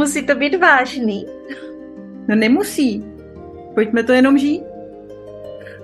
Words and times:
Musí 0.00 0.26
to 0.26 0.34
být 0.34 0.56
vážný. 0.60 1.26
No 2.28 2.36
nemusí. 2.36 3.04
Pojďme 3.74 4.02
to 4.02 4.12
jenom 4.12 4.38
žít. 4.38 4.62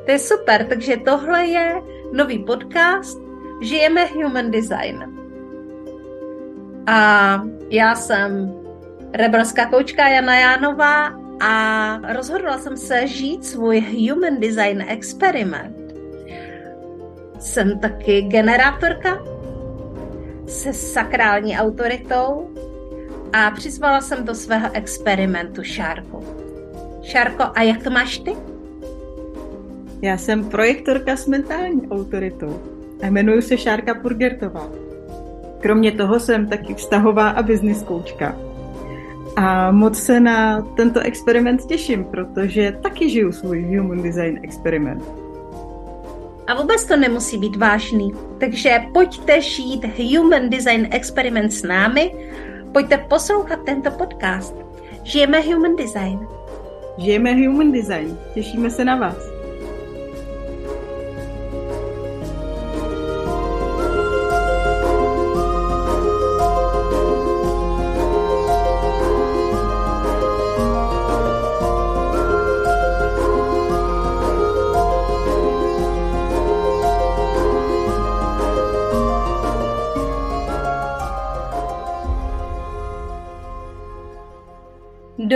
To 0.04 0.10
je 0.10 0.18
super, 0.18 0.64
takže 0.64 0.96
tohle 0.96 1.46
je 1.46 1.74
nový 2.12 2.38
podcast 2.38 3.20
Žijeme 3.62 4.06
Human 4.06 4.50
Design. 4.50 5.04
A 6.86 7.42
já 7.70 7.94
jsem 7.94 8.54
rebelská 9.12 9.66
koučka 9.66 10.08
Jana 10.08 10.38
Jánová 10.38 11.12
a 11.40 12.12
rozhodla 12.12 12.58
jsem 12.58 12.76
se 12.76 13.06
žít 13.06 13.44
svůj 13.44 13.80
Human 13.80 14.40
Design 14.40 14.84
experiment. 14.88 15.76
Jsem 17.38 17.78
taky 17.78 18.22
generátorka 18.22 19.24
se 20.46 20.72
sakrální 20.72 21.58
autoritou 21.58 22.50
a 23.32 23.50
přizvala 23.50 24.00
jsem 24.00 24.24
do 24.24 24.34
svého 24.34 24.68
experimentu 24.72 25.62
Šárku. 25.62 26.24
Šárko, 27.02 27.44
a 27.54 27.62
jak 27.62 27.82
to 27.82 27.90
máš 27.90 28.18
ty? 28.18 28.36
Já 30.02 30.16
jsem 30.16 30.44
projektorka 30.44 31.16
s 31.16 31.26
mentální 31.26 31.88
autoritou 31.88 32.60
a 33.02 33.06
jmenuji 33.06 33.42
se 33.42 33.58
Šárka 33.58 33.94
Purgertová. 33.94 34.68
Kromě 35.60 35.92
toho 35.92 36.20
jsem 36.20 36.46
taky 36.46 36.74
vztahová 36.74 37.28
a 37.28 37.42
business 37.42 37.82
koučka. 37.82 38.36
A 39.36 39.70
moc 39.70 40.02
se 40.02 40.20
na 40.20 40.60
tento 40.60 41.00
experiment 41.00 41.66
těším, 41.66 42.04
protože 42.04 42.78
taky 42.82 43.10
žiju 43.10 43.32
svůj 43.32 43.76
Human 43.76 44.02
Design 44.02 44.38
experiment. 44.42 45.02
A 46.46 46.54
vůbec 46.54 46.84
to 46.84 46.96
nemusí 46.96 47.38
být 47.38 47.56
vážný. 47.56 48.12
Takže 48.38 48.78
pojďte 48.94 49.40
žít 49.40 49.84
Human 49.98 50.50
Design 50.50 50.88
experiment 50.90 51.52
s 51.52 51.62
námi, 51.62 52.12
pojďte 52.76 52.98
poslouchat 52.98 53.58
tento 53.64 53.90
podcast. 53.90 54.54
Žijeme 55.02 55.40
Human 55.40 55.76
Design. 55.76 56.28
Žijeme 56.98 57.32
Human 57.32 57.72
Design. 57.72 58.18
Těšíme 58.34 58.70
se 58.70 58.84
na 58.84 58.96
vás. 58.96 59.35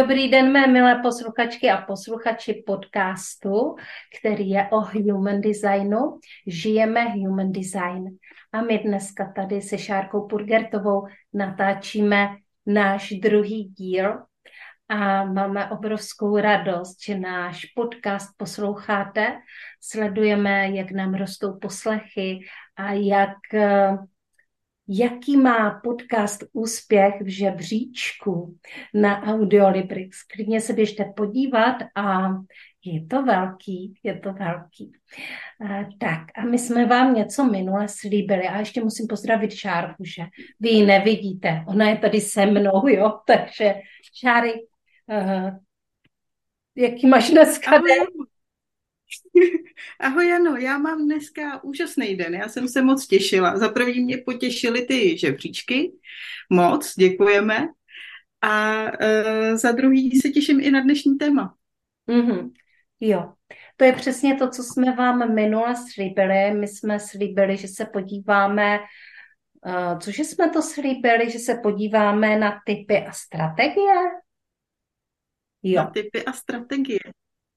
Dobrý 0.01 0.29
den, 0.29 0.53
mé 0.53 0.67
milé 0.67 1.01
posluchačky 1.03 1.71
a 1.71 1.77
posluchači 1.77 2.63
podcastu, 2.67 3.77
který 4.21 4.49
je 4.49 4.69
o 4.71 4.81
human 4.81 5.41
designu. 5.41 6.19
Žijeme 6.47 7.05
human 7.05 7.53
design. 7.53 8.05
A 8.53 8.63
my 8.63 8.79
dneska 8.79 9.33
tady 9.37 9.63
se 9.63 9.79
Šárkou 9.79 10.27
Purgertovou 10.27 11.07
natáčíme 11.35 12.29
náš 12.67 13.11
druhý 13.11 13.65
díl 13.65 14.19
a 14.89 15.25
máme 15.25 15.71
obrovskou 15.71 16.37
radost, 16.37 17.05
že 17.05 17.19
náš 17.19 17.65
podcast 17.65 18.29
posloucháte. 18.37 19.37
Sledujeme, 19.81 20.71
jak 20.71 20.91
nám 20.91 21.15
rostou 21.15 21.59
poslechy 21.59 22.39
a 22.77 22.93
jak 22.93 23.39
jaký 24.93 25.37
má 25.37 25.81
podcast 25.85 26.45
úspěch 26.53 27.15
v 27.21 27.29
žebříčku 27.29 28.59
na 28.95 29.23
Audiolibrix. 29.23 30.23
Klidně 30.23 30.61
se 30.61 30.73
běžte 30.73 31.05
podívat 31.17 31.77
a 31.95 32.29
je 32.85 33.07
to 33.07 33.23
velký, 33.23 33.95
je 34.03 34.19
to 34.19 34.33
velký. 34.33 34.93
Tak 36.01 36.21
a 36.37 36.45
my 36.45 36.59
jsme 36.59 36.87
vám 36.87 37.15
něco 37.15 37.45
minule 37.45 37.89
slíbili 37.89 38.49
a 38.49 38.59
ještě 38.59 38.85
musím 38.85 39.07
pozdravit 39.07 39.53
Šárku, 39.53 40.05
že 40.05 40.23
vy 40.61 40.69
ji 40.69 40.87
nevidíte, 40.87 41.65
ona 41.69 41.89
je 41.89 41.97
tady 41.97 42.21
se 42.21 42.47
mnou, 42.47 42.89
jo, 42.89 43.19
takže 43.27 43.75
Šáry, 44.21 44.53
uh, 45.07 45.51
jaký 46.77 47.07
máš 47.07 47.31
dneska 47.31 47.71
den? 47.71 48.30
Ahoj 50.01 50.29
Jano, 50.29 50.57
já 50.57 50.79
mám 50.79 51.05
dneska 51.05 51.65
úžasný 51.65 52.17
den, 52.17 52.35
já 52.35 52.49
jsem 52.49 52.69
se 52.69 52.83
moc 52.83 53.07
těšila. 53.07 53.59
Za 53.59 53.69
první 53.69 54.01
mě 54.01 54.19
potěšily 54.19 54.83
ty 54.83 55.19
žebříčky, 55.19 55.93
moc, 56.51 56.95
děkujeme. 56.99 57.69
A 58.43 58.83
uh, 58.85 59.57
za 59.57 59.73
druhý 59.73 60.21
se 60.21 60.29
těším 60.29 60.61
i 60.61 60.71
na 60.71 60.81
dnešní 60.81 61.19
téma. 61.19 61.55
Mm-hmm. 62.09 62.51
Jo, 63.01 63.33
to 63.77 63.85
je 63.85 63.93
přesně 63.93 64.35
to, 64.35 64.49
co 64.49 64.63
jsme 64.63 64.97
vám 64.97 65.35
minule 65.35 65.75
slíbili. 65.93 66.55
My 66.55 66.69
jsme 66.69 67.01
slíbili, 67.01 67.57
že 67.57 67.69
se 67.69 67.85
podíváme, 67.85 68.79
uh, 69.67 69.99
cože 69.99 70.25
jsme 70.25 70.51
to 70.51 70.63
slíbili, 70.63 71.31
že 71.31 71.39
se 71.39 71.55
podíváme 71.55 72.39
na 72.39 72.61
typy 72.67 73.05
a 73.07 73.13
strategie? 73.13 73.95
Jo. 75.63 75.83
Na 75.83 75.91
typy 75.91 76.25
a 76.25 76.33
strategie. 76.33 76.99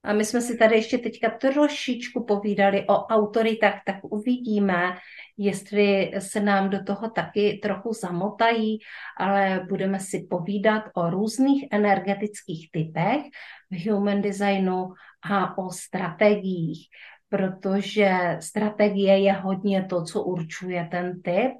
A 0.04 0.12
my 0.12 0.24
jsme 0.24 0.40
si 0.40 0.56
tady 0.56 0.74
ještě 0.74 0.98
teďka 0.98 1.30
trošičku 1.30 2.24
povídali 2.24 2.86
o 2.88 3.06
autoritách, 3.06 3.80
tak 3.86 3.96
uvidíme, 4.02 4.96
jestli 5.36 6.12
se 6.18 6.40
nám 6.40 6.70
do 6.70 6.84
toho 6.84 7.10
taky 7.10 7.60
trochu 7.62 7.92
zamotají, 7.92 8.78
ale 9.18 9.66
budeme 9.68 10.00
si 10.00 10.26
povídat 10.30 10.82
o 10.94 11.10
různých 11.10 11.64
energetických 11.70 12.70
typech 12.70 13.22
v 13.70 13.90
human 13.90 14.22
designu 14.22 14.92
a 15.30 15.58
o 15.58 15.70
strategiích, 15.70 16.88
protože 17.28 18.38
strategie 18.40 19.18
je 19.18 19.32
hodně 19.32 19.84
to, 19.84 20.04
co 20.04 20.22
určuje 20.22 20.88
ten 20.90 21.22
typ 21.22 21.52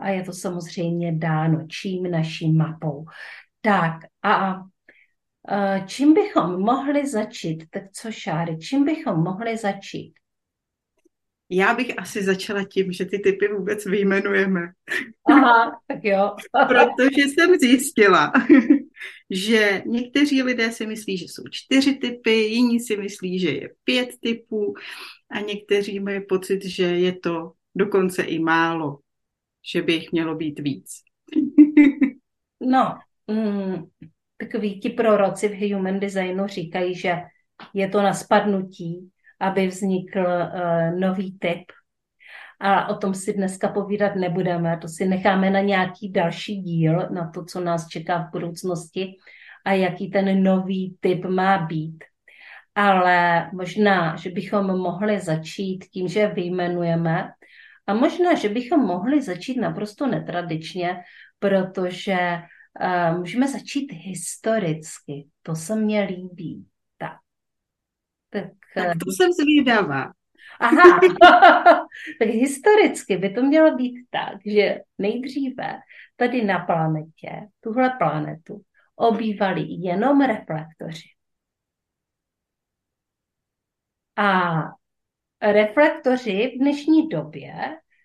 a 0.00 0.08
je 0.08 0.22
to 0.22 0.32
samozřejmě 0.32 1.12
dáno 1.12 1.66
čím 1.68 2.10
naší 2.10 2.52
mapou. 2.52 3.04
Tak 3.60 3.92
a 4.22 4.62
čím 5.86 6.14
bychom 6.14 6.60
mohli 6.60 7.06
začít? 7.06 7.64
Tak 7.70 7.82
co, 7.92 8.12
Šáry, 8.12 8.58
čím 8.58 8.84
bychom 8.84 9.22
mohli 9.22 9.56
začít? 9.56 10.14
Já 11.54 11.74
bych 11.74 11.98
asi 11.98 12.22
začala 12.22 12.64
tím, 12.64 12.92
že 12.92 13.04
ty 13.04 13.18
typy 13.18 13.48
vůbec 13.48 13.86
vyjmenujeme. 13.86 14.60
Aha, 15.24 15.80
tak 15.86 16.04
jo. 16.04 16.36
Protože 16.68 17.22
jsem 17.22 17.58
zjistila, 17.58 18.32
že 19.30 19.82
někteří 19.86 20.42
lidé 20.42 20.72
si 20.72 20.86
myslí, 20.86 21.16
že 21.16 21.24
jsou 21.24 21.42
čtyři 21.50 21.94
typy, 21.94 22.30
jiní 22.30 22.80
si 22.80 22.96
myslí, 22.96 23.38
že 23.38 23.50
je 23.50 23.70
pět 23.84 24.08
typů 24.20 24.74
a 25.30 25.40
někteří 25.40 26.00
mají 26.00 26.20
pocit, 26.26 26.64
že 26.64 26.84
je 26.84 27.12
to 27.12 27.52
dokonce 27.74 28.22
i 28.22 28.38
málo, 28.38 28.98
že 29.72 29.82
by 29.82 29.92
jich 29.92 30.12
mělo 30.12 30.34
být 30.34 30.58
víc. 30.58 30.90
no, 32.60 32.98
mm, 33.26 33.84
takový 34.42 34.80
ti 34.80 34.90
proroci 34.90 35.48
v 35.48 35.72
human 35.72 36.00
designu 36.00 36.46
říkají, 36.46 36.94
že 36.94 37.22
je 37.74 37.88
to 37.88 38.02
na 38.02 38.14
spadnutí, 38.14 39.10
aby 39.40 39.66
vznikl 39.66 40.20
uh, 40.20 40.98
nový 41.00 41.38
typ. 41.38 41.64
A 42.60 42.88
o 42.88 42.94
tom 42.96 43.14
si 43.14 43.32
dneska 43.32 43.68
povídat 43.68 44.14
nebudeme, 44.14 44.78
to 44.78 44.88
si 44.88 45.06
necháme 45.06 45.50
na 45.50 45.60
nějaký 45.60 46.12
další 46.12 46.62
díl, 46.62 47.08
na 47.10 47.30
to, 47.30 47.44
co 47.44 47.60
nás 47.60 47.88
čeká 47.88 48.18
v 48.18 48.30
budoucnosti 48.30 49.16
a 49.66 49.72
jaký 49.72 50.10
ten 50.10 50.42
nový 50.42 50.96
typ 51.00 51.24
má 51.24 51.58
být. 51.58 52.04
Ale 52.74 53.50
možná, 53.52 54.16
že 54.16 54.30
bychom 54.30 54.66
mohli 54.66 55.20
začít 55.20 55.84
tím, 55.84 56.08
že 56.08 56.26
vyjmenujeme 56.26 57.30
a 57.86 57.94
možná, 57.94 58.34
že 58.34 58.48
bychom 58.48 58.80
mohli 58.80 59.22
začít 59.22 59.60
naprosto 59.60 60.06
netradičně, 60.06 60.96
protože 61.38 62.38
můžeme 63.16 63.48
začít 63.48 63.92
historicky. 63.92 65.28
To 65.42 65.54
se 65.54 65.76
mně 65.76 66.02
líbí. 66.02 66.66
Tak. 66.98 67.16
Tak, 68.30 68.44
tak 68.74 68.98
to 68.98 69.06
uh, 69.06 69.12
jsem 69.12 69.32
zvědavá. 69.32 70.12
Aha, 70.60 71.00
tak 72.18 72.28
historicky 72.28 73.16
by 73.16 73.30
to 73.30 73.42
mělo 73.42 73.76
být 73.76 74.06
tak, 74.10 74.36
že 74.46 74.80
nejdříve 74.98 75.80
tady 76.16 76.44
na 76.44 76.58
planetě, 76.58 77.48
tuhle 77.60 77.90
planetu, 77.98 78.62
obývali 78.96 79.64
jenom 79.68 80.20
reflektoři. 80.20 81.08
A 84.16 84.52
reflektoři 85.42 86.52
v 86.54 86.58
dnešní 86.58 87.08
době 87.08 87.54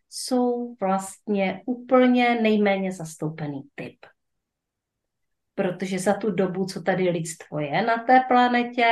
jsou 0.10 0.76
vlastně 0.76 1.62
úplně 1.66 2.42
nejméně 2.42 2.92
zastoupený 2.92 3.62
typ 3.76 3.98
protože 5.58 6.00
za 6.00 6.14
tu 6.14 6.32
dobu, 6.32 6.66
co 6.66 6.82
tady 6.82 7.10
lidstvo 7.10 7.60
je 7.60 7.82
na 7.82 7.98
té 7.98 8.20
planetě, 8.28 8.86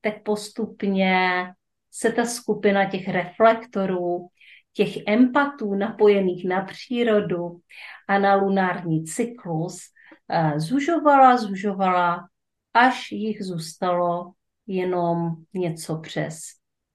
tak 0.00 0.22
postupně 0.22 1.44
se 1.90 2.12
ta 2.12 2.24
skupina 2.24 2.90
těch 2.90 3.08
reflektorů, 3.08 4.28
těch 4.72 5.06
empatů 5.06 5.74
napojených 5.74 6.48
na 6.48 6.64
přírodu 6.64 7.60
a 8.08 8.18
na 8.18 8.34
lunární 8.34 9.04
cyklus 9.04 9.80
eh, 10.28 10.60
zužovala, 10.60 11.36
zužovala, 11.36 12.28
až 12.74 13.12
jich 13.12 13.42
zůstalo 13.42 14.32
jenom 14.66 15.36
něco 15.54 15.98
přes 15.98 16.38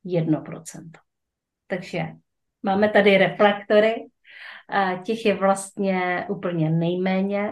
1%. 0.06 0.91
Takže 1.67 2.03
máme 2.63 2.89
tady 2.89 3.17
reflektory, 3.17 3.95
těch 5.03 5.25
je 5.25 5.35
vlastně 5.35 6.25
úplně 6.29 6.69
nejméně 6.69 7.51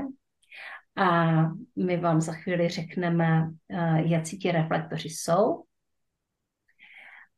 a 0.95 1.31
my 1.75 1.97
vám 1.97 2.21
za 2.21 2.33
chvíli 2.33 2.69
řekneme, 2.69 3.49
jaký 4.05 4.39
ti 4.39 4.51
reflektoři 4.51 5.09
jsou. 5.09 5.63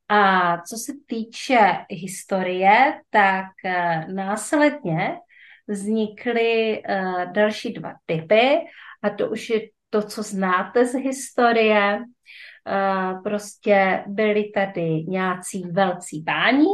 A 0.10 0.58
co 0.58 0.78
se 0.78 0.94
týče 1.06 1.86
historie, 1.90 3.02
tak 3.10 3.46
eh, 3.66 4.06
následně 4.14 5.18
vznikly 5.68 6.82
eh, 6.86 7.26
další 7.32 7.74
dva 7.74 7.94
typy 8.06 8.60
a 9.04 9.10
to 9.10 9.30
už 9.30 9.50
je 9.50 9.62
to, 9.90 10.02
co 10.02 10.24
znáte 10.24 10.86
z 10.86 10.94
historie. 10.94 12.00
Eh, 12.68 13.14
prostě 13.24 14.04
byli 14.08 14.52
tady 14.54 15.04
nějací 15.08 15.64
velcí 15.72 16.24
páni, 16.24 16.68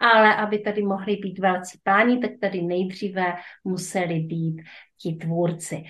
ale 0.00 0.36
aby 0.36 0.58
tady 0.58 0.82
mohli 0.82 1.16
být 1.16 1.38
velcí 1.38 1.78
páni, 1.82 2.18
tak 2.18 2.30
tady 2.40 2.62
nejdříve 2.62 3.34
museli 3.64 4.20
být 4.20 4.62
ti 5.04 5.12
tvůrci 5.26 5.84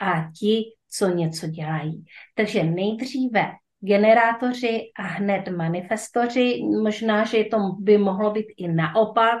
a 0.00 0.30
ti, 0.40 0.62
co 0.90 1.08
něco 1.08 1.46
dělají. 1.46 2.04
Takže 2.34 2.64
nejdříve 2.64 3.52
generátoři 3.80 4.80
a 4.98 5.02
hned 5.02 5.48
manifestoři. 5.48 6.62
Možná, 6.82 7.24
že 7.24 7.44
to 7.44 7.56
by 7.80 7.98
mohlo 7.98 8.30
být 8.30 8.46
i 8.56 8.68
naopak, 8.68 9.38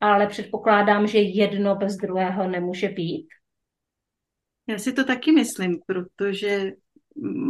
ale 0.00 0.26
předpokládám, 0.26 1.06
že 1.06 1.18
jedno 1.18 1.76
bez 1.76 1.96
druhého 1.96 2.48
nemůže 2.48 2.88
být. 2.88 3.26
Já 4.68 4.78
si 4.78 4.92
to 4.92 5.04
taky 5.04 5.32
myslím, 5.32 5.80
protože 5.86 6.72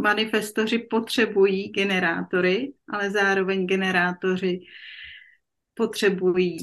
manifestoři 0.03 0.79
potřebují 0.79 1.69
generátory, 1.69 2.73
ale 2.89 3.11
zároveň 3.11 3.67
generátoři 3.67 4.59
potřebují 5.73 6.57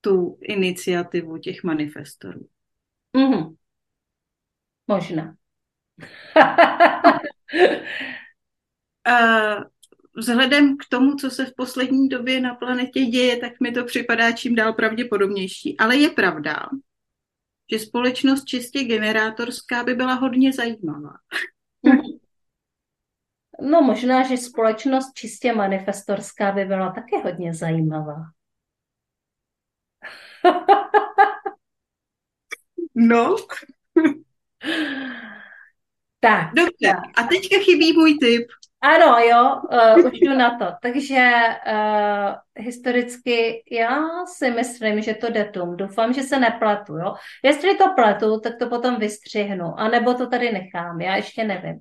tu 0.00 0.38
iniciativu 0.42 1.38
těch 1.38 1.64
manifestorů. 1.64 2.46
Mm-hmm. 3.14 3.56
Možná. 4.86 5.34
vzhledem 10.16 10.76
k 10.76 10.88
tomu, 10.88 11.14
co 11.14 11.30
se 11.30 11.46
v 11.46 11.54
poslední 11.56 12.08
době 12.08 12.40
na 12.40 12.54
planetě 12.54 13.00
děje, 13.00 13.36
tak 13.36 13.52
mi 13.60 13.72
to 13.72 13.84
připadá 13.84 14.32
čím 14.32 14.54
dál 14.54 14.72
pravděpodobnější. 14.72 15.78
Ale 15.78 15.96
je 15.96 16.10
pravda, 16.10 16.66
že 17.72 17.78
společnost 17.78 18.44
čistě 18.44 18.84
generátorská 18.84 19.84
by 19.84 19.94
byla 19.94 20.14
hodně 20.14 20.52
zajímavá. 20.52 21.12
No 23.60 23.82
možná, 23.82 24.28
že 24.28 24.36
společnost 24.36 25.12
čistě 25.14 25.52
manifestorská 25.52 26.52
by 26.52 26.64
byla 26.64 26.92
také 26.92 27.18
hodně 27.18 27.54
zajímavá. 27.54 28.24
no. 32.94 33.36
tak. 36.20 36.54
Dobře, 36.54 37.00
a 37.16 37.22
teďka 37.22 37.58
chybí 37.64 37.92
můj 37.92 38.18
tip. 38.18 38.46
Ano, 38.84 39.18
jo, 39.18 39.60
uh, 39.96 40.06
už 40.06 40.12
jdu 40.20 40.34
na 40.34 40.58
to. 40.58 40.66
Takže 40.82 41.32
uh, 41.66 42.34
historicky 42.64 43.64
já 43.70 44.26
si 44.26 44.50
myslím, 44.50 45.02
že 45.02 45.14
to 45.14 45.30
datum, 45.30 45.76
doufám, 45.76 46.12
že 46.12 46.22
se 46.22 46.40
nepletu, 46.40 46.96
jo. 46.96 47.14
Jestli 47.42 47.76
to 47.76 47.94
pletu, 47.94 48.40
tak 48.40 48.52
to 48.58 48.68
potom 48.68 48.98
vystřihnu, 48.98 49.80
anebo 49.80 50.14
to 50.14 50.26
tady 50.26 50.52
nechám, 50.52 51.00
já 51.00 51.16
ještě 51.16 51.44
nevím. 51.44 51.80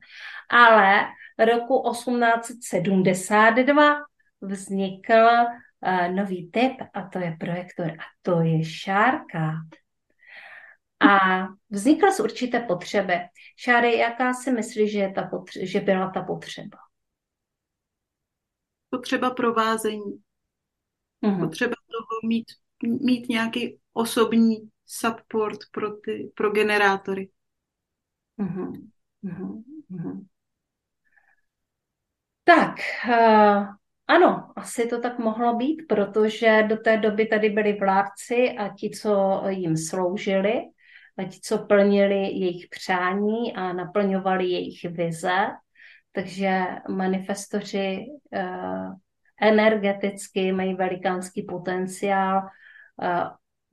Ale 0.49 1.05
roku 1.39 1.83
1872 1.91 3.95
vznikl 4.41 5.13
uh, 5.13 6.15
nový 6.15 6.51
typ 6.51 6.73
a 6.93 7.01
to 7.01 7.19
je 7.19 7.35
projektor 7.39 7.91
a 7.91 8.03
to 8.21 8.41
je 8.41 8.65
šárka. 8.65 9.53
A 10.99 11.19
vznikla 11.69 12.11
z 12.11 12.19
určité 12.19 12.59
potřeby. 12.59 13.13
Šáry, 13.57 13.97
jaká 13.97 14.33
si 14.33 14.51
myslíš, 14.51 14.91
že, 14.91 14.99
je 14.99 15.11
ta 15.11 15.21
potře- 15.21 15.65
že 15.65 15.79
byla 15.79 16.09
ta 16.09 16.21
potřeba? 16.21 16.77
potřeba 18.93 19.29
provázení, 19.29 20.21
mm-hmm. 21.23 21.39
potřeba 21.39 21.73
toho 21.91 22.29
mít, 22.29 22.45
mít 22.83 23.29
nějaký 23.29 23.79
osobní 23.93 24.69
support 24.85 25.59
pro, 25.71 25.97
ty, 25.97 26.31
pro 26.35 26.51
generátory. 26.51 27.29
Mm-hmm. 28.39 28.89
Mm-hmm. 29.23 30.25
Tak, 32.43 32.75
uh, 33.09 33.65
ano, 34.07 34.53
asi 34.55 34.87
to 34.87 35.01
tak 35.01 35.19
mohlo 35.19 35.55
být, 35.55 35.81
protože 35.89 36.63
do 36.69 36.77
té 36.77 36.97
doby 36.97 37.25
tady 37.25 37.49
byli 37.49 37.73
vládci 37.73 38.51
a 38.59 38.73
ti, 38.75 38.89
co 38.89 39.43
jim 39.47 39.77
sloužili, 39.77 40.61
a 41.17 41.23
ti, 41.23 41.39
co 41.41 41.57
plnili 41.57 42.15
jejich 42.15 42.67
přání 42.69 43.53
a 43.55 43.73
naplňovali 43.73 44.45
jejich 44.45 44.83
vize, 44.83 45.47
takže 46.11 46.61
manifestoři 46.89 48.05
uh, 48.35 48.93
energeticky 49.41 50.51
mají 50.51 50.73
velikánský 50.73 51.43
potenciál 51.43 52.41
uh, 52.41 53.27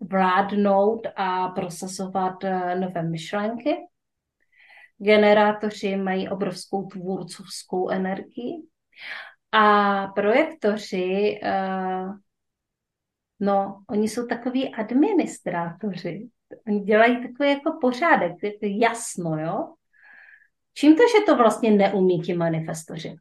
vládnout 0.08 1.06
a 1.16 1.48
prosazovat 1.48 2.44
uh, 2.44 2.80
nové 2.80 3.02
myšlenky. 3.02 3.76
Generátoři 4.98 5.96
mají 5.96 6.28
obrovskou 6.28 6.86
tvůrcovskou 6.86 7.88
energii 7.88 8.62
a 9.52 10.06
projektoři, 10.06 11.40
no, 13.40 13.84
oni 13.88 14.08
jsou 14.08 14.26
takový 14.26 14.74
administrátoři. 14.74 16.28
Oni 16.66 16.80
dělají 16.80 17.22
takový 17.22 17.48
jako 17.50 17.78
pořádek, 17.80 18.32
jasno, 18.62 19.38
jo? 19.38 19.74
Čím 20.74 20.96
to, 20.96 21.02
že 21.02 21.24
to 21.26 21.36
vlastně 21.36 21.70
neumí 21.70 22.20
ti 22.20 22.34
manifestoři? 22.34 23.16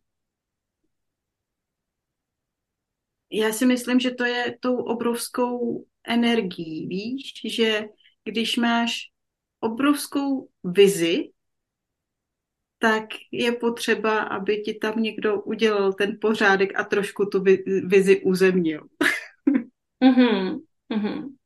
Já 3.32 3.52
si 3.52 3.66
myslím, 3.66 4.00
že 4.00 4.12
to 4.12 4.26
je 4.26 4.58
tou 4.60 4.78
obrovskou 4.78 5.86
energií, 6.08 6.88
víš, 6.88 7.54
že 7.56 7.86
když 8.24 8.58
máš 8.58 8.92
obrovskou 9.60 10.50
vizi, 10.64 11.32
tak 12.80 13.04
je 13.32 13.52
potřeba, 13.52 14.20
aby 14.20 14.62
ti 14.62 14.74
tam 14.74 15.02
někdo 15.02 15.42
udělal 15.42 15.94
ten 15.94 16.18
pořádek 16.22 16.80
a 16.80 16.84
trošku 16.84 17.26
tu 17.26 17.44
vizi 17.84 18.22
uzemnil. 18.22 18.88
mm-hmm. 20.04 20.60
Mm-hmm. 20.90 21.39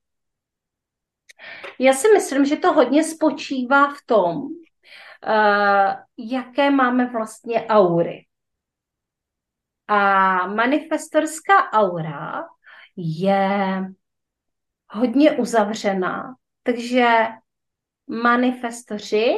Já 1.80 1.94
si 1.94 2.08
myslím, 2.14 2.46
že 2.46 2.56
to 2.56 2.74
hodně 2.74 3.04
spočívá 3.04 3.94
v 3.94 3.98
tom, 4.06 4.36
uh, 4.36 5.94
jaké 6.18 6.72
máme 6.72 7.06
vlastně 7.06 7.68
aury. 7.68 8.26
A 9.88 10.48
manifestorská 10.48 11.72
aura 11.72 12.44
je 12.98 13.82
hodně 14.90 15.32
uzavřená, 15.32 16.36
takže 16.64 17.08
manifestoři 18.08 19.34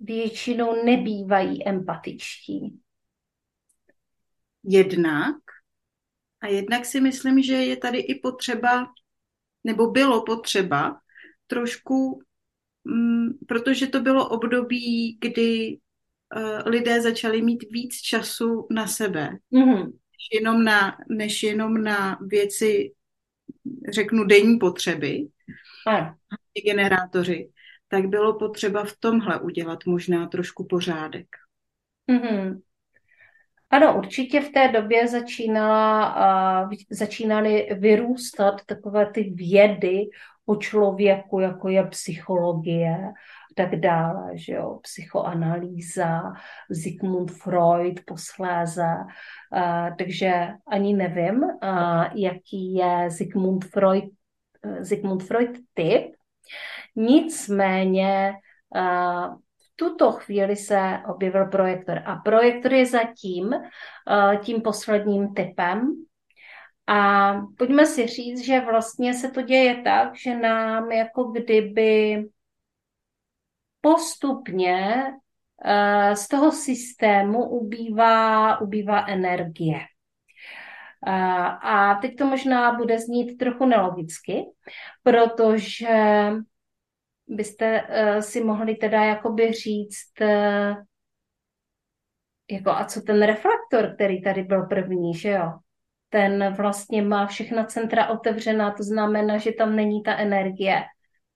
většinou 0.00 0.84
nebývají 0.84 1.68
empatičtí. 1.68 2.80
Jednak. 4.62 5.36
A 6.40 6.46
jednak 6.46 6.84
si 6.84 7.00
myslím, 7.00 7.42
že 7.42 7.54
je 7.54 7.76
tady 7.76 7.98
i 7.98 8.20
potřeba, 8.20 8.86
nebo 9.64 9.90
bylo 9.90 10.22
potřeba, 10.22 11.00
trošku 11.46 12.22
Mm, 12.86 13.28
protože 13.48 13.86
to 13.86 14.00
bylo 14.00 14.28
období, 14.28 15.18
kdy 15.20 15.78
uh, 16.36 16.60
lidé 16.66 17.00
začali 17.00 17.42
mít 17.42 17.64
víc 17.70 17.94
času 17.94 18.66
na 18.70 18.86
sebe, 18.86 19.30
mm-hmm. 19.52 19.84
než, 19.84 20.28
jenom 20.32 20.64
na, 20.64 20.96
než 21.08 21.42
jenom 21.42 21.82
na 21.82 22.18
věci, 22.20 22.92
řeknu, 23.88 24.24
denní 24.24 24.58
potřeby, 24.58 25.26
a 25.86 26.14
generátoři, 26.66 27.50
tak 27.88 28.06
bylo 28.06 28.38
potřeba 28.38 28.84
v 28.84 28.96
tomhle 29.00 29.40
udělat 29.40 29.78
možná 29.86 30.26
trošku 30.26 30.66
pořádek. 30.66 31.26
Mm-hmm. 32.10 32.60
Ano, 33.70 33.98
určitě 33.98 34.40
v 34.40 34.52
té 34.52 34.68
době 34.68 35.08
začínala, 35.08 36.64
uh, 36.64 36.72
začínaly 36.90 37.68
vyrůstat 37.78 38.64
takové 38.66 39.10
ty 39.10 39.22
vědy 39.22 40.04
o 40.46 40.56
člověku, 40.56 41.40
jako 41.40 41.68
je 41.68 41.86
psychologie 41.86 43.12
a 43.50 43.62
tak 43.62 43.76
dále, 43.76 44.38
že 44.38 44.52
jo, 44.52 44.78
psychoanalýza, 44.82 46.32
Sigmund 46.72 47.30
Freud 47.30 48.00
posléze, 48.06 48.94
uh, 49.56 49.96
takže 49.98 50.48
ani 50.68 50.94
nevím, 50.94 51.42
uh, 51.42 52.04
jaký 52.14 52.74
je 52.74 53.10
Sigmund 53.10 53.64
Freud, 53.64 54.04
uh, 54.04 54.82
Sigmund 54.82 55.22
Freud 55.22 55.50
typ, 55.74 56.12
nicméně 56.96 58.34
v 58.74 59.76
tuto 59.76 60.12
chvíli 60.12 60.56
se 60.56 60.98
objevil 61.08 61.46
projektor. 61.46 62.02
A 62.04 62.16
projektor 62.16 62.72
je 62.72 62.86
zatím 62.86 63.54
tím 64.42 64.62
posledním 64.62 65.34
typem. 65.34 66.05
A 66.86 67.32
pojďme 67.58 67.86
si 67.86 68.06
říct, 68.06 68.44
že 68.44 68.60
vlastně 68.60 69.14
se 69.14 69.30
to 69.30 69.42
děje 69.42 69.82
tak, 69.82 70.16
že 70.16 70.38
nám 70.38 70.92
jako 70.92 71.24
kdyby 71.24 72.24
postupně 73.80 75.04
eh, 75.64 76.16
z 76.16 76.28
toho 76.28 76.52
systému 76.52 77.48
ubývá, 77.48 78.60
ubývá 78.60 79.06
energie. 79.06 79.78
Eh, 81.06 81.12
a 81.62 81.98
teď 82.02 82.16
to 82.16 82.26
možná 82.26 82.72
bude 82.72 82.98
znít 82.98 83.36
trochu 83.36 83.66
nelogicky, 83.66 84.44
protože 85.02 86.30
byste 87.26 87.86
eh, 87.88 88.22
si 88.22 88.44
mohli 88.44 88.74
teda 88.74 89.04
jakoby 89.04 89.52
říct, 89.52 90.12
jako 92.50 92.70
a 92.70 92.84
co 92.84 93.00
ten 93.00 93.22
reflektor, 93.22 93.94
který 93.94 94.22
tady 94.22 94.42
byl 94.42 94.62
první, 94.62 95.14
že 95.14 95.30
jo? 95.30 95.52
Ten 96.08 96.54
vlastně 96.54 97.02
má 97.02 97.26
všechna 97.26 97.64
centra 97.64 98.08
otevřená, 98.08 98.70
to 98.70 98.82
znamená, 98.82 99.38
že 99.38 99.52
tam 99.52 99.76
není 99.76 100.02
ta 100.02 100.16
energie. 100.16 100.82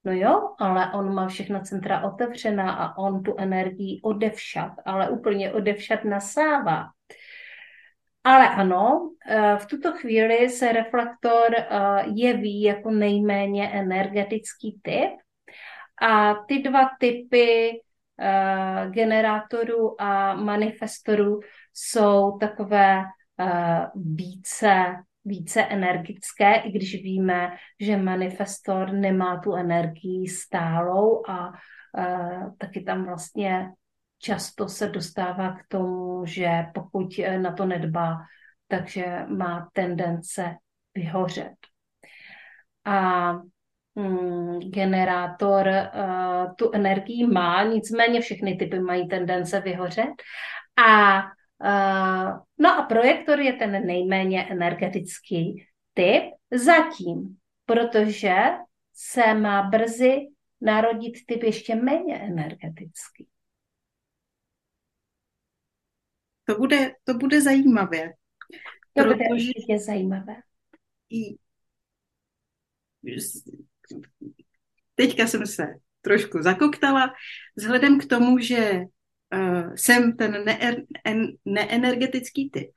No 0.03 0.11
jo, 0.11 0.55
ale 0.59 0.91
on 0.93 1.13
má 1.13 1.27
všechna 1.27 1.59
centra 1.59 2.03
otevřená 2.03 2.71
a 2.71 2.97
on 2.97 3.23
tu 3.23 3.35
energii 3.37 3.99
odevšat, 4.03 4.71
ale 4.85 5.09
úplně 5.09 5.51
odevšat 5.53 6.03
nasává. 6.03 6.85
Ale 8.23 8.49
ano, 8.49 9.11
eh, 9.27 9.57
v 9.57 9.65
tuto 9.65 9.91
chvíli 9.91 10.49
se 10.49 10.71
reflektor 10.71 11.55
eh, 11.55 11.67
jeví 12.15 12.61
jako 12.61 12.91
nejméně 12.91 13.69
energetický 13.69 14.79
typ 14.81 15.11
a 16.01 16.33
ty 16.33 16.59
dva 16.59 16.89
typy 16.99 17.81
eh, 18.19 18.87
generátorů 18.89 20.01
a 20.01 20.35
manifestorů 20.35 21.39
jsou 21.73 22.37
takové 22.37 23.03
více 23.95 24.95
více 25.25 25.63
energické, 25.63 26.55
i 26.55 26.71
když 26.71 27.03
víme, 27.03 27.57
že 27.79 27.97
manifestor 27.97 28.93
nemá 28.93 29.39
tu 29.39 29.55
energii 29.55 30.27
stálou 30.27 31.23
a 31.29 31.47
uh, 31.47 32.55
taky 32.57 32.81
tam 32.81 33.05
vlastně 33.05 33.69
často 34.17 34.67
se 34.69 34.87
dostává 34.87 35.51
k 35.53 35.67
tomu, 35.67 36.25
že 36.25 36.49
pokud 36.73 37.19
e, 37.19 37.39
na 37.39 37.51
to 37.51 37.65
nedbá, 37.65 38.17
takže 38.67 39.25
má 39.27 39.69
tendence 39.73 40.55
vyhořet. 40.95 41.53
A 42.85 43.31
mm, 43.95 44.59
generátor 44.59 45.69
tu 46.55 46.71
energii 46.73 47.27
má, 47.27 47.63
nicméně 47.63 48.21
všechny 48.21 48.55
typy 48.55 48.79
mají 48.79 49.07
tendence 49.07 49.59
vyhořet. 49.59 50.13
A 50.85 51.21
no 52.57 52.69
a 52.79 52.85
projektor 52.89 53.39
je 53.39 53.53
ten 53.53 53.85
nejméně 53.85 54.47
energetický 54.49 55.67
typ 55.93 56.23
zatím, 56.51 57.37
protože 57.65 58.35
se 58.93 59.33
má 59.33 59.63
brzy 59.63 60.27
narodit 60.61 61.25
typ 61.25 61.43
ještě 61.43 61.75
méně 61.75 62.19
energetický. 62.19 63.27
To 66.45 66.55
bude, 66.55 66.91
to 67.03 67.13
bude 67.13 67.41
zajímavé. 67.41 68.13
To 68.93 69.03
bude 69.03 69.25
určitě 69.31 69.79
zajímavé. 69.79 70.35
I... 71.09 71.35
Teďka 74.95 75.27
jsem 75.27 75.45
se 75.47 75.67
trošku 76.01 76.41
zakoktala, 76.41 77.13
vzhledem 77.55 77.99
k 77.99 78.05
tomu, 78.05 78.37
že 78.37 78.85
uh, 79.33 79.75
jsem 79.75 80.17
ten 80.17 80.45
ne- 80.45 80.85
neenergetický 81.45 82.49
typ, 82.49 82.71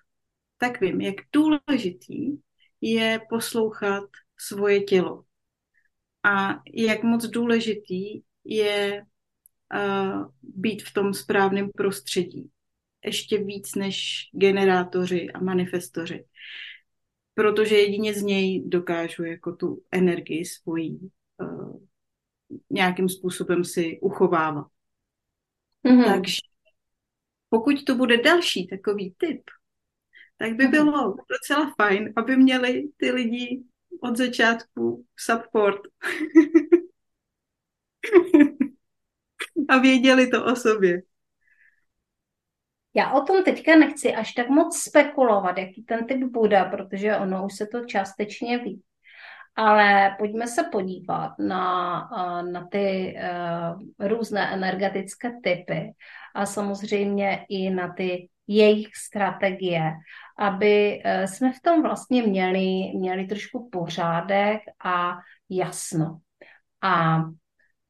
tak 0.58 0.80
vím, 0.80 1.00
jak 1.00 1.14
důležitý 1.32 2.36
je 2.80 3.20
poslouchat 3.28 4.04
svoje 4.38 4.82
tělo. 4.82 5.24
A 6.22 6.62
jak 6.74 7.02
moc 7.02 7.26
důležitý 7.26 8.22
je 8.44 9.02
uh, 9.74 10.32
být 10.42 10.82
v 10.82 10.92
tom 10.92 11.14
správném 11.14 11.70
prostředí. 11.76 12.50
Ještě 13.04 13.44
víc 13.44 13.74
než 13.74 14.28
generátoři 14.32 15.30
a 15.30 15.40
manifestoři. 15.40 16.24
Protože 17.34 17.76
jedině 17.76 18.14
z 18.14 18.22
něj 18.22 18.68
dokážu 18.68 19.24
jako 19.24 19.56
tu 19.56 19.82
energii 19.90 20.44
svojí 20.44 21.10
uh, 21.40 21.80
nějakým 22.70 23.08
způsobem 23.08 23.64
si 23.64 23.98
uchovávat. 24.00 24.66
Mm-hmm. 25.84 26.04
Takže 26.04 26.36
pokud 27.48 27.84
to 27.84 27.94
bude 27.94 28.16
další 28.16 28.66
takový 28.66 29.14
typ, 29.18 29.42
tak 30.38 30.52
by 30.52 30.64
mhm. 30.64 30.72
bylo 30.72 31.16
docela 31.30 31.74
fajn, 31.80 32.12
aby 32.16 32.36
měli 32.36 32.88
ty 32.96 33.10
lidi 33.10 33.62
od 34.00 34.16
začátku 34.16 35.04
support. 35.16 35.80
a 39.68 39.78
věděli 39.78 40.30
to 40.30 40.44
o 40.44 40.56
sobě. 40.56 41.02
Já 42.94 43.12
o 43.12 43.20
tom 43.20 43.44
teďka 43.44 43.76
nechci 43.76 44.14
až 44.14 44.32
tak 44.32 44.48
moc 44.48 44.78
spekulovat, 44.78 45.58
jaký 45.58 45.82
ten 45.82 46.06
typ 46.06 46.18
bude, 46.18 46.64
protože 46.70 47.16
ono 47.16 47.46
už 47.46 47.54
se 47.54 47.66
to 47.66 47.84
částečně 47.84 48.58
ví. 48.58 48.82
Ale 49.56 50.16
pojďme 50.18 50.46
se 50.46 50.64
podívat 50.72 51.32
na, 51.38 52.00
na 52.52 52.66
ty 52.70 53.16
uh, 53.16 54.08
různé 54.08 54.54
energetické 54.54 55.32
typy 55.42 55.92
a 56.34 56.46
samozřejmě 56.46 57.46
i 57.48 57.70
na 57.70 57.92
ty 57.92 58.28
jejich 58.46 58.96
strategie, 58.96 59.92
aby 60.38 61.02
uh, 61.04 61.24
jsme 61.24 61.52
v 61.52 61.60
tom 61.62 61.82
vlastně 61.82 62.22
měli, 62.22 62.92
měli 62.94 63.26
trošku 63.26 63.68
pořádek 63.72 64.60
a 64.84 65.18
jasno. 65.50 66.18
A 66.82 67.22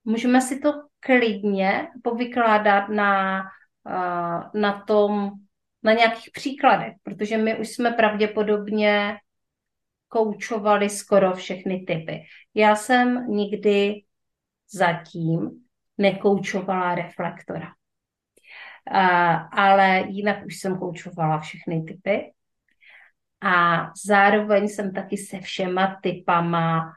můžeme 0.04 0.40
si 0.40 0.60
to 0.60 0.72
klidně 1.00 1.88
povykládat 2.02 2.88
na, 2.88 3.42
na 4.54 4.82
tom, 4.86 5.30
na 5.82 5.92
nějakých 5.92 6.30
příkladech, 6.32 6.92
protože 7.02 7.38
my 7.38 7.58
už 7.58 7.68
jsme 7.68 7.90
pravděpodobně 7.90 9.16
koučovali 10.08 10.90
skoro 10.90 11.32
všechny 11.32 11.80
typy. 11.80 12.22
Já 12.54 12.76
jsem 12.76 13.26
nikdy 13.26 14.02
zatím 14.70 15.50
nekoučovala 15.98 16.94
reflektora. 16.94 17.68
ale 19.52 20.04
jinak 20.08 20.46
už 20.46 20.56
jsem 20.56 20.78
koučovala 20.78 21.40
všechny 21.40 21.82
typy. 21.82 22.32
A 23.40 23.86
zároveň 24.06 24.68
jsem 24.68 24.92
taky 24.92 25.16
se 25.16 25.40
všema 25.40 25.98
typama 26.02 26.92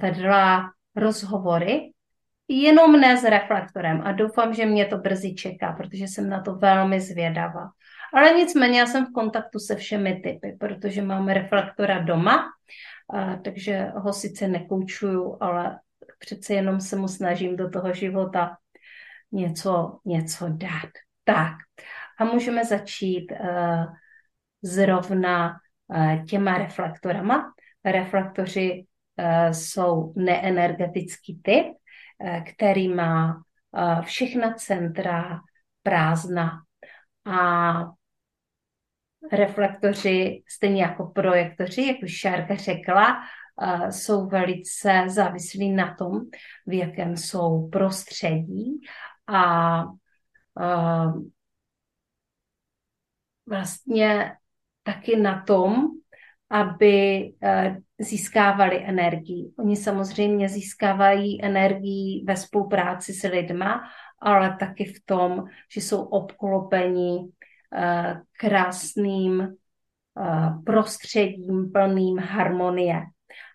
vedla 0.00 0.70
rozhovory, 0.96 1.92
jenom 2.48 3.00
ne 3.00 3.16
s 3.16 3.24
reflektorem. 3.24 4.02
A 4.04 4.12
doufám, 4.12 4.54
že 4.54 4.66
mě 4.66 4.86
to 4.86 4.98
brzy 4.98 5.34
čeká, 5.34 5.72
protože 5.72 6.04
jsem 6.04 6.28
na 6.28 6.40
to 6.40 6.54
velmi 6.54 7.00
zvědavá. 7.00 7.70
Ale 8.14 8.32
nicméně 8.32 8.78
já 8.78 8.86
jsem 8.86 9.06
v 9.06 9.12
kontaktu 9.12 9.58
se 9.58 9.76
všemi 9.76 10.20
typy, 10.20 10.56
protože 10.60 11.02
máme 11.02 11.34
reflektora 11.34 11.98
doma, 11.98 12.44
a, 13.14 13.36
takže 13.36 13.92
ho 13.94 14.12
sice 14.12 14.48
nekoučuju, 14.48 15.38
ale 15.40 15.78
přece 16.18 16.54
jenom 16.54 16.80
se 16.80 16.96
mu 16.96 17.08
snažím 17.08 17.56
do 17.56 17.70
toho 17.70 17.92
života 17.92 18.56
něco, 19.32 19.98
něco 20.04 20.48
dát. 20.48 20.90
Tak, 21.24 21.52
a 22.18 22.24
můžeme 22.24 22.64
začít 22.64 23.32
uh, 23.32 23.84
zrovna 24.62 25.56
uh, 25.88 26.24
těma 26.24 26.58
reflektorama. 26.58 27.52
Reflektoři 27.84 28.86
uh, 29.18 29.52
jsou 29.52 30.12
neenergetický 30.16 31.40
typ, 31.42 31.66
uh, 31.66 32.44
který 32.44 32.88
má 32.88 33.42
uh, 33.70 34.02
všechna 34.02 34.52
centra 34.52 35.40
prázdna 35.82 36.62
a 37.26 37.72
reflektoři, 39.32 40.42
stejně 40.48 40.82
jako 40.82 41.06
projektoři, 41.06 41.86
jak 41.86 41.96
už 42.02 42.18
Šárka 42.18 42.54
řekla, 42.54 43.16
jsou 43.90 44.26
velice 44.26 45.04
závislí 45.06 45.72
na 45.72 45.94
tom, 45.94 46.20
v 46.66 46.72
jakém 46.72 47.16
jsou 47.16 47.68
prostředí 47.68 48.80
a 49.26 49.82
vlastně 53.46 54.36
taky 54.82 55.16
na 55.16 55.42
tom, 55.42 55.86
aby 56.50 57.32
získávali 57.98 58.84
energii. 58.84 59.52
Oni 59.58 59.76
samozřejmě 59.76 60.48
získávají 60.48 61.44
energii 61.44 62.24
ve 62.26 62.36
spolupráci 62.36 63.12
s 63.12 63.28
lidma, 63.28 63.82
ale 64.18 64.56
taky 64.56 64.84
v 64.84 65.04
tom, 65.04 65.44
že 65.72 65.80
jsou 65.80 66.02
obklopeni 66.02 67.18
eh, 67.74 68.20
krásným 68.38 69.40
eh, 69.42 70.50
prostředím 70.66 71.72
plným 71.72 72.18
harmonie. 72.18 73.02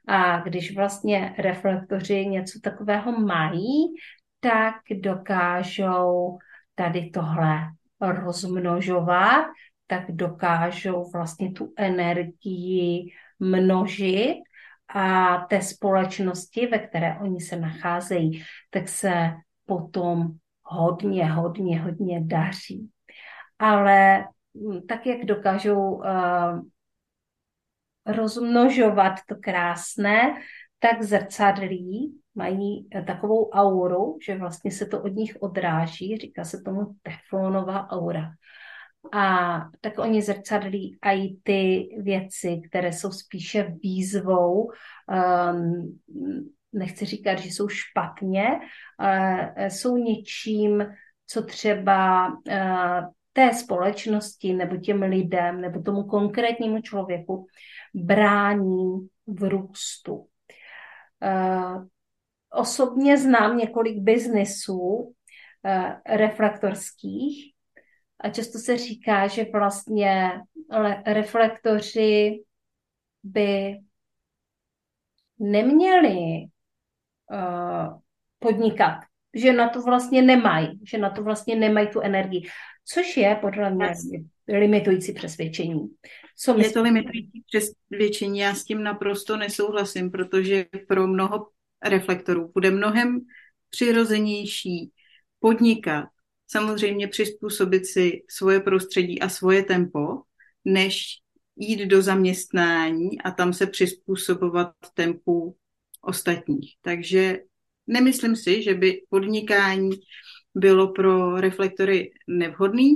A 0.08 0.39
když 0.39 0.75
vlastně 0.75 1.36
reflektoři 1.38 2.25
něco 2.25 2.60
takového 2.63 3.12
mají, 3.20 3.96
tak 4.39 4.75
dokážou 5.01 6.38
tady 6.75 7.10
tohle 7.10 7.60
rozmnožovat, 8.01 9.46
tak 9.88 10.12
dokážou 10.12 11.12
vlastně 11.12 11.51
tu 11.51 11.74
energii 11.77 13.12
množit 13.39 14.36
a 14.88 15.38
té 15.38 15.62
společnosti, 15.62 16.68
ve 16.68 16.80
které 16.80 17.20
oni 17.20 17.41
se 17.41 17.56
nacházejí, 17.56 18.44
tak 18.70 18.89
se 18.89 19.32
potom 19.65 20.32
hodně, 20.72 21.32
hodně, 21.32 21.82
hodně 21.82 22.22
daří. 22.24 22.90
Ale 23.60 24.25
hm, 24.56 24.82
tak, 24.88 25.06
jak 25.06 25.25
dokážou 25.25 25.92
uh, 25.92 26.62
rozmnožovat 28.06 29.13
to 29.28 29.36
krásné, 29.36 30.34
tak 30.80 31.04
zrcadlí 31.04 32.20
mají 32.36 32.90
takovou 33.08 33.50
auru, 33.50 34.18
že 34.25 34.38
vlastně 34.38 34.72
se 34.72 34.86
to 34.86 35.04
od 35.04 35.16
nich 35.16 35.38
odráží, 35.40 36.18
říká 36.18 36.44
se 36.44 36.62
tomu 36.62 36.96
teflonová 37.01 37.90
aura. 37.90 38.32
A 39.13 39.58
tak 39.82 40.00
oni 40.00 40.22
zrcadlí 40.22 40.98
i 41.01 41.36
ty 41.44 41.90
věci, 41.98 42.62
které 42.70 42.94
jsou 42.94 43.12
spíše 43.12 43.75
výzvou, 43.84 44.72
um, 45.51 46.00
nechci 46.74 47.06
říkat, 47.06 47.36
že 47.36 47.50
jsou 47.50 47.68
špatně, 47.68 48.46
ale 48.98 49.56
jsou 49.68 49.98
něčím, 49.98 50.86
co 51.28 51.44
třeba 51.44 52.28
uh, 52.28 53.13
té 53.34 53.54
společnosti 53.54 54.54
nebo 54.54 54.78
těm 54.78 55.01
lidem 55.01 55.62
nebo 55.62 55.82
tomu 55.82 56.04
konkrétnímu 56.04 56.82
člověku 56.82 57.48
brání 57.94 59.08
v 59.28 59.50
růstu. 59.50 60.16
Uh, 60.16 61.86
osobně 62.51 63.18
znám 63.18 63.58
několik 63.58 63.98
biznisů 63.98 64.78
uh, 64.78 65.13
reflektorských, 66.06 67.54
a 68.24 68.30
často 68.30 68.60
se 68.60 68.78
říká, 68.78 69.28
že 69.28 69.46
vlastně 69.54 70.42
reflektoři 71.06 72.44
by 73.24 73.78
neměli 75.40 76.46
uh, 77.32 78.00
podnikat, 78.40 79.00
že 79.34 79.54
na 79.54 79.70
to 79.70 79.82
vlastně 79.82 80.22
nemají, 80.22 80.80
že 80.84 80.98
na 80.98 81.10
to 81.10 81.24
vlastně 81.24 81.56
nemají 81.56 81.88
tu 81.88 82.00
energii, 82.00 82.50
což 82.86 83.18
je 83.18 83.38
podle 83.42 83.70
mě 83.70 83.94
limitující 84.48 85.14
přesvědčení. 85.14 85.90
Co 86.38 86.60
je 86.60 86.70
to 86.70 86.82
limitující 86.82 87.44
přesvědčení, 87.48 88.40
já 88.40 88.56
s 88.56 88.64
tím 88.64 88.84
naprosto 88.84 89.38
nesouhlasím, 89.38 90.12
protože 90.12 90.66
pro 90.88 91.08
mnoho 91.08 91.48
reflektorů 91.84 92.52
bude 92.54 92.72
mnohem 92.72 93.20
přirozenější 93.70 94.92
podnikat 95.40 96.06
samozřejmě 96.52 97.08
přizpůsobit 97.08 97.86
si 97.86 98.24
svoje 98.30 98.60
prostředí 98.60 99.22
a 99.22 99.30
svoje 99.30 99.64
tempo, 99.64 100.22
než 100.66 101.06
jít 101.56 101.86
do 101.86 102.02
zaměstnání 102.02 103.22
a 103.22 103.32
tam 103.32 103.54
se 103.54 103.68
přizpůsobovat 103.68 104.72
tempu 104.94 105.56
ostatních. 106.01 106.75
Takže 106.81 107.39
nemyslím 107.88 108.36
si, 108.36 108.63
že 108.63 108.74
by 108.74 109.01
podnikání 109.10 109.89
bylo 110.55 110.93
pro 110.93 111.36
reflektory 111.41 112.12
nevhodný, 112.27 112.96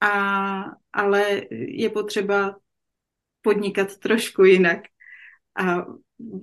a, 0.00 0.62
ale 0.92 1.42
je 1.50 1.90
potřeba 1.90 2.56
podnikat 3.42 3.96
trošku 3.96 4.44
jinak 4.44 4.78
a 5.58 5.86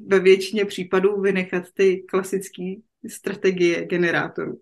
ve 0.08 0.20
většině 0.20 0.66
případů 0.66 1.22
vynechat 1.22 1.64
ty 1.74 2.04
klasické 2.10 2.74
strategie 3.08 3.86
generátorů. 3.86 4.62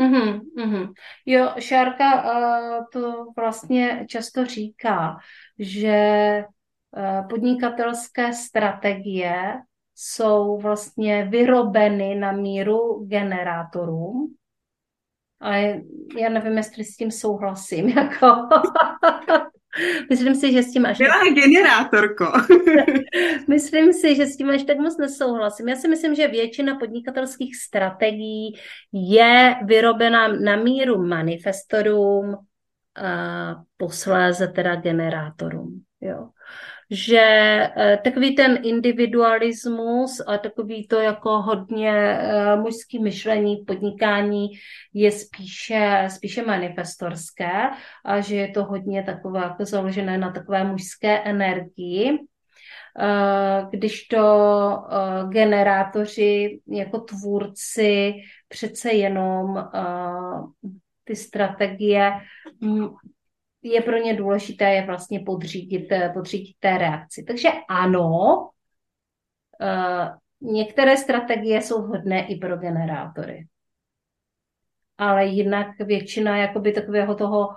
Mm-hmm, 0.00 0.40
mm-hmm. 0.58 0.92
Jo, 1.26 1.54
Šárka 1.58 2.22
uh, 2.22 2.84
to 2.92 3.26
vlastně 3.36 4.06
často 4.08 4.46
říká, 4.46 5.16
že 5.58 5.98
uh, 6.96 7.28
podnikatelské 7.28 8.32
strategie 8.32 9.54
jsou 9.94 10.58
vlastně 10.58 11.24
vyrobeny 11.24 12.14
na 12.14 12.32
míru 12.32 13.04
generátorům. 13.06 14.34
A 15.40 15.56
já 16.18 16.28
nevím, 16.28 16.56
jestli 16.56 16.84
s 16.84 16.96
tím 16.96 17.10
souhlasím. 17.10 17.88
Jako. 17.98 18.48
Myslím 20.10 20.34
si, 20.34 20.52
že 20.52 20.62
s 20.62 20.72
tím 20.72 20.86
až... 20.86 20.98
Byla 20.98 21.18
tak... 21.18 21.34
generátorko. 21.34 22.24
myslím 23.48 23.92
si, 23.92 24.16
že 24.16 24.26
s 24.26 24.36
tím 24.36 24.50
až 24.50 24.64
tak 24.64 24.78
moc 24.78 24.98
nesouhlasím. 24.98 25.68
Já 25.68 25.76
si 25.76 25.88
myslím, 25.88 26.14
že 26.14 26.28
většina 26.28 26.78
podnikatelských 26.78 27.56
strategií 27.56 28.54
je 28.92 29.54
vyrobena 29.64 30.28
na 30.28 30.56
míru 30.56 31.06
manifestorům 31.06 32.36
a 32.96 33.54
posléze 33.76 34.48
teda 34.48 34.76
generátorům. 34.76 35.82
Jo 36.00 36.28
že 36.90 37.20
eh, 37.76 37.98
takový 38.04 38.34
ten 38.34 38.58
individualismus 38.62 40.20
a 40.26 40.38
takový 40.38 40.86
to 40.86 41.00
jako 41.00 41.42
hodně 41.42 41.92
eh, 41.92 42.56
mužský 42.56 43.02
myšlení 43.02 43.56
podnikání 43.56 44.48
je 44.94 45.12
spíše, 45.12 46.08
spíše 46.10 46.42
manifestorské 46.42 47.52
a 48.04 48.20
že 48.20 48.36
je 48.36 48.48
to 48.48 48.64
hodně 48.64 49.02
takové 49.02 49.40
jako 49.40 49.64
založené 49.64 50.18
na 50.18 50.30
takové 50.30 50.64
mužské 50.64 51.18
energii, 51.18 52.18
eh, 52.98 53.66
když 53.70 54.06
to 54.06 54.24
generátoři 55.28 56.60
jako 56.68 56.98
tvůrci 56.98 58.14
přece 58.48 58.92
jenom 58.92 59.68
ty 61.04 61.16
strategie 61.16 62.12
je 63.64 63.82
pro 63.82 63.96
ně 63.96 64.14
důležité 64.14 64.64
je 64.64 64.86
vlastně 64.86 65.20
podřídit, 65.20 65.92
eh, 65.92 66.10
podřídit 66.14 66.56
té 66.60 66.78
reakci. 66.78 67.22
Takže 67.22 67.48
ano, 67.68 68.50
eh, 69.60 70.10
některé 70.40 70.96
strategie 70.96 71.62
jsou 71.62 71.82
vhodné 71.82 72.26
i 72.26 72.36
pro 72.36 72.56
generátory. 72.56 73.46
Ale 74.98 75.26
jinak 75.26 75.66
většina 75.78 76.36
jakoby 76.36 76.72
takového 76.72 77.14
toho 77.14 77.48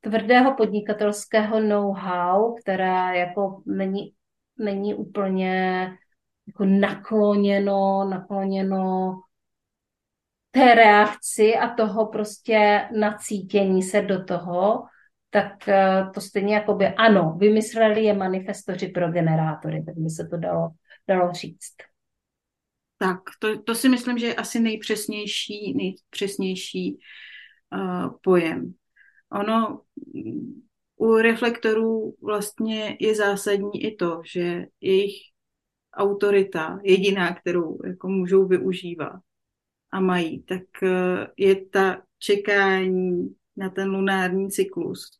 tvrdého 0.00 0.54
podnikatelského 0.54 1.60
know-how, 1.60 2.54
která 2.54 3.12
jako 3.12 3.62
není, 3.66 4.14
není 4.58 4.94
úplně 4.94 5.90
jako 6.46 6.64
nakloněno, 6.64 8.04
nakloněno 8.10 9.12
té 10.50 10.74
reakci 10.74 11.56
a 11.56 11.74
toho 11.74 12.06
prostě 12.06 12.88
nacítění 12.98 13.82
se 13.82 14.02
do 14.02 14.24
toho, 14.24 14.84
tak 15.30 15.68
eh, 15.68 16.06
to 16.14 16.20
stejně 16.20 16.54
jako 16.54 16.74
by 16.74 16.86
ano, 16.86 17.36
vymysleli 17.38 18.04
je 18.04 18.14
manifestoři 18.14 18.88
pro 18.88 19.12
generátory, 19.12 19.84
tak 19.86 19.94
by 19.96 20.10
se 20.10 20.26
to 20.26 20.36
dalo, 20.36 20.68
dalo 21.08 21.32
říct. 21.32 21.74
Tak, 22.98 23.20
to, 23.38 23.62
to 23.62 23.74
si 23.74 23.88
myslím, 23.88 24.18
že 24.18 24.26
je 24.26 24.34
asi 24.34 24.60
nejpřesnější, 24.60 25.74
nejpřesnější 25.76 26.98
uh, 27.72 28.10
pojem. 28.22 28.74
Ono 29.32 29.80
u 30.96 31.16
reflektorů 31.16 32.16
vlastně 32.22 32.96
je 33.00 33.14
zásadní 33.14 33.84
i 33.84 33.96
to, 33.96 34.22
že 34.32 34.66
jejich 34.80 35.14
autorita, 35.94 36.78
jediná, 36.84 37.34
kterou 37.34 37.78
jako 37.86 38.08
můžou 38.08 38.46
využívat 38.46 39.20
a 39.92 40.00
mají, 40.00 40.42
tak 40.42 40.62
uh, 40.82 40.88
je 41.36 41.66
ta 41.66 42.02
čekání 42.18 43.34
na 43.56 43.70
ten 43.70 43.90
lunární 43.90 44.50
cyklus, 44.50 45.10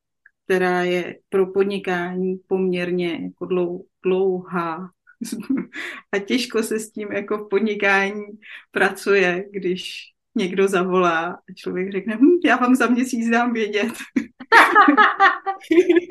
která 0.44 0.82
je 0.82 1.18
pro 1.28 1.46
podnikání 1.46 2.36
poměrně 2.46 3.18
jako 3.22 3.46
dlou, 3.46 3.86
dlouhá. 4.02 4.90
A 6.12 6.18
těžko 6.18 6.62
se 6.62 6.78
s 6.78 6.92
tím 6.92 7.12
jako 7.12 7.38
v 7.38 7.48
podnikání 7.48 8.22
pracuje, 8.70 9.44
když 9.50 10.12
někdo 10.34 10.68
zavolá 10.68 11.30
a 11.30 11.52
člověk 11.56 11.92
řekne, 11.92 12.16
hm, 12.16 12.40
já 12.44 12.56
vám 12.56 12.74
za 12.74 12.86
měsíc 12.86 13.30
dám 13.30 13.52
vědět. 13.52 13.90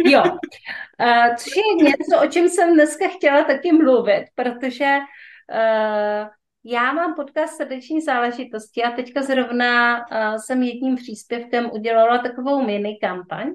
jo, 0.06 0.24
uh, 0.24 1.36
což 1.36 1.54
je 1.56 1.84
něco, 1.84 2.26
o 2.26 2.28
čem 2.28 2.50
jsem 2.50 2.74
dneska 2.74 3.08
chtěla 3.08 3.44
taky 3.44 3.72
mluvit, 3.72 4.26
protože 4.36 4.98
uh, 5.52 6.28
já 6.66 6.94
mám 6.94 7.16
podcast 7.16 7.58
srdeční 7.58 8.02
záležitosti 8.02 8.84
a 8.84 8.92
teďka 8.92 9.22
zrovna 9.22 9.98
uh, 9.98 10.36
jsem 10.38 10.64
jedním 10.64 10.96
příspěvkem 10.96 11.70
udělala 11.72 12.18
takovou 12.18 12.66
mini 12.66 12.98
kampaň, 13.02 13.52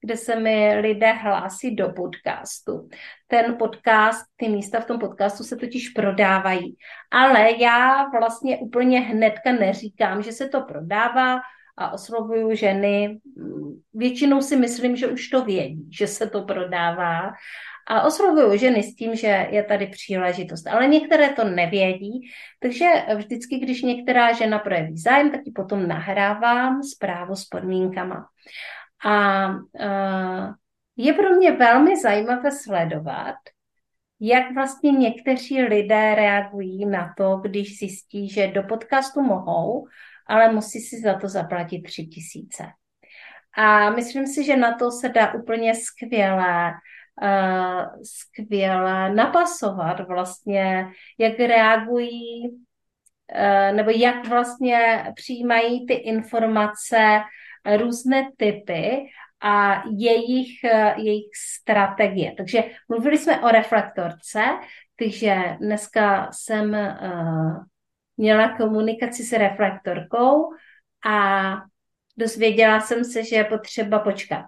kde 0.00 0.16
se 0.16 0.40
mi 0.40 0.80
lidé 0.80 1.12
hlásí 1.12 1.76
do 1.76 1.88
podcastu. 1.88 2.88
Ten 3.26 3.56
podcast, 3.56 4.26
ty 4.36 4.48
místa 4.48 4.80
v 4.80 4.86
tom 4.86 4.98
podcastu 4.98 5.44
se 5.44 5.56
totiž 5.56 5.88
prodávají. 5.88 6.76
Ale 7.10 7.62
já 7.62 8.08
vlastně 8.08 8.58
úplně 8.58 9.00
hnedka 9.00 9.52
neříkám, 9.52 10.22
že 10.22 10.32
se 10.32 10.48
to 10.48 10.60
prodává 10.60 11.40
a 11.78 11.92
oslovuju 11.92 12.54
ženy. 12.54 13.18
Většinou 13.94 14.40
si 14.40 14.56
myslím, 14.56 14.96
že 14.96 15.08
už 15.08 15.28
to 15.28 15.44
vědí, 15.44 15.88
že 15.92 16.06
se 16.06 16.30
to 16.30 16.42
prodává 16.42 17.32
A 17.86 18.02
oslovuju 18.02 18.58
ženy 18.58 18.82
s 18.82 18.94
tím, 18.94 19.16
že 19.16 19.46
je 19.50 19.62
tady 19.62 19.86
příležitost. 19.86 20.66
Ale 20.66 20.88
některé 20.88 21.28
to 21.28 21.44
nevědí, 21.44 22.20
takže 22.60 22.86
vždycky, 23.16 23.58
když 23.58 23.82
některá 23.82 24.32
žena 24.32 24.58
projeví 24.58 24.98
zájem, 24.98 25.30
tak 25.30 25.40
ji 25.44 25.52
potom 25.52 25.88
nahrávám 25.88 26.82
zprávu 26.82 27.36
s 27.36 27.44
podmínkama. 27.44 28.26
A 29.04 29.48
uh, 29.48 30.54
je 30.96 31.12
pro 31.12 31.30
mě 31.30 31.52
velmi 31.52 31.96
zajímavé 31.96 32.50
sledovat, 32.50 33.36
jak 34.20 34.54
vlastně 34.54 34.90
někteří 34.90 35.62
lidé 35.62 36.14
reagují 36.14 36.86
na 36.86 37.14
to, 37.16 37.36
když 37.36 37.78
zjistí, 37.78 38.28
že 38.28 38.48
do 38.48 38.62
podcastu 38.62 39.22
mohou, 39.22 39.86
ale 40.26 40.52
musí 40.52 40.80
si 40.80 41.00
za 41.00 41.14
to 41.14 41.28
zaplatit 41.28 41.82
tři 41.82 42.06
tisíce. 42.06 42.64
A 43.56 43.90
myslím 43.90 44.26
si, 44.26 44.44
že 44.44 44.56
na 44.56 44.74
to 44.74 44.90
se 44.90 45.08
dá 45.08 45.32
úplně 45.32 45.74
skvěle, 45.74 46.72
skvěle 48.02 49.14
napasovat 49.14 50.00
vlastně, 50.00 50.86
jak 51.18 51.38
reagují 51.38 52.48
uh, 52.48 53.76
nebo 53.76 53.90
jak 53.90 54.28
vlastně 54.28 55.04
přijímají 55.14 55.86
ty 55.86 55.94
informace 55.94 57.20
různé 57.76 58.28
typy 58.36 59.06
a 59.40 59.82
jejich, 59.96 60.64
jejich 60.96 61.30
strategie. 61.36 62.34
Takže 62.36 62.64
mluvili 62.88 63.18
jsme 63.18 63.40
o 63.40 63.48
reflektorce, 63.48 64.40
takže 64.98 65.36
dneska 65.60 66.28
jsem 66.32 66.76
měla 68.16 68.56
komunikaci 68.56 69.22
s 69.22 69.32
reflektorkou 69.32 70.52
a 71.06 71.54
dozvěděla 72.16 72.80
jsem 72.80 73.04
se, 73.04 73.24
že 73.24 73.36
je 73.36 73.44
potřeba 73.44 73.98
počkat. 73.98 74.44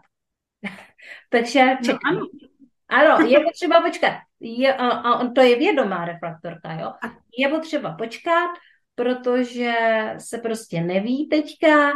Takže 1.31 1.77
čekám. 1.85 2.15
No, 2.15 2.21
ano. 2.21 2.48
Ano, 2.89 3.27
je 3.27 3.41
potřeba 3.41 3.81
počkat. 3.81 4.13
Je, 4.41 4.75
a, 4.75 4.89
a 4.89 5.31
to 5.31 5.41
je 5.41 5.57
vědomá 5.57 6.05
reflektorka, 6.05 6.73
jo. 6.73 6.93
Je 7.39 7.49
potřeba 7.49 7.93
počkat, 7.93 8.51
protože 8.95 9.75
se 10.19 10.39
prostě 10.39 10.81
neví 10.81 11.29
teďka 11.29 11.93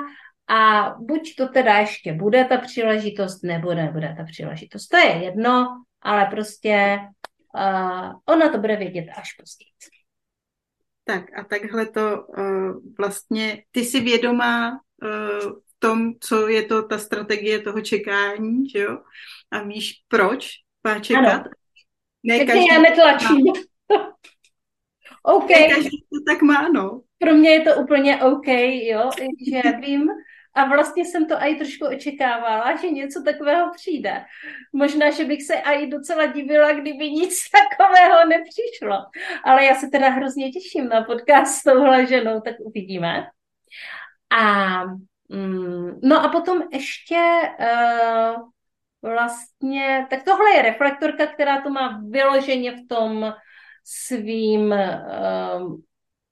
a 0.48 0.90
buď 0.98 1.36
to 1.36 1.48
teda 1.48 1.78
ještě 1.78 2.12
bude 2.12 2.44
ta 2.44 2.56
příležitost, 2.56 3.42
nebo 3.42 3.74
nebude 3.74 4.14
ta 4.16 4.24
příležitost. 4.24 4.88
To 4.88 4.96
je 4.96 5.24
jedno, 5.24 5.66
ale 6.02 6.26
prostě 6.26 6.98
uh, 7.54 8.12
ona 8.26 8.48
to 8.52 8.58
bude 8.58 8.76
vědět 8.76 9.06
až 9.16 9.32
později. 9.32 9.68
Tak 11.04 11.38
a 11.38 11.44
takhle 11.44 11.86
to 11.86 12.22
uh, 12.22 12.72
vlastně, 12.98 13.62
ty 13.70 13.80
jsi 13.80 14.00
vědomá 14.00 14.70
uh, 14.70 15.50
v 15.50 15.74
tom, 15.78 16.12
co 16.20 16.48
je 16.48 16.62
to 16.62 16.82
ta 16.82 16.98
strategie 16.98 17.58
toho 17.58 17.80
čekání, 17.80 18.68
že 18.68 18.78
jo? 18.78 18.98
A 19.50 19.62
víš, 19.62 19.92
proč 20.08 20.48
má 20.84 20.98
čekat? 20.98 21.40
Ano. 21.40 21.44
Ne 22.22 22.38
tak 22.38 22.46
každý 22.46 22.66
já 22.66 22.78
netlačím. 22.78 23.46
OK. 25.22 25.50
Ne 25.50 25.68
každý 25.68 26.00
to 26.00 26.32
tak 26.32 26.42
má, 26.42 26.68
no. 26.68 27.00
Pro 27.18 27.34
mě 27.34 27.50
je 27.50 27.60
to 27.60 27.74
úplně 27.74 28.22
OK, 28.22 28.48
jo, 28.82 29.10
že 29.50 29.62
vím, 29.72 30.10
a 30.54 30.64
vlastně 30.64 31.04
jsem 31.04 31.26
to 31.26 31.34
i 31.34 31.54
trošku 31.54 31.86
očekávala, 31.86 32.76
že 32.76 32.90
něco 32.90 33.22
takového 33.22 33.70
přijde. 33.74 34.24
Možná, 34.72 35.10
že 35.10 35.24
bych 35.24 35.42
se 35.42 35.54
i 35.54 35.86
docela 35.86 36.26
divila, 36.26 36.72
kdyby 36.72 37.10
nic 37.10 37.38
takového 37.78 38.28
nepřišlo. 38.28 38.96
Ale 39.44 39.64
já 39.64 39.74
se 39.74 39.88
teda 39.88 40.08
hrozně 40.08 40.50
těším 40.50 40.88
na 40.88 41.04
podcast 41.04 41.54
s 41.54 41.62
touhle 41.62 42.06
ženou, 42.06 42.40
tak 42.40 42.54
uvidíme. 42.60 43.26
A 44.30 44.84
mm, 45.28 46.00
no 46.02 46.24
a 46.24 46.28
potom 46.28 46.62
ještě 46.72 47.40
uh, 47.60 48.48
vlastně, 49.02 50.06
tak 50.10 50.22
tohle 50.22 50.50
je 50.56 50.62
reflektorka, 50.62 51.26
která 51.26 51.60
to 51.60 51.70
má 51.70 52.00
vyloženě 52.08 52.72
v 52.72 52.86
tom 52.88 53.34
svým, 53.84 54.70
uh, 54.70 55.76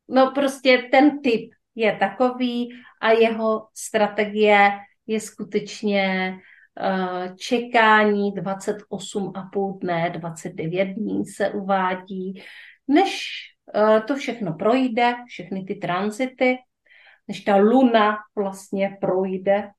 no 0.09 0.31
prostě 0.31 0.89
ten 0.91 1.23
typ 1.23 1.51
je 1.75 1.97
takový 1.97 2.69
a 3.01 3.11
jeho 3.11 3.69
strategie 3.75 4.71
je 5.07 5.21
skutečně 5.21 6.35
uh, 6.81 7.37
čekání 7.37 8.33
28,5 8.33 9.79
dne, 9.79 10.11
29 10.11 10.85
dní 10.85 11.27
se 11.27 11.51
uvádí, 11.51 12.43
než 12.89 13.29
uh, 13.75 14.01
to 14.01 14.17
všechno 14.17 14.55
projde, 14.55 15.15
všechny 15.27 15.65
ty 15.65 15.75
tranzity, 15.75 16.59
než 17.29 17.41
ta 17.41 17.57
luna 17.57 18.17
vlastně 18.37 18.99
projde 19.01 19.71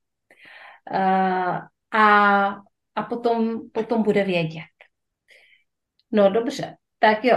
uh, 0.90 1.58
a, 2.00 2.56
a 2.94 3.02
potom, 3.02 3.70
potom 3.70 4.02
bude 4.02 4.24
vědět. 4.24 4.62
No 6.12 6.30
dobře, 6.30 6.76
tak 6.98 7.24
jo. 7.24 7.36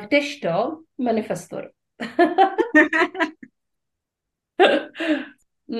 Kdežto 0.00 0.82
manifestor. 0.98 1.70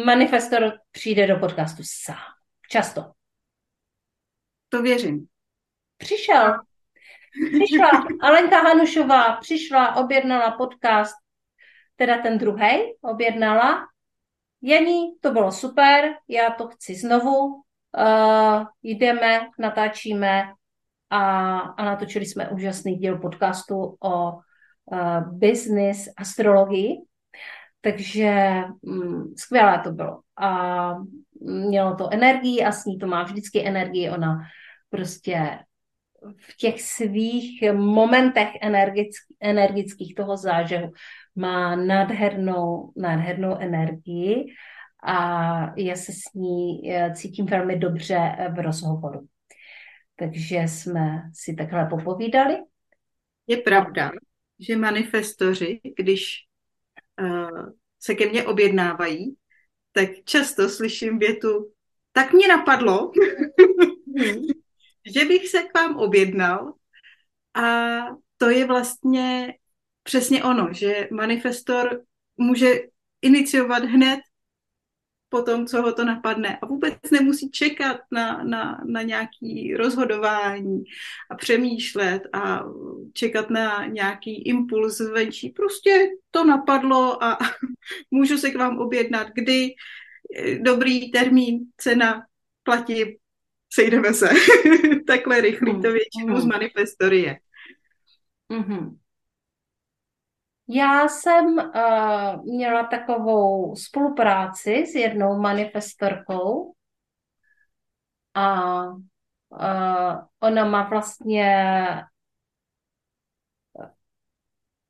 Manifestor 0.05 0.79
přijde 0.91 1.27
do 1.27 1.37
podcastu 1.37 1.83
sám. 1.87 2.17
Často. 2.71 3.13
To 4.69 4.83
věřím. 4.83 5.27
Přišel. 5.97 6.55
Přišla 7.53 7.91
Alenka 8.21 8.61
Hanušová, 8.61 9.37
přišla, 9.37 9.97
objednala 9.97 10.51
podcast, 10.51 11.15
teda 11.97 12.19
ten 12.19 12.39
druhý 12.39 12.97
objednala. 13.01 13.87
Janí, 14.63 15.19
to 15.21 15.31
bylo 15.31 15.53
super, 15.53 16.15
já 16.29 16.51
to 16.51 16.69
chci 16.69 16.95
znovu. 16.95 17.64
Uh, 17.99 18.65
jdeme, 18.83 19.41
natáčíme 19.59 20.43
a, 21.11 21.59
a 21.59 21.85
natočili 21.85 22.27
jsme 22.27 22.49
úžasný 22.49 22.97
díl 22.97 23.19
podcastu 23.19 23.97
o 24.05 24.33
uh, 24.33 25.39
business 25.39 26.09
astrologii. 26.17 26.97
Takže 27.81 28.63
mm, 28.83 29.35
skvělé 29.37 29.81
to 29.85 29.93
bylo. 29.93 30.21
A 30.41 30.91
mělo 31.41 31.95
to 31.95 32.13
energii 32.13 32.65
a 32.65 32.73
s 32.73 32.85
ní 32.85 32.99
to 32.99 33.07
má 33.07 33.23
vždycky 33.23 33.67
energii. 33.67 34.11
Ona 34.11 34.39
prostě 34.91 35.59
v 36.37 36.57
těch 36.57 36.83
svých 36.83 37.73
momentech 37.73 38.49
energick, 38.63 39.13
energických 39.41 40.15
toho 40.15 40.37
zážehu 40.37 40.93
má 41.37 41.77
nádhernou, 41.77 42.93
nádhernou 42.97 43.57
energii 43.59 44.47
a 45.05 45.75
já 45.77 45.97
se 45.97 46.13
s 46.13 46.35
ní 46.35 46.93
eh, 46.93 47.13
cítím 47.15 47.47
velmi 47.47 47.79
dobře 47.79 48.37
v 48.57 48.63
rozhovoru. 48.63 49.29
Takže 50.17 50.57
jsme 50.57 51.23
si 51.35 51.55
takhle 51.55 51.87
popovídali. 51.87 52.57
Je 53.47 53.57
pravda, 53.57 54.11
že 54.59 54.77
manifestoři, 54.77 55.81
když 55.97 56.27
uh, 57.21 57.69
se 58.01 58.15
ke 58.15 58.29
mně 58.29 58.45
objednávají, 58.45 59.37
tak 59.93 60.09
často 60.25 60.69
slyším 60.69 61.19
větu, 61.19 61.73
tak 62.13 62.33
mě 62.33 62.49
napadlo, 62.49 63.13
že 65.15 65.25
bych 65.25 65.49
se 65.49 65.63
k 65.63 65.75
vám 65.79 65.97
objednal 65.97 66.73
a 67.55 67.99
to 68.37 68.51
je 68.51 68.65
vlastně 68.67 69.55
přesně 70.03 70.45
ono, 70.45 70.73
že 70.73 71.09
manifestor 71.13 72.03
může 72.37 72.81
iniciovat 73.23 73.85
hned 73.85 74.21
po 75.35 75.43
tom, 75.43 75.67
co 75.67 75.83
ho 75.83 75.93
to 75.93 76.05
napadne. 76.05 76.59
A 76.63 76.67
vůbec 76.67 76.95
nemusí 77.13 77.51
čekat 77.51 78.01
na, 78.11 78.45
na, 78.45 78.81
na 78.87 79.03
nějaký 79.03 79.75
rozhodování 79.77 80.85
a 81.31 81.35
přemýšlet 81.35 82.23
a 82.33 82.65
čekat 83.13 83.51
na 83.51 83.87
nějaký 83.87 84.43
impuls 84.43 84.97
zvenčí. 84.97 85.51
Prostě 85.51 86.09
to 86.31 86.45
napadlo 86.45 87.25
a 87.25 87.39
můžu 88.11 88.39
se 88.39 88.51
k 88.51 88.57
vám 88.57 88.79
objednat, 88.79 89.29
kdy 89.35 89.75
dobrý 90.61 91.11
termín, 91.11 91.61
cena, 91.77 92.23
platí, 92.63 93.19
sejdeme 93.73 94.15
se. 94.15 94.29
Takhle 95.07 95.41
rychlý 95.41 95.73
to 95.83 95.93
většinou 95.93 96.41
z 96.41 96.45
manifestory 96.45 97.21
je. 97.21 97.39
Mm-hmm. 98.53 98.97
Já 100.69 101.09
jsem 101.09 101.47
uh, 101.47 102.45
měla 102.45 102.85
takovou 102.87 103.77
spolupráci 103.77 104.87
s 104.87 104.95
jednou 104.95 105.39
manifestorkou 105.39 106.75
a 108.35 108.83
uh, 108.89 110.25
ona 110.41 110.65
má 110.65 110.89
vlastně 110.89 111.77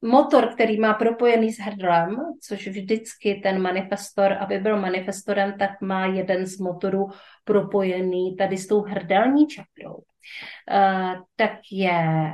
motor, 0.03 0.55
který 0.55 0.81
má 0.81 0.95
propojený 0.95 1.53
s 1.53 1.59
hrdlem, 1.59 2.17
což 2.43 2.69
vždycky 2.69 3.35
ten 3.35 3.63
manifestor, 3.63 4.33
aby 4.33 4.59
byl 4.59 4.81
manifestorem, 4.81 5.59
tak 5.59 5.81
má 5.81 6.07
jeden 6.07 6.47
z 6.47 6.59
motorů 6.59 7.07
propojený 7.45 8.37
tady 8.37 8.57
s 8.59 8.67
tou 8.67 8.81
hrdelní 8.81 9.47
čakrou. 9.47 9.95
Uh, 9.95 11.23
tak 11.37 11.53
je 11.73 12.33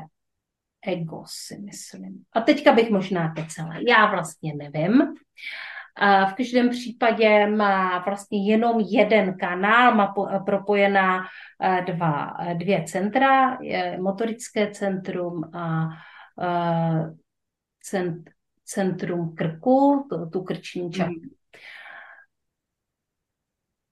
ego, 0.86 1.22
si 1.26 1.58
myslím. 1.58 2.24
A 2.32 2.40
teďka 2.40 2.72
bych 2.72 2.90
možná 2.90 3.34
to 3.36 3.42
celé. 3.48 3.74
Já 3.88 4.10
vlastně 4.10 4.54
nevím. 4.54 5.14
A 5.96 6.26
v 6.26 6.34
každém 6.34 6.70
případě 6.70 7.46
má 7.46 7.98
vlastně 7.98 8.52
jenom 8.52 8.80
jeden 8.80 9.36
kanál, 9.38 9.94
má 9.94 10.14
propojená 10.46 11.24
dva, 11.86 12.36
dvě 12.54 12.84
centra, 12.84 13.58
motorické 14.00 14.70
centrum 14.70 15.44
a 15.54 15.88
centrum 18.64 19.34
krku, 19.34 20.06
tu, 20.10 20.30
tu 20.30 20.42
krční 20.42 20.90
část. 20.90 21.08
Mm. 21.08 21.30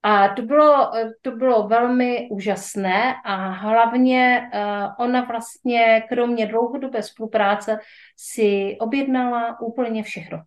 A 0.09 0.29
to 0.35 0.41
bylo, 0.41 0.91
to 1.21 1.31
bylo 1.31 1.67
velmi 1.67 2.27
úžasné 2.31 3.15
a 3.25 3.35
hlavně 3.47 4.51
uh, 4.53 5.05
ona 5.05 5.21
vlastně, 5.21 6.03
kromě 6.09 6.45
dlouhodobé 6.45 7.03
spolupráce, 7.03 7.79
si 8.17 8.77
objednala 8.79 9.61
úplně 9.61 10.03
všechno. 10.03 10.41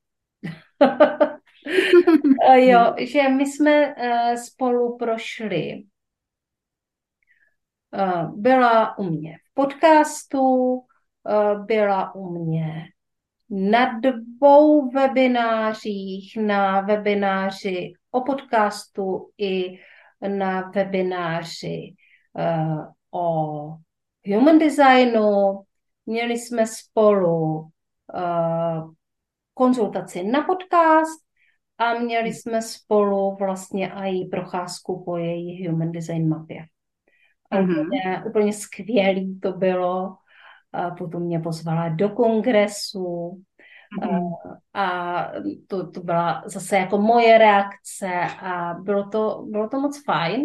jo, 2.55 2.95
že 2.99 3.29
my 3.29 3.47
jsme 3.47 3.95
uh, 3.95 4.35
spolu 4.35 4.97
prošli. 4.97 5.85
Uh, 7.91 8.41
byla 8.41 8.99
u 8.99 9.03
mě 9.05 9.37
v 9.51 9.55
podcastu, 9.55 10.79
byla 11.67 12.15
u 12.15 12.45
mě 12.45 12.85
na 13.55 14.01
dvou 14.01 14.91
webinářích, 14.91 16.37
na 16.37 16.81
webináři 16.81 17.93
o 18.11 18.21
podcastu 18.21 19.31
i 19.39 19.79
na 20.29 20.71
webináři 20.75 21.95
uh, 22.33 22.85
o 23.11 23.77
human 24.27 24.59
designu. 24.59 25.61
Měli 26.07 26.39
jsme 26.39 26.67
spolu 26.67 27.55
uh, 27.55 28.93
konzultaci 29.55 30.25
na 30.25 30.43
podcast 30.43 31.21
a 31.79 31.95
měli 31.95 32.33
jsme 32.33 32.63
spolu 32.63 33.37
vlastně 33.37 33.93
i 33.93 34.25
procházku 34.25 35.03
po 35.05 35.17
její 35.17 35.69
human 35.69 35.93
design 35.93 36.29
mapě. 36.29 36.67
Mm-hmm. 37.53 37.81
Úplně, 37.81 38.23
úplně 38.27 38.53
skvělý 38.53 39.41
to 39.41 39.53
bylo. 39.53 40.17
A 40.73 40.91
potom 40.91 41.23
mě 41.23 41.41
pozvala 41.41 41.89
do 41.89 42.09
kongresu 42.09 43.43
Mm-hmm. 44.01 44.33
A 44.75 45.33
to, 45.67 45.91
to 45.91 46.01
byla 46.01 46.43
zase 46.47 46.77
jako 46.77 46.99
moje 46.99 47.39
reakce 47.39 48.11
a 48.41 48.75
bylo 48.75 49.09
to, 49.09 49.45
bylo 49.49 49.69
to 49.69 49.81
moc 49.81 50.05
fajn. 50.05 50.45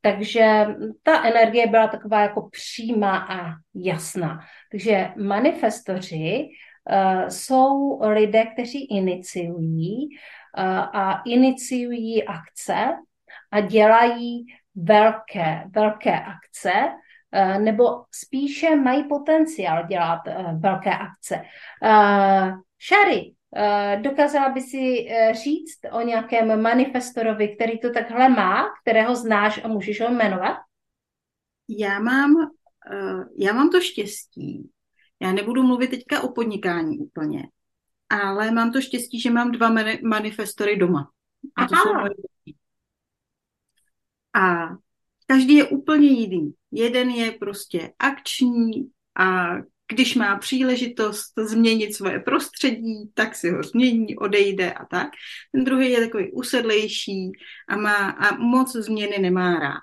Takže 0.00 0.66
ta 1.02 1.24
energie 1.24 1.66
byla 1.66 1.88
taková 1.88 2.20
jako 2.20 2.48
přímá 2.50 3.18
a 3.18 3.52
jasná. 3.74 4.40
Takže 4.70 5.10
manifestoři 5.16 6.48
uh, 6.90 7.28
jsou 7.28 8.00
lidé, 8.08 8.46
kteří 8.46 8.84
iniciují 8.84 10.08
uh, 10.08 10.64
a 10.96 11.22
iniciují 11.26 12.24
akce 12.24 12.88
a 13.50 13.60
dělají 13.60 14.46
velké, 14.74 15.64
velké 15.74 16.20
akce, 16.20 16.70
Eh, 16.70 17.07
nebo 17.58 17.84
spíše 18.10 18.76
mají 18.76 19.04
potenciál 19.04 19.86
dělat 19.86 20.20
eh, 20.26 20.44
velké 20.58 20.90
akce. 20.90 21.42
Šary, 22.78 23.34
eh, 23.56 24.00
dokázala 24.02 24.48
by 24.48 24.60
si 24.60 25.08
říct 25.32 25.78
o 25.92 26.00
nějakém 26.00 26.62
manifestorovi, 26.62 27.48
který 27.48 27.78
to 27.78 27.90
takhle 27.92 28.28
má, 28.28 28.64
kterého 28.82 29.16
znáš 29.16 29.64
a 29.64 29.68
můžeš 29.68 30.00
ho 30.00 30.10
jmenovat? 30.10 30.56
Já 31.68 32.00
mám, 32.00 32.34
já 33.38 33.52
mám 33.52 33.70
to 33.70 33.80
štěstí. 33.80 34.70
Já 35.20 35.32
nebudu 35.32 35.62
mluvit 35.62 35.90
teďka 35.90 36.22
o 36.22 36.32
podnikání 36.32 36.98
úplně, 36.98 37.48
ale 38.08 38.50
mám 38.50 38.72
to 38.72 38.80
štěstí, 38.80 39.20
že 39.20 39.30
mám 39.30 39.52
dva 39.52 39.70
manifestory 40.02 40.76
doma. 40.76 41.10
A 41.56 41.66
to 41.66 41.76
jsou 41.76 41.94
moje 41.94 42.10
A 44.34 44.68
každý 45.30 45.54
je 45.54 45.64
úplně 45.64 46.08
jiný. 46.08 46.52
Jeden 46.72 47.10
je 47.10 47.32
prostě 47.32 47.92
akční 47.98 48.90
a 49.18 49.56
když 49.92 50.14
má 50.14 50.38
příležitost 50.38 51.32
změnit 51.38 51.94
svoje 51.94 52.20
prostředí, 52.20 53.10
tak 53.14 53.34
si 53.34 53.50
ho 53.50 53.62
změní, 53.62 54.16
odejde 54.16 54.72
a 54.72 54.84
tak. 54.84 55.08
Ten 55.52 55.64
druhý 55.64 55.90
je 55.90 56.00
takový 56.00 56.32
usedlejší 56.32 57.32
a, 57.68 57.76
má, 57.76 58.10
a 58.10 58.36
moc 58.36 58.72
změny 58.72 59.18
nemá 59.18 59.58
rád. 59.58 59.80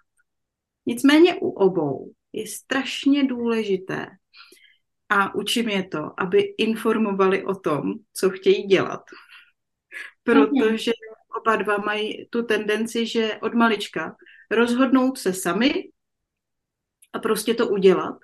Nicméně 0.85 1.35
u 1.35 1.49
obou 1.49 2.11
je 2.33 2.47
strašně 2.47 3.23
důležité 3.23 4.07
a 5.09 5.35
učím 5.35 5.69
je 5.69 5.83
to, 5.83 6.21
aby 6.21 6.41
informovali 6.57 7.45
o 7.45 7.55
tom, 7.55 7.93
co 8.13 8.29
chtějí 8.29 8.63
dělat. 8.63 9.01
Protože 10.23 10.91
oba 11.37 11.55
dva 11.55 11.77
mají 11.77 12.27
tu 12.29 12.43
tendenci, 12.43 13.05
že 13.05 13.37
od 13.41 13.53
malička 13.53 14.15
rozhodnout 14.51 15.17
se 15.17 15.33
sami 15.33 15.73
a 17.13 17.19
prostě 17.19 17.53
to 17.53 17.67
udělat. 17.67 18.15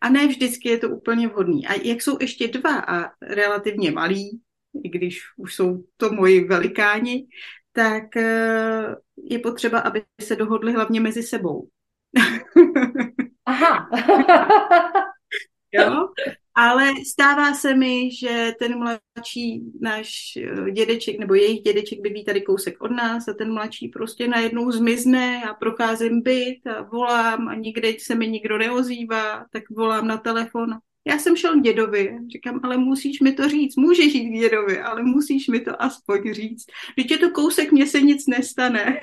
A 0.00 0.08
ne 0.08 0.26
vždycky 0.26 0.68
je 0.68 0.78
to 0.78 0.88
úplně 0.88 1.28
vhodný. 1.28 1.66
A 1.66 1.72
jak 1.82 2.02
jsou 2.02 2.16
ještě 2.20 2.48
dva 2.48 2.78
a 2.80 3.10
relativně 3.22 3.90
malí, 3.90 4.40
i 4.84 4.88
když 4.88 5.20
už 5.36 5.54
jsou 5.54 5.84
to 5.96 6.12
moji 6.12 6.48
velikáni, 6.48 7.26
tak 7.72 8.16
eh, 8.16 8.96
je 9.16 9.38
potřeba, 9.38 9.78
aby 9.78 10.04
se 10.20 10.36
dohodli 10.36 10.72
hlavně 10.72 11.00
mezi 11.00 11.22
sebou. 11.22 11.68
Aha. 13.46 13.90
jo? 15.72 16.08
Ale 16.60 16.92
stává 17.12 17.54
se 17.54 17.74
mi, 17.74 18.10
že 18.14 18.52
ten 18.58 18.78
mladší 18.78 19.62
náš 19.80 20.36
eh, 20.36 20.70
dědeček 20.70 21.18
nebo 21.18 21.34
jejich 21.34 21.60
dědeček 21.60 22.00
bydlí 22.00 22.24
tady 22.24 22.42
kousek 22.42 22.82
od 22.82 22.90
nás 22.90 23.28
a 23.28 23.32
ten 23.32 23.52
mladší 23.52 23.88
prostě 23.88 24.28
najednou 24.28 24.70
zmizne 24.70 25.42
a 25.44 25.54
procházím 25.54 26.22
byt 26.22 26.66
a 26.66 26.82
volám 26.82 27.48
a 27.48 27.54
nikde 27.54 27.92
se 27.98 28.14
mi 28.14 28.28
nikdo 28.28 28.58
neozývá, 28.58 29.46
tak 29.52 29.62
volám 29.70 30.06
na 30.06 30.16
telefon. 30.16 30.70
Já 31.06 31.18
jsem 31.18 31.36
šel 31.36 31.60
k 31.60 31.62
dědovi, 31.62 32.16
říkám, 32.32 32.60
ale 32.62 32.76
musíš 32.76 33.20
mi 33.20 33.32
to 33.32 33.48
říct, 33.48 33.76
můžeš 33.76 34.14
jít 34.14 34.30
k 34.30 34.40
dědovi, 34.40 34.80
ale 34.80 35.02
musíš 35.02 35.48
mi 35.48 35.60
to 35.60 35.82
aspoň 35.82 36.32
říct. 36.32 36.66
Když 36.94 37.10
je 37.10 37.18
to 37.18 37.30
kousek, 37.30 37.72
mně 37.72 37.86
se 37.86 38.00
nic 38.00 38.26
nestane. 38.26 39.00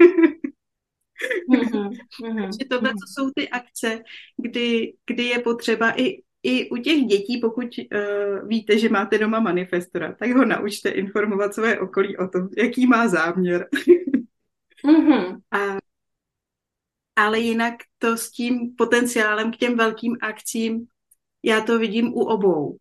Mm-hmm, 1.49 1.89
mm-hmm. 2.21 2.49
tohle 2.69 2.89
to 2.89 3.05
jsou 3.13 3.31
ty 3.35 3.49
akce, 3.49 4.03
kdy, 4.37 4.93
kdy 5.07 5.23
je 5.23 5.39
potřeba 5.39 6.01
i 6.01 6.21
i 6.47 6.69
u 6.69 6.77
těch 6.77 7.01
dětí, 7.01 7.37
pokud 7.37 7.67
uh, 7.77 8.47
víte, 8.47 8.79
že 8.79 8.89
máte 8.89 9.17
doma 9.17 9.39
manifestora, 9.39 10.15
tak 10.19 10.31
ho 10.31 10.45
naučte 10.45 10.89
informovat 10.89 11.53
své 11.53 11.79
okolí 11.79 12.17
o 12.17 12.27
tom, 12.27 12.49
jaký 12.57 12.87
má 12.87 13.07
záměr. 13.07 13.67
mm-hmm. 14.85 15.41
A, 15.51 15.77
ale 17.15 17.39
jinak 17.39 17.73
to 17.97 18.17
s 18.17 18.31
tím 18.31 18.75
potenciálem 18.77 19.51
k 19.51 19.57
těm 19.57 19.77
velkým 19.77 20.17
akcím, 20.21 20.85
já 21.43 21.61
to 21.61 21.79
vidím 21.79 22.13
u 22.13 22.19
obou. 22.19 22.77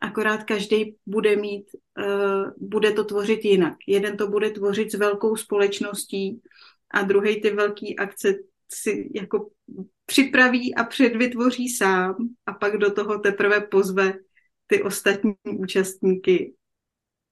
Akorát 0.00 0.44
každý 0.44 0.96
bude 1.06 1.36
mít, 1.36 1.66
uh, 1.98 2.68
bude 2.68 2.92
to 2.92 3.04
tvořit 3.04 3.44
jinak. 3.44 3.76
Jeden 3.86 4.16
to 4.16 4.28
bude 4.28 4.50
tvořit 4.50 4.92
s 4.92 4.94
velkou 4.94 5.36
společností 5.36 6.42
a 6.90 7.02
druhý 7.02 7.40
ty 7.40 7.50
velké 7.50 7.94
akce 7.98 8.34
si 8.72 9.10
jako 9.14 9.50
připraví 10.08 10.74
a 10.74 10.84
předvytvoří 10.84 11.68
sám 11.68 12.16
a 12.46 12.52
pak 12.52 12.76
do 12.76 12.92
toho 12.92 13.18
teprve 13.18 13.60
pozve 13.60 14.12
ty 14.66 14.82
ostatní 14.82 15.34
účastníky 15.58 16.54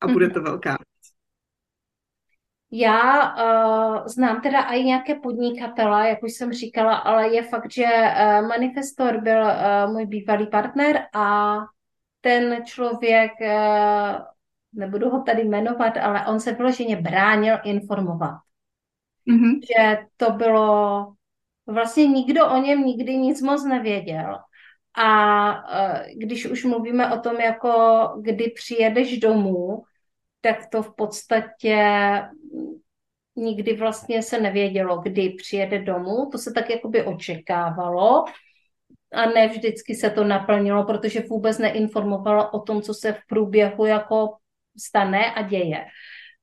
a 0.01 0.07
bude 0.07 0.31
to 0.31 0.41
mhm. 0.41 0.45
velká 0.45 0.71
věc. 0.71 0.87
Já 2.71 3.35
uh, 3.35 4.07
znám 4.07 4.41
teda 4.41 4.61
i 4.61 4.85
nějaké 4.85 5.15
podnikatele, 5.15 6.09
jak 6.09 6.23
už 6.23 6.33
jsem 6.33 6.53
říkala, 6.53 6.97
ale 6.97 7.35
je 7.35 7.43
fakt, 7.43 7.73
že 7.73 7.85
uh, 7.85 8.49
Manifestor 8.49 9.21
byl 9.21 9.43
uh, 9.43 9.93
můj 9.93 10.07
bývalý 10.07 10.47
partner 10.47 11.07
a 11.15 11.57
ten 12.21 12.65
člověk, 12.65 13.33
uh, 13.41 14.25
nebudu 14.73 15.11
ho 15.11 15.23
tady 15.23 15.45
jmenovat, 15.45 15.97
ale 15.97 16.27
on 16.27 16.41
se 16.41 16.53
vyloženě 16.53 16.97
bránil 16.97 17.59
informovat. 17.65 18.39
Mm-hmm. 19.29 19.61
Že 19.61 19.99
to 20.17 20.31
bylo 20.31 21.16
vlastně 21.67 22.07
nikdo 22.07 22.51
o 22.51 22.57
něm 22.57 22.85
nikdy 22.85 23.17
nic 23.17 23.43
moc 23.43 23.65
nevěděl. 23.65 24.39
A 24.95 25.51
e, 25.53 26.15
když 26.15 26.47
už 26.47 26.65
mluvíme 26.65 27.15
o 27.15 27.21
tom, 27.21 27.37
jako 27.37 27.73
kdy 28.21 28.53
přijedeš 28.55 29.19
domů, 29.19 29.83
tak 30.41 30.67
to 30.71 30.83
v 30.83 30.95
podstatě 30.97 31.79
nikdy 33.37 33.77
vlastně 33.77 34.23
se 34.23 34.41
nevědělo, 34.41 34.99
kdy 34.99 35.29
přijede 35.29 35.79
domů. 35.79 36.29
To 36.33 36.39
se 36.39 36.53
tak 36.53 36.71
jakoby 36.71 37.03
očekávalo 37.03 38.25
a 39.13 39.27
ne 39.27 39.49
vždycky 39.49 39.95
se 39.95 40.11
to 40.11 40.25
naplnilo, 40.25 40.85
protože 40.85 41.21
vůbec 41.21 41.59
neinformovalo 41.59 42.51
o 42.51 42.61
tom, 42.61 42.83
co 42.83 42.95
se 42.95 43.13
v 43.13 43.19
průběhu 43.29 43.87
jako 43.87 44.37
stane 44.79 45.33
a 45.35 45.43
děje. 45.43 45.87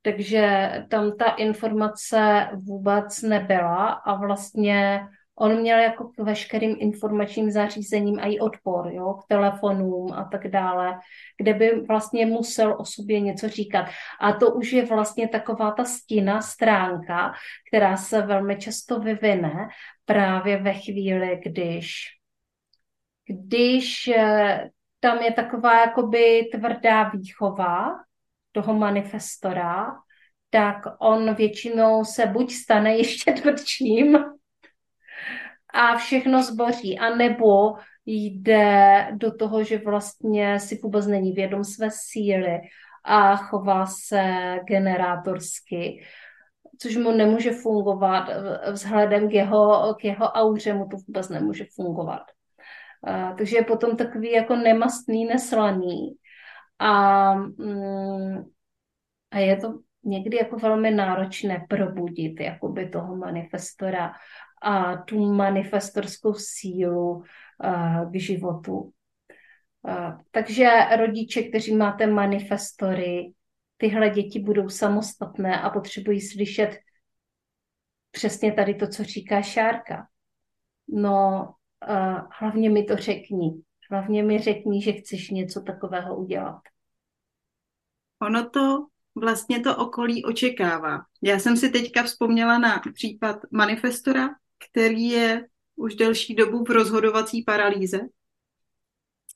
Takže 0.03 0.69
tam 0.89 1.17
ta 1.17 1.25
informace 1.25 2.49
vůbec 2.53 3.21
nebyla 3.21 3.87
a 3.87 4.15
vlastně 4.15 5.07
On 5.35 5.59
měl 5.59 5.79
jako 5.79 6.03
k 6.03 6.19
veškerým 6.19 6.75
informačním 6.79 7.51
zařízením 7.51 8.19
a 8.19 8.25
i 8.25 8.39
odpor, 8.39 8.91
jo, 8.91 9.13
k 9.13 9.27
telefonům 9.27 10.13
a 10.13 10.23
tak 10.23 10.47
dále, 10.47 10.99
kde 11.37 11.53
by 11.53 11.81
vlastně 11.87 12.25
musel 12.25 12.75
o 12.79 12.85
sobě 12.85 13.19
něco 13.19 13.49
říkat. 13.49 13.85
A 14.21 14.33
to 14.33 14.53
už 14.53 14.71
je 14.71 14.85
vlastně 14.85 15.27
taková 15.27 15.71
ta 15.71 15.83
stina 15.83 16.41
stránka, 16.41 17.33
která 17.67 17.97
se 17.97 18.21
velmi 18.21 18.57
často 18.57 18.99
vyvine 18.99 19.67
právě 20.05 20.57
ve 20.57 20.73
chvíli, 20.73 21.41
když 21.43 22.13
když 23.25 24.07
eh, 24.07 24.69
tam 24.99 25.17
je 25.17 25.33
taková 25.33 25.79
jakoby 25.79 26.49
tvrdá 26.51 27.03
výchova 27.09 27.95
toho 28.53 28.73
manifestora, 28.73 29.91
tak 30.49 30.77
on 30.99 31.33
většinou 31.33 32.03
se 32.05 32.25
buď 32.25 32.53
stane 32.53 32.95
ještě 32.97 33.31
tvrdším 33.31 34.17
a 35.73 35.95
všechno 35.97 36.43
zboří, 36.43 36.99
anebo 36.99 37.73
jde 38.05 39.07
do 39.11 39.35
toho, 39.35 39.63
že 39.63 39.77
vlastně 39.77 40.59
si 40.59 40.79
vůbec 40.83 41.07
není 41.07 41.31
vědom 41.31 41.63
své 41.63 41.89
síly 41.91 42.59
a 43.03 43.35
chová 43.35 43.85
se 43.85 44.23
generátorsky, 44.67 46.03
což 46.79 46.97
mu 46.97 47.11
nemůže 47.11 47.51
fungovat 47.51 48.29
vzhledem 48.71 49.29
k 49.29 49.33
jeho, 49.33 49.95
k 49.99 50.03
jeho 50.03 50.25
auře, 50.25 50.73
mu 50.73 50.87
to 50.87 50.97
vůbec 51.07 51.29
nemůže 51.29 51.65
fungovat. 51.75 52.21
A, 53.03 53.33
takže 53.33 53.57
je 53.57 53.63
potom 53.63 53.97
takový 53.97 54.31
jako 54.31 54.55
nemastný, 54.55 55.25
neslaný. 55.25 56.15
A, 56.83 57.33
mm, 57.35 58.43
a 59.31 59.39
je 59.39 59.57
to 59.57 59.79
někdy 60.03 60.37
jako 60.37 60.57
velmi 60.57 60.91
náročné 60.91 61.65
probudit 61.69 62.39
jakoby 62.39 62.89
toho 62.89 63.15
manifestora 63.15 64.13
a 64.61 64.97
tu 64.97 65.33
manifestorskou 65.33 66.33
sílu 66.33 67.11
uh, 67.11 68.11
k 68.11 68.15
životu. 68.15 68.75
Uh, 68.77 68.91
takže 70.31 70.69
rodiče, 70.97 71.43
kteří 71.43 71.75
máte 71.75 72.07
manifestory, 72.07 73.33
tyhle 73.77 74.09
děti 74.09 74.39
budou 74.39 74.69
samostatné 74.69 75.61
a 75.61 75.69
potřebují 75.69 76.21
slyšet 76.21 76.77
přesně 78.11 78.53
tady 78.53 78.75
to, 78.75 78.87
co 78.87 79.03
říká 79.03 79.41
Šárka. 79.41 80.07
No, 80.87 81.53
uh, 81.89 82.21
hlavně 82.39 82.69
mi 82.69 82.83
to 82.83 82.95
řekni. 82.95 83.51
Hlavně 83.91 84.23
mi 84.23 84.39
řekni, 84.39 84.81
že 84.81 84.91
chceš 84.91 85.29
něco 85.29 85.61
takového 85.61 86.17
udělat. 86.17 86.61
Ono 88.25 88.49
to 88.49 88.85
vlastně 89.15 89.59
to 89.59 89.77
okolí 89.77 90.25
očekává. 90.25 91.01
Já 91.21 91.39
jsem 91.39 91.57
si 91.57 91.69
teďka 91.69 92.03
vzpomněla 92.03 92.57
na 92.57 92.81
případ 92.93 93.37
manifestora, 93.51 94.29
který 94.69 95.03
je 95.03 95.47
už 95.75 95.95
delší 95.95 96.35
dobu 96.35 96.63
v 96.63 96.69
rozhodovací 96.69 97.43
paralýze. 97.43 97.99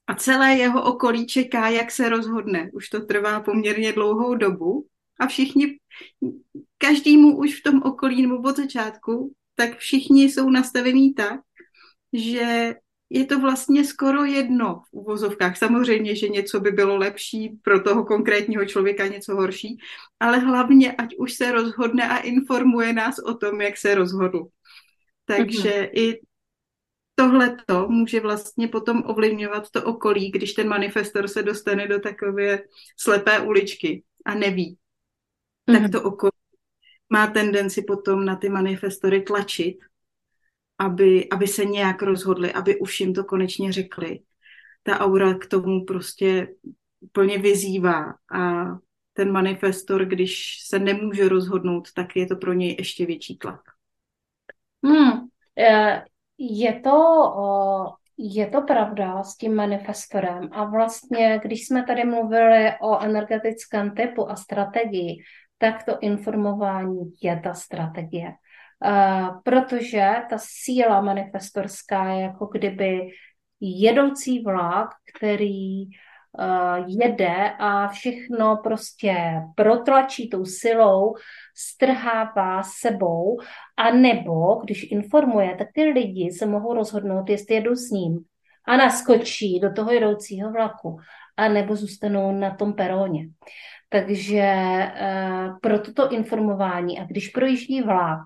A 0.07 0.15
celé 0.15 0.55
jeho 0.55 0.83
okolí 0.83 1.27
čeká, 1.27 1.69
jak 1.69 1.91
se 1.91 2.09
rozhodne. 2.09 2.69
Už 2.73 2.89
to 2.89 3.05
trvá 3.05 3.39
poměrně 3.39 3.93
dlouhou 3.93 4.35
dobu. 4.35 4.87
A 5.19 5.27
všichni, 5.27 5.79
každému 6.77 7.37
už 7.37 7.59
v 7.59 7.63
tom 7.63 7.81
okolí 7.83 8.21
nebo 8.21 8.49
od 8.49 8.57
začátku, 8.57 9.33
tak 9.55 9.77
všichni 9.77 10.23
jsou 10.23 10.49
nastavení 10.49 11.13
tak, 11.13 11.39
že 12.13 12.75
je 13.09 13.25
to 13.25 13.39
vlastně 13.39 13.85
skoro 13.85 14.25
jedno 14.25 14.81
v 14.89 14.93
uvozovkách. 14.93 15.57
Samozřejmě, 15.57 16.15
že 16.15 16.29
něco 16.29 16.59
by 16.59 16.71
bylo 16.71 16.97
lepší 16.97 17.49
pro 17.61 17.79
toho 17.79 18.05
konkrétního 18.05 18.65
člověka, 18.65 19.07
něco 19.07 19.35
horší, 19.35 19.77
ale 20.19 20.37
hlavně, 20.37 20.91
ať 20.91 21.15
už 21.17 21.33
se 21.33 21.51
rozhodne 21.51 22.09
a 22.09 22.17
informuje 22.17 22.93
nás 22.93 23.19
o 23.19 23.33
tom, 23.33 23.61
jak 23.61 23.77
se 23.77 23.95
rozhodl. 23.95 24.47
Takže 25.25 25.69
mm-hmm. 25.69 25.89
i 25.93 26.21
tohleto 27.15 27.87
může 27.89 28.19
vlastně 28.19 28.67
potom 28.67 29.03
ovlivňovat 29.05 29.71
to 29.71 29.83
okolí, 29.83 30.31
když 30.31 30.53
ten 30.53 30.67
manifestor 30.67 31.27
se 31.27 31.43
dostane 31.43 31.87
do 31.87 31.99
takové 31.99 32.59
slepé 32.97 33.39
uličky 33.39 34.03
a 34.25 34.35
neví. 34.35 34.77
Mm-hmm. 35.69 35.81
Tak 35.81 35.91
to 35.91 36.01
okolí 36.01 36.31
má 37.09 37.27
tendenci 37.27 37.81
potom 37.81 38.25
na 38.25 38.35
ty 38.35 38.49
manifestory 38.49 39.21
tlačit 39.21 39.77
aby, 40.79 41.29
aby 41.29 41.47
se 41.47 41.65
nějak 41.65 42.01
rozhodli, 42.01 42.53
aby 42.53 42.79
už 42.79 42.99
jim 42.99 43.13
to 43.13 43.23
konečně 43.23 43.71
řekli. 43.71 44.19
Ta 44.83 44.99
aura 44.99 45.33
k 45.33 45.45
tomu 45.45 45.85
prostě 45.85 46.47
plně 47.11 47.37
vyzývá 47.37 48.13
a 48.39 48.65
ten 49.13 49.31
manifestor, 49.31 50.05
když 50.05 50.57
se 50.67 50.79
nemůže 50.79 51.29
rozhodnout, 51.29 51.93
tak 51.93 52.15
je 52.15 52.27
to 52.27 52.35
pro 52.35 52.53
něj 52.53 52.75
ještě 52.79 53.05
větší 53.05 53.37
tlak. 53.37 53.61
Hmm. 54.85 55.11
Je 56.37 56.79
to, 56.79 56.99
je 58.17 58.47
to 58.47 58.61
pravda 58.61 59.23
s 59.23 59.37
tím 59.37 59.55
manifestorem 59.55 60.49
a 60.51 60.65
vlastně, 60.65 61.39
když 61.43 61.67
jsme 61.67 61.83
tady 61.83 62.03
mluvili 62.03 62.71
o 62.81 62.99
energetickém 62.99 63.95
typu 63.95 64.29
a 64.29 64.35
strategii, 64.35 65.17
tak 65.57 65.83
to 65.83 65.99
informování 65.99 67.13
je 67.21 67.41
ta 67.43 67.53
strategie. 67.53 68.33
Uh, 68.85 69.41
protože 69.43 70.11
ta 70.29 70.37
síla 70.39 71.01
manifestorská 71.01 72.09
je 72.09 72.21
jako 72.21 72.45
kdyby 72.45 73.09
jedoucí 73.59 74.43
vlak, 74.43 74.89
který 75.15 75.85
uh, 75.85 76.85
jede 76.87 77.51
a 77.59 77.87
všechno 77.87 78.57
prostě 78.63 79.15
protlačí 79.55 80.29
tou 80.29 80.45
silou, 80.45 81.15
strhává 81.55 82.63
sebou, 82.63 83.39
a 83.77 83.91
nebo, 83.91 84.55
když 84.63 84.91
informuje, 84.91 85.55
tak 85.55 85.67
ty 85.73 85.83
lidi 85.83 86.31
se 86.31 86.45
mohou 86.45 86.73
rozhodnout, 86.73 87.29
jestli 87.29 87.55
jedou 87.55 87.75
s 87.75 87.89
ním. 87.89 88.19
A 88.67 88.77
naskočí 88.77 89.59
do 89.59 89.73
toho 89.73 89.91
jedoucího 89.91 90.51
vlaku, 90.51 90.97
a 91.37 91.47
nebo 91.47 91.75
zůstanou 91.75 92.31
na 92.31 92.55
tom 92.55 92.73
peróně. 92.73 93.27
Takže 93.89 94.53
uh, 95.01 95.59
pro 95.59 95.79
toto 95.79 96.11
informování, 96.11 96.99
a 96.99 97.05
když 97.05 97.29
projíždí 97.29 97.81
vlak, 97.81 98.19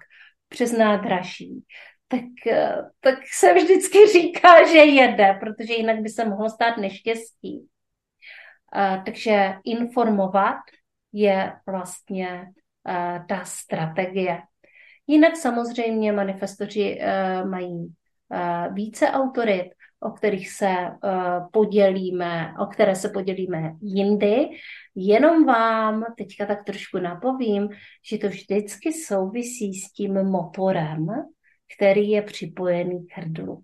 přes 0.51 0.71
nádraží, 0.71 1.63
tak, 2.07 2.47
eh, 2.47 2.75
tak 2.99 3.19
se 3.39 3.53
vždycky 3.53 4.07
říká, 4.13 4.67
že 4.67 4.77
jede, 4.77 5.37
protože 5.39 5.73
jinak 5.73 5.99
by 5.99 6.09
se 6.09 6.25
mohlo 6.25 6.49
stát 6.49 6.77
neštěstí. 6.77 7.67
Uh, 8.75 9.03
takže 9.03 9.53
informovat 9.65 10.57
je 11.13 11.53
vlastně 11.67 12.45
uh, 12.87 13.25
ta 13.27 13.45
strategie. 13.45 14.41
Jinak 15.07 15.35
samozřejmě 15.35 16.11
manifestoři 16.11 17.01
mají 17.49 17.93
více 18.73 19.07
autorit, 19.07 19.71
o 20.01 20.11
kterých 20.11 20.49
se 20.51 20.67
uh, 20.67 21.49
podělíme, 21.51 22.53
o 22.59 22.65
které 22.65 22.95
se 22.95 23.09
podělíme 23.09 23.75
jindy. 23.81 24.49
Jenom 24.95 25.45
vám 25.45 26.05
teďka 26.17 26.45
tak 26.45 26.63
trošku 26.63 26.97
napovím, 26.97 27.69
že 28.05 28.17
to 28.17 28.27
vždycky 28.27 28.93
souvisí 28.93 29.73
s 29.73 29.91
tím 29.91 30.13
motorem, 30.13 31.07
který 31.75 32.09
je 32.09 32.21
připojený 32.21 33.07
k 33.07 33.17
hrdlu. 33.17 33.63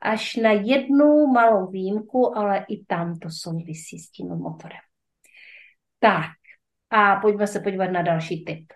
Až 0.00 0.36
na 0.36 0.52
jednu 0.52 1.26
malou 1.26 1.70
výjimku, 1.70 2.36
ale 2.36 2.64
i 2.68 2.84
tam 2.84 3.18
to 3.18 3.30
souvisí 3.30 3.98
s 3.98 4.10
tím 4.10 4.28
motorem. 4.28 4.80
Tak, 5.98 6.30
a 6.90 7.16
pojďme 7.16 7.46
se 7.46 7.60
podívat 7.60 7.90
na 7.90 8.02
další 8.02 8.44
tip. 8.44 8.72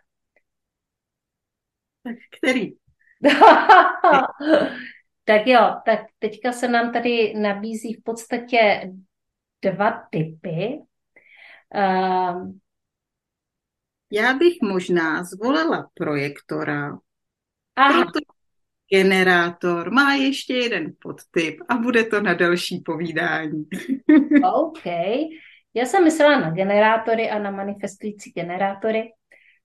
Tak 2.03 2.17
který? 2.39 2.73
Tak 5.25 5.47
jo, 5.47 5.61
tak 5.85 6.01
teďka 6.19 6.53
se 6.53 6.69
nám 6.69 6.93
tady 6.93 7.35
nabízí 7.35 7.95
v 7.95 8.03
podstatě 8.03 8.91
dva 9.63 10.03
typy. 10.11 10.79
Uh, 11.75 12.53
Já 14.13 14.35
bych 14.35 14.55
možná 14.63 15.25
zvolila 15.25 15.91
projektora, 15.95 16.99
Aha. 17.77 18.05
generátor 18.95 19.91
má 19.93 20.15
ještě 20.15 20.55
jeden 20.55 20.93
podtyp 20.99 21.57
a 21.69 21.77
bude 21.77 22.05
to 22.05 22.21
na 22.21 22.35
další 22.35 22.79
povídání. 22.79 23.65
OK. 24.55 24.87
Já 25.75 25.85
jsem 25.85 26.05
myslela 26.05 26.41
na 26.41 26.51
generátory 26.51 27.31
a 27.31 27.39
na 27.39 27.51
manifestující 27.51 28.33
generátory 28.33 29.13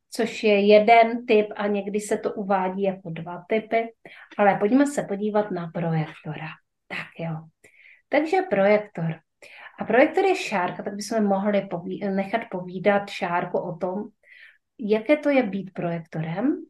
což 0.09 0.43
je 0.43 0.67
jeden 0.67 1.25
typ 1.25 1.47
a 1.55 1.67
někdy 1.67 1.99
se 1.99 2.17
to 2.17 2.33
uvádí 2.33 2.81
jako 2.81 3.09
dva 3.09 3.43
typy, 3.49 3.93
ale 4.37 4.55
pojďme 4.59 4.87
se 4.87 5.03
podívat 5.03 5.51
na 5.51 5.67
projektora. 5.67 6.47
Tak 6.87 7.07
jo. 7.19 7.35
Takže 8.09 8.37
projektor. 8.49 9.19
A 9.79 9.85
projektor 9.85 10.25
je 10.25 10.35
šárka, 10.35 10.83
tak 10.83 10.95
bychom 10.95 11.23
mohli 11.23 11.61
poví- 11.61 12.15
nechat 12.15 12.41
povídat 12.51 13.09
šárku 13.09 13.57
o 13.59 13.77
tom, 13.77 14.03
jaké 14.79 15.17
to 15.17 15.29
je 15.29 15.43
být 15.43 15.73
projektorem 15.73 16.65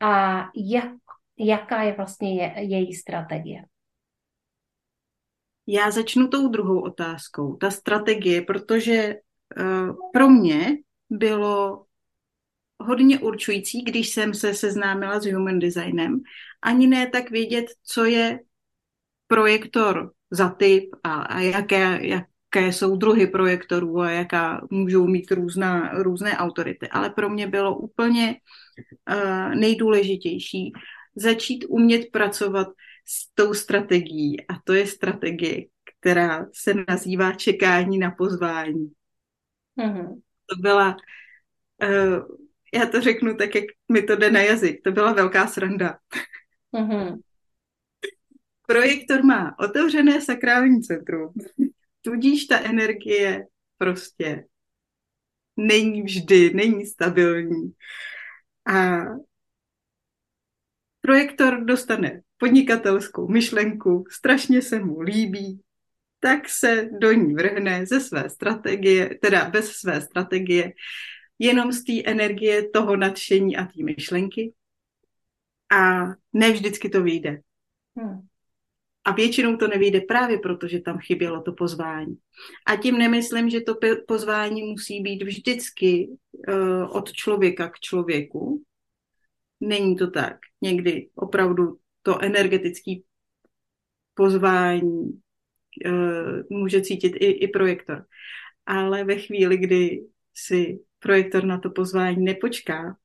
a 0.00 0.44
jak, 0.56 0.90
jaká 1.38 1.82
je 1.82 1.92
vlastně 1.92 2.42
je, 2.42 2.52
její 2.56 2.94
strategie. 2.94 3.64
Já 5.66 5.90
začnu 5.90 6.28
tou 6.28 6.48
druhou 6.48 6.82
otázkou. 6.82 7.56
Ta 7.56 7.70
strategie, 7.70 8.42
protože 8.42 9.14
uh, 9.60 9.96
pro 10.12 10.28
mě 10.28 10.66
bylo 11.10 11.84
hodně 12.82 13.18
určující, 13.18 13.82
když 13.82 14.08
jsem 14.08 14.34
se 14.34 14.54
seznámila 14.54 15.20
s 15.20 15.26
human 15.26 15.58
designem. 15.58 16.20
Ani 16.62 16.86
ne 16.86 17.06
tak 17.06 17.30
vědět, 17.30 17.66
co 17.84 18.04
je 18.04 18.40
projektor 19.26 20.12
za 20.30 20.48
typ 20.48 20.90
a, 21.04 21.22
a 21.22 21.40
jaké, 21.40 22.06
jaké 22.06 22.72
jsou 22.72 22.96
druhy 22.96 23.26
projektorů 23.26 24.00
a 24.00 24.10
jaká 24.10 24.66
můžou 24.70 25.06
mít 25.06 25.30
různá, 25.30 25.90
různé 26.02 26.36
autority. 26.36 26.88
Ale 26.88 27.10
pro 27.10 27.28
mě 27.28 27.46
bylo 27.46 27.78
úplně 27.78 28.36
uh, 29.10 29.54
nejdůležitější 29.54 30.72
začít 31.16 31.64
umět 31.68 32.10
pracovat 32.12 32.68
s 33.04 33.34
tou 33.34 33.54
strategií. 33.54 34.46
A 34.46 34.54
to 34.64 34.72
je 34.72 34.86
strategie, 34.86 35.66
která 36.00 36.46
se 36.52 36.74
nazývá 36.88 37.32
čekání 37.32 37.98
na 37.98 38.10
pozvání. 38.10 38.92
Mm-hmm. 39.78 40.20
To 40.46 40.56
byla, 40.60 40.96
uh, 41.82 42.36
já 42.74 42.86
to 42.86 43.00
řeknu 43.00 43.36
tak, 43.36 43.54
jak 43.54 43.64
mi 43.92 44.02
to 44.02 44.16
jde 44.16 44.30
na 44.30 44.40
jazyk, 44.40 44.80
to 44.84 44.92
byla 44.92 45.12
velká 45.12 45.46
sranda. 45.46 45.98
Mm-hmm. 46.74 47.20
Projektor 48.66 49.24
má 49.24 49.58
otevřené 49.58 50.20
sakrální 50.20 50.82
centrum, 50.82 51.32
tudíž 52.02 52.44
ta 52.44 52.60
energie 52.60 53.46
prostě 53.78 54.44
není 55.56 56.02
vždy, 56.02 56.54
není 56.54 56.86
stabilní. 56.86 57.72
A 58.66 58.98
projektor 61.00 61.64
dostane 61.64 62.20
podnikatelskou 62.36 63.28
myšlenku, 63.28 64.04
strašně 64.10 64.62
se 64.62 64.78
mu 64.78 65.00
líbí, 65.00 65.60
tak 66.20 66.48
se 66.48 66.88
do 67.00 67.12
ní 67.12 67.34
vrhne 67.34 67.86
ze 67.86 68.00
své 68.00 68.30
strategie, 68.30 69.18
teda 69.22 69.50
bez 69.50 69.70
své 69.72 70.00
strategie, 70.00 70.72
jenom 71.38 71.72
z 71.72 71.84
té 71.84 72.10
energie 72.10 72.68
toho 72.68 72.96
nadšení 72.96 73.56
a 73.56 73.64
té 73.64 73.82
myšlenky. 73.82 74.54
A 75.72 76.06
ne 76.32 76.52
vždycky 76.52 76.88
to 76.88 77.02
vyjde. 77.02 77.40
Hmm. 77.96 78.20
A 79.04 79.12
většinou 79.12 79.56
to 79.56 79.68
nevyjde 79.68 80.00
právě 80.00 80.38
proto, 80.38 80.68
že 80.68 80.80
tam 80.80 80.98
chybělo 80.98 81.42
to 81.42 81.52
pozvání. 81.52 82.16
A 82.66 82.76
tím 82.76 82.98
nemyslím, 82.98 83.50
že 83.50 83.60
to 83.60 83.74
pozvání 84.06 84.62
musí 84.62 85.00
být 85.00 85.22
vždycky 85.22 86.08
uh, 86.48 86.96
od 86.96 87.12
člověka 87.12 87.68
k 87.68 87.80
člověku. 87.80 88.62
Není 89.60 89.96
to 89.96 90.10
tak. 90.10 90.36
Někdy 90.60 91.08
opravdu 91.14 91.78
to 92.02 92.22
energetické 92.22 92.94
pozvání 94.14 95.20
uh, 95.86 96.42
může 96.50 96.80
cítit 96.80 97.16
i, 97.16 97.26
i 97.26 97.48
projektor. 97.48 98.04
Ale 98.66 99.04
ve 99.04 99.16
chvíli, 99.16 99.56
kdy 99.56 100.04
si 100.34 100.78
projektor 101.02 101.44
na 101.44 101.58
to 101.58 101.70
pozvání 101.70 102.24
nepočká, 102.24 102.96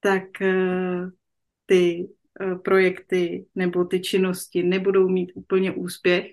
tak 0.00 0.24
uh, 0.40 1.10
ty 1.66 2.08
uh, 2.40 2.58
projekty 2.62 3.46
nebo 3.54 3.84
ty 3.84 4.00
činnosti 4.00 4.62
nebudou 4.62 5.08
mít 5.08 5.32
úplně 5.34 5.72
úspěch, 5.72 6.26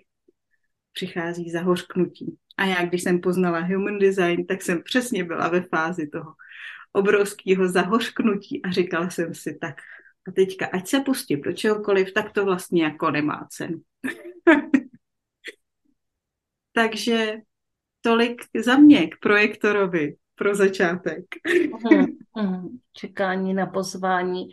přichází 0.94 1.52
zahořknutí. 1.52 2.38
A 2.58 2.66
já, 2.66 2.86
když 2.86 3.04
jsem 3.04 3.22
poznala 3.22 3.60
human 3.60 4.00
design, 4.00 4.46
tak 4.46 4.62
jsem 4.62 4.84
přesně 4.84 5.24
byla 5.24 5.50
ve 5.50 5.62
fázi 5.62 6.08
toho 6.08 6.34
obrovského 6.94 7.68
zahořknutí 7.68 8.64
a 8.64 8.72
říkala 8.72 9.10
jsem 9.10 9.34
si 9.34 9.58
tak, 9.62 9.76
a 10.28 10.32
teďka, 10.32 10.66
ať 10.66 10.88
se 10.88 11.00
pustím 11.00 11.42
do 11.42 11.54
čehokoliv, 11.54 12.14
tak 12.14 12.32
to 12.32 12.46
vlastně 12.46 12.84
jako 12.84 13.12
nemá 13.12 13.48
cenu. 13.50 13.82
Takže 16.74 17.36
tolik 18.02 18.42
za 18.58 18.78
mě 18.78 19.08
k 19.08 19.16
projektorovi 19.22 20.16
pro 20.38 20.56
začátek. 20.56 21.26
uhum, 21.72 22.18
uhum. 22.34 22.80
Čekání 22.94 23.54
na 23.54 23.66
pozvání. 23.66 24.50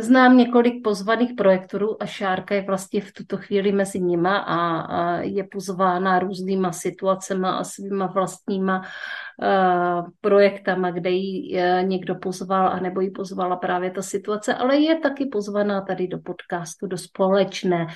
Znám 0.00 0.36
několik 0.36 0.82
pozvaných 0.84 1.32
projektorů 1.36 2.02
a 2.02 2.06
Šárka 2.06 2.54
je 2.54 2.62
vlastně 2.62 3.00
v 3.00 3.12
tuto 3.12 3.36
chvíli 3.36 3.72
mezi 3.72 4.00
nima 4.00 4.38
a, 4.38 5.20
je 5.20 5.44
pozvána 5.44 6.18
různýma 6.18 6.72
situacemi 6.72 7.46
a 7.46 7.64
svýma 7.64 8.06
vlastníma 8.06 8.82
uh, 8.82 10.10
projektama, 10.20 10.90
kde 10.90 11.10
ji 11.10 11.58
uh, 11.58 11.88
někdo 11.88 12.14
pozval 12.14 12.68
a 12.68 12.80
nebo 12.80 13.00
ji 13.00 13.10
pozvala 13.10 13.56
právě 13.56 13.90
ta 13.90 14.02
situace, 14.02 14.54
ale 14.54 14.76
je 14.76 14.98
taky 14.98 15.26
pozvaná 15.26 15.80
tady 15.80 16.08
do 16.08 16.18
podcastu, 16.18 16.86
do 16.86 16.98
společné, 16.98 17.86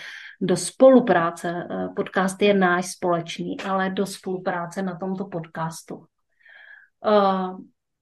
do 0.41 0.57
spolupráce. 0.57 1.67
Uh, 1.71 1.95
podcast 1.95 2.43
je 2.43 2.55
náš 2.55 2.87
společný, 2.87 3.61
ale 3.61 3.91
do 3.91 4.07
spolupráce 4.07 4.83
na 4.83 4.99
tomto 4.99 5.25
podcastu. 5.25 6.05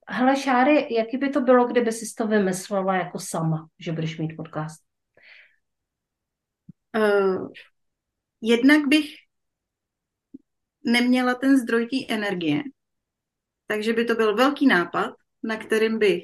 Hele, 0.09 0.37
Šáry, 0.37 0.95
jaký 0.95 1.17
by 1.17 1.29
to 1.29 1.41
bylo, 1.41 1.67
kdyby 1.67 1.93
jsi 1.93 2.15
to 2.15 2.27
vymyslela 2.27 2.95
jako 2.95 3.19
sama, 3.19 3.69
že 3.79 3.93
budeš 3.93 4.19
mít 4.19 4.37
podcast? 4.37 4.83
Uh, 6.97 7.49
jednak 8.41 8.89
bych 8.89 9.15
neměla 10.85 11.35
ten 11.35 11.59
zdroj 11.59 11.87
té 11.87 12.15
energie, 12.15 12.63
takže 13.67 13.93
by 13.93 14.05
to 14.05 14.15
byl 14.15 14.37
velký 14.37 14.67
nápad, 14.67 15.15
na 15.43 15.57
kterým 15.57 15.99
bych 15.99 16.23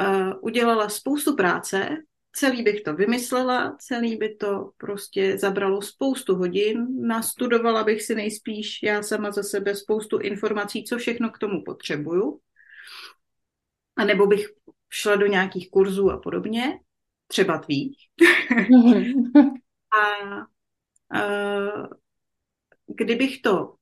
uh, 0.00 0.32
udělala 0.40 0.88
spoustu 0.88 1.36
práce, 1.36 1.96
celý 2.32 2.62
bych 2.62 2.80
to 2.80 2.94
vymyslela, 2.94 3.76
celý 3.80 4.16
by 4.16 4.34
to 4.34 4.70
prostě 4.76 5.38
zabralo 5.38 5.82
spoustu 5.82 6.34
hodin, 6.34 7.06
nastudovala 7.06 7.84
bych 7.84 8.02
si 8.02 8.14
nejspíš 8.14 8.82
já 8.82 9.02
sama 9.02 9.30
za 9.30 9.42
sebe 9.42 9.74
spoustu 9.74 10.18
informací, 10.18 10.84
co 10.84 10.98
všechno 10.98 11.30
k 11.30 11.38
tomu 11.38 11.62
potřebuju. 11.64 12.40
A 13.96 14.04
nebo 14.04 14.26
bych 14.26 14.46
šla 14.90 15.16
do 15.16 15.26
nějakých 15.26 15.70
kurzů 15.70 16.10
a 16.10 16.18
podobně, 16.18 16.78
třeba 17.26 17.58
tvých. 17.58 17.96
a, 19.98 20.36
a 21.18 21.88
kdybych 22.86 23.42
to, 23.42 23.74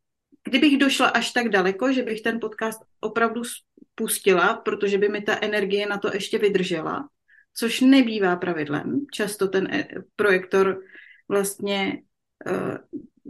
kdybych 0.45 0.79
došla 0.79 1.09
až 1.09 1.31
tak 1.31 1.49
daleko, 1.49 1.93
že 1.93 2.03
bych 2.03 2.21
ten 2.21 2.41
podcast 2.41 2.81
opravdu 3.01 3.43
pustila, 3.95 4.55
protože 4.55 4.99
by 4.99 5.09
mi 5.09 5.21
ta 5.23 5.39
energie 5.43 5.87
na 5.87 5.99
to 5.99 6.11
ještě 6.15 6.39
vydržela, 6.39 7.09
což 7.55 7.81
nebývá 7.81 8.37
pravidlem. 8.37 9.07
Často 9.13 9.49
ten 9.49 9.75
e, 9.75 9.89
projektor 10.17 10.83
vlastně 11.29 12.03
uh, 12.51 12.77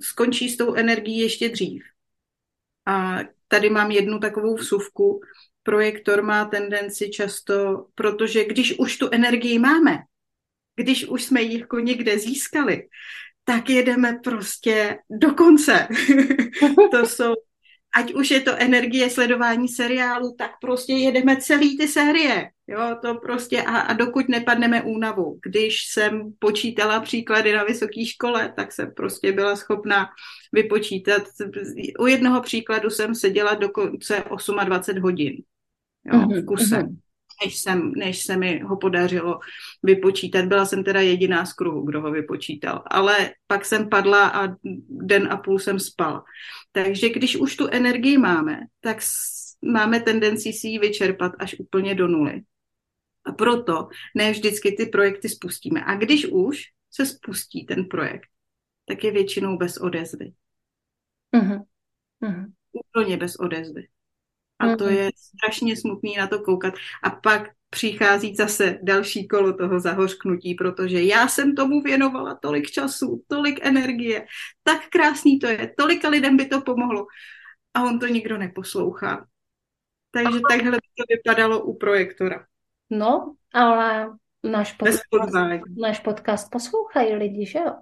skončí 0.00 0.48
s 0.48 0.56
tou 0.56 0.74
energií 0.74 1.18
ještě 1.18 1.48
dřív. 1.48 1.82
A 2.86 3.18
tady 3.48 3.70
mám 3.70 3.90
jednu 3.90 4.18
takovou 4.18 4.54
vsuvku, 4.54 5.20
projektor 5.62 6.22
má 6.22 6.44
tendenci 6.44 7.10
často, 7.10 7.86
protože 7.94 8.44
když 8.44 8.78
už 8.78 8.96
tu 8.96 9.08
energii 9.12 9.58
máme, 9.58 9.98
když 10.76 11.04
už 11.04 11.24
jsme 11.24 11.42
ji 11.42 11.60
jako 11.60 11.78
někde 11.78 12.18
získali, 12.18 12.88
tak 13.44 13.70
jedeme 13.70 14.18
prostě 14.24 14.98
do 15.10 15.34
konce. 15.34 15.88
to 16.90 17.06
jsou, 17.06 17.34
ať 17.96 18.14
už 18.14 18.30
je 18.30 18.40
to 18.40 18.56
energie 18.58 19.10
sledování 19.10 19.68
seriálu, 19.68 20.34
tak 20.38 20.50
prostě 20.60 20.92
jedeme 20.92 21.36
celý 21.36 21.78
ty 21.78 21.88
série. 21.88 22.50
Jo, 22.68 22.96
to 23.02 23.14
prostě 23.14 23.62
a, 23.62 23.78
a 23.78 23.92
dokud 23.92 24.28
nepadneme 24.28 24.82
únavu. 24.82 25.38
Když 25.46 25.76
jsem 25.92 26.32
počítala 26.38 27.00
příklady 27.00 27.52
na 27.52 27.64
vysoké 27.64 28.06
škole, 28.06 28.52
tak 28.56 28.72
jsem 28.72 28.94
prostě 28.94 29.32
byla 29.32 29.56
schopna 29.56 30.08
vypočítat. 30.52 31.22
U 31.98 32.06
jednoho 32.06 32.40
příkladu 32.40 32.90
jsem 32.90 33.14
seděla 33.14 33.54
dokonce 33.54 34.24
28 34.64 35.02
hodin 35.02 35.42
jo, 36.04 36.28
v 36.28 36.44
kuse, 36.44 36.78
mm-hmm. 36.78 36.96
než, 37.44 37.58
jsem, 37.58 37.92
než 37.96 38.22
se 38.22 38.36
mi 38.36 38.60
ho 38.60 38.76
podařilo 38.76 39.40
vypočítat. 39.82 40.44
Byla 40.44 40.64
jsem 40.64 40.84
teda 40.84 41.00
jediná 41.00 41.46
z 41.46 41.52
kruhu, 41.52 41.82
kdo 41.82 42.00
ho 42.00 42.10
vypočítal. 42.10 42.82
Ale 42.86 43.34
pak 43.46 43.64
jsem 43.64 43.88
padla 43.88 44.28
a 44.28 44.56
den 44.88 45.28
a 45.30 45.36
půl 45.36 45.58
jsem 45.58 45.78
spala. 45.78 46.24
Takže 46.72 47.08
když 47.08 47.36
už 47.36 47.56
tu 47.56 47.68
energii 47.68 48.18
máme, 48.18 48.60
tak 48.80 48.98
máme 49.72 50.00
tendenci 50.00 50.52
si 50.52 50.68
ji 50.68 50.78
vyčerpat 50.78 51.32
až 51.38 51.56
úplně 51.58 51.94
do 51.94 52.08
nuly. 52.08 52.42
A 53.24 53.32
proto 53.32 53.88
ne 54.16 54.30
vždycky 54.30 54.72
ty 54.72 54.86
projekty 54.86 55.28
spustíme. 55.28 55.84
A 55.84 55.94
když 55.94 56.26
už 56.26 56.62
se 56.90 57.06
spustí 57.06 57.66
ten 57.66 57.84
projekt, 57.84 58.28
tak 58.86 59.04
je 59.04 59.10
většinou 59.10 59.56
bez 59.56 59.76
odezvy. 59.76 60.32
Uh-huh. 61.34 61.64
Uh-huh. 62.22 62.52
Úplně 62.72 63.16
bez 63.16 63.36
odezvy. 63.36 63.86
A 64.60 64.76
to 64.76 64.88
je 64.88 65.10
strašně 65.16 65.76
smutný 65.76 66.16
na 66.16 66.26
to 66.26 66.38
koukat. 66.42 66.74
A 67.02 67.10
pak 67.10 67.48
přichází 67.70 68.34
zase 68.34 68.78
další 68.82 69.28
kolo 69.28 69.52
toho 69.52 69.80
zahořknutí, 69.80 70.54
protože 70.54 71.02
já 71.02 71.28
jsem 71.28 71.54
tomu 71.54 71.80
věnovala 71.80 72.34
tolik 72.34 72.70
času, 72.70 73.22
tolik 73.28 73.66
energie, 73.66 74.26
tak 74.62 74.88
krásný 74.88 75.38
to 75.38 75.46
je, 75.46 75.74
tolika 75.78 76.08
lidem 76.08 76.36
by 76.36 76.46
to 76.46 76.60
pomohlo. 76.60 77.06
A 77.74 77.84
on 77.84 77.98
to 77.98 78.06
nikdo 78.06 78.38
neposlouchá. 78.38 79.26
Takže 80.10 80.38
Aha. 80.38 80.48
takhle 80.50 80.70
by 80.70 80.88
to 80.98 81.04
vypadalo 81.08 81.64
u 81.64 81.78
projektora. 81.78 82.44
No, 82.90 83.34
ale 83.54 84.10
náš 84.42 84.72
podcast, 84.72 85.02
náš 85.82 86.00
podcast 86.00 86.50
poslouchají 86.50 87.14
lidi, 87.14 87.46
že 87.46 87.58
jo? 87.58 87.74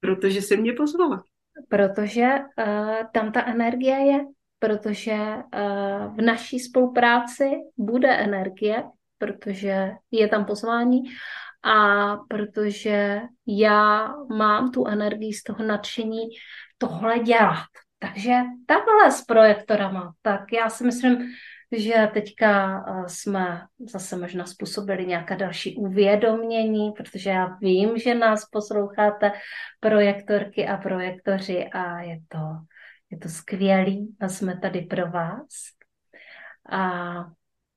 Protože 0.00 0.42
se 0.42 0.56
mě 0.56 0.72
pozvala. 0.72 1.22
Protože 1.68 2.22
uh, 2.22 3.10
tam 3.12 3.32
ta 3.32 3.44
energie 3.46 3.96
je 3.96 4.24
protože 4.58 5.14
uh, 5.14 6.16
v 6.16 6.20
naší 6.22 6.60
spolupráci 6.60 7.50
bude 7.76 8.08
energie, 8.08 8.84
protože 9.18 9.90
je 10.10 10.28
tam 10.28 10.44
pozvání 10.44 11.02
a 11.62 12.16
protože 12.28 13.20
já 13.46 14.14
mám 14.36 14.72
tu 14.72 14.86
energii 14.86 15.32
z 15.32 15.42
toho 15.42 15.64
nadšení 15.64 16.20
tohle 16.78 17.18
dělat. 17.18 17.68
Takže 17.98 18.34
takhle 18.66 19.12
s 19.12 19.24
projektorama, 19.24 20.12
tak 20.22 20.52
já 20.52 20.70
si 20.70 20.84
myslím, 20.84 21.18
že 21.76 22.10
teďka 22.14 22.78
eh, 22.78 23.08
jsme 23.08 23.62
zase 23.78 24.16
možná 24.16 24.46
způsobili 24.46 25.06
nějaká 25.06 25.34
další 25.34 25.76
uvědomění, 25.76 26.92
protože 26.92 27.30
já 27.30 27.56
vím, 27.60 27.98
že 27.98 28.14
nás 28.14 28.48
posloucháte 28.50 29.32
projektorky 29.80 30.68
a 30.68 30.76
projektoři 30.76 31.68
a 31.72 32.00
je 32.00 32.18
to, 32.28 32.38
je 33.10 33.18
to 33.18 33.28
skvělý 33.28 34.16
a 34.20 34.28
jsme 34.28 34.58
tady 34.58 34.80
pro 34.80 35.10
vás. 35.10 35.48
A 36.70 37.14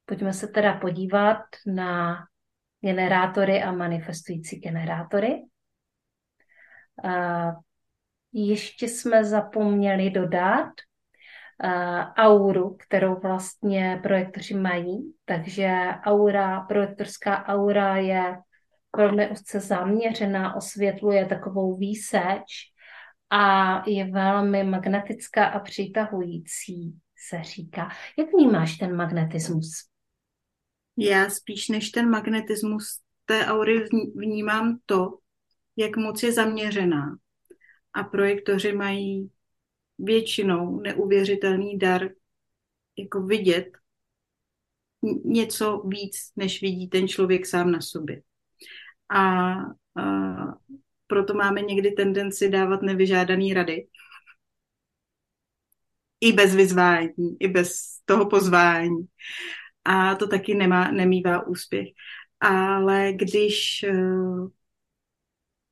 pojďme 0.05 0.34
se 0.34 0.47
teda 0.47 0.73
podívat 0.73 1.43
na 1.67 2.17
generátory 2.82 3.63
a 3.63 3.71
manifestující 3.71 4.59
generátory. 4.59 5.41
A 7.03 7.51
ještě 8.34 8.88
jsme 8.88 9.23
zapomněli 9.23 10.09
dodat, 10.09 10.69
auru, 12.17 12.77
kterou 12.79 13.19
vlastně 13.19 13.99
projektoři 14.03 14.53
mají. 14.53 15.13
Takže 15.25 15.88
aura, 16.05 16.61
projektorská 16.61 17.45
aura 17.45 17.95
je 17.97 18.38
velmi 18.97 19.29
úzce 19.29 19.59
zaměřená, 19.59 20.55
osvětluje 20.55 21.25
takovou 21.25 21.77
výseč 21.77 22.70
a 23.32 23.84
je 23.89 24.11
velmi 24.11 24.63
magnetická 24.63 25.45
a 25.45 25.59
přitahující, 25.59 26.99
se 27.29 27.43
říká. 27.43 27.89
Jak 28.17 28.27
vnímáš 28.34 28.77
ten 28.77 28.95
magnetismus? 28.95 29.71
Já 30.97 31.29
spíš 31.29 31.69
než 31.69 31.89
ten 31.89 32.09
magnetismus 32.09 32.99
té 33.25 33.45
aury 33.45 33.86
vnímám 34.15 34.79
to, 34.86 35.17
jak 35.75 35.97
moc 35.97 36.23
je 36.23 36.32
zaměřená. 36.32 37.17
A 37.93 38.03
projektoři 38.03 38.73
mají 38.73 39.32
většinou 39.99 40.79
neuvěřitelný 40.79 41.77
dar 41.77 42.09
jako 42.97 43.21
vidět 43.21 43.67
něco 45.25 45.77
víc, 45.88 46.15
než 46.36 46.61
vidí 46.61 46.88
ten 46.88 47.07
člověk 47.07 47.45
sám 47.45 47.71
na 47.71 47.82
sobě. 47.82 48.21
A, 49.09 49.53
a 49.95 50.05
proto 51.12 51.34
máme 51.34 51.62
někdy 51.62 51.91
tendenci 51.91 52.49
dávat 52.49 52.82
nevyžádané 52.82 53.53
rady. 53.53 53.88
I 56.22 56.34
bez 56.34 56.55
vyzvání, 56.55 57.38
i 57.39 57.47
bez 57.47 57.99
toho 58.05 58.26
pozvání. 58.26 59.05
A 59.86 60.16
to 60.16 60.28
taky 60.28 60.55
nemá, 60.55 60.91
nemývá 60.91 61.47
úspěch. 61.47 61.88
Ale 62.39 63.14
když 63.14 63.86
uh, 63.89 64.49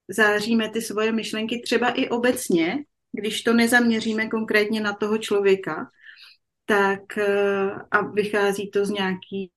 záříme 0.08 0.70
ty 0.70 0.82
svoje 0.82 1.12
myšlenky 1.12 1.62
třeba 1.62 1.90
i 1.90 2.10
obecně, 2.10 2.78
když 3.12 3.44
to 3.44 3.54
nezaměříme 3.54 4.28
konkrétně 4.28 4.82
na 4.82 4.94
toho 4.94 5.18
člověka, 5.18 5.90
tak 6.66 7.18
eh, 7.18 7.72
a 7.92 8.02
vychází 8.02 8.72
to 8.72 8.86
z 8.86 8.90
nějakých 8.90 9.52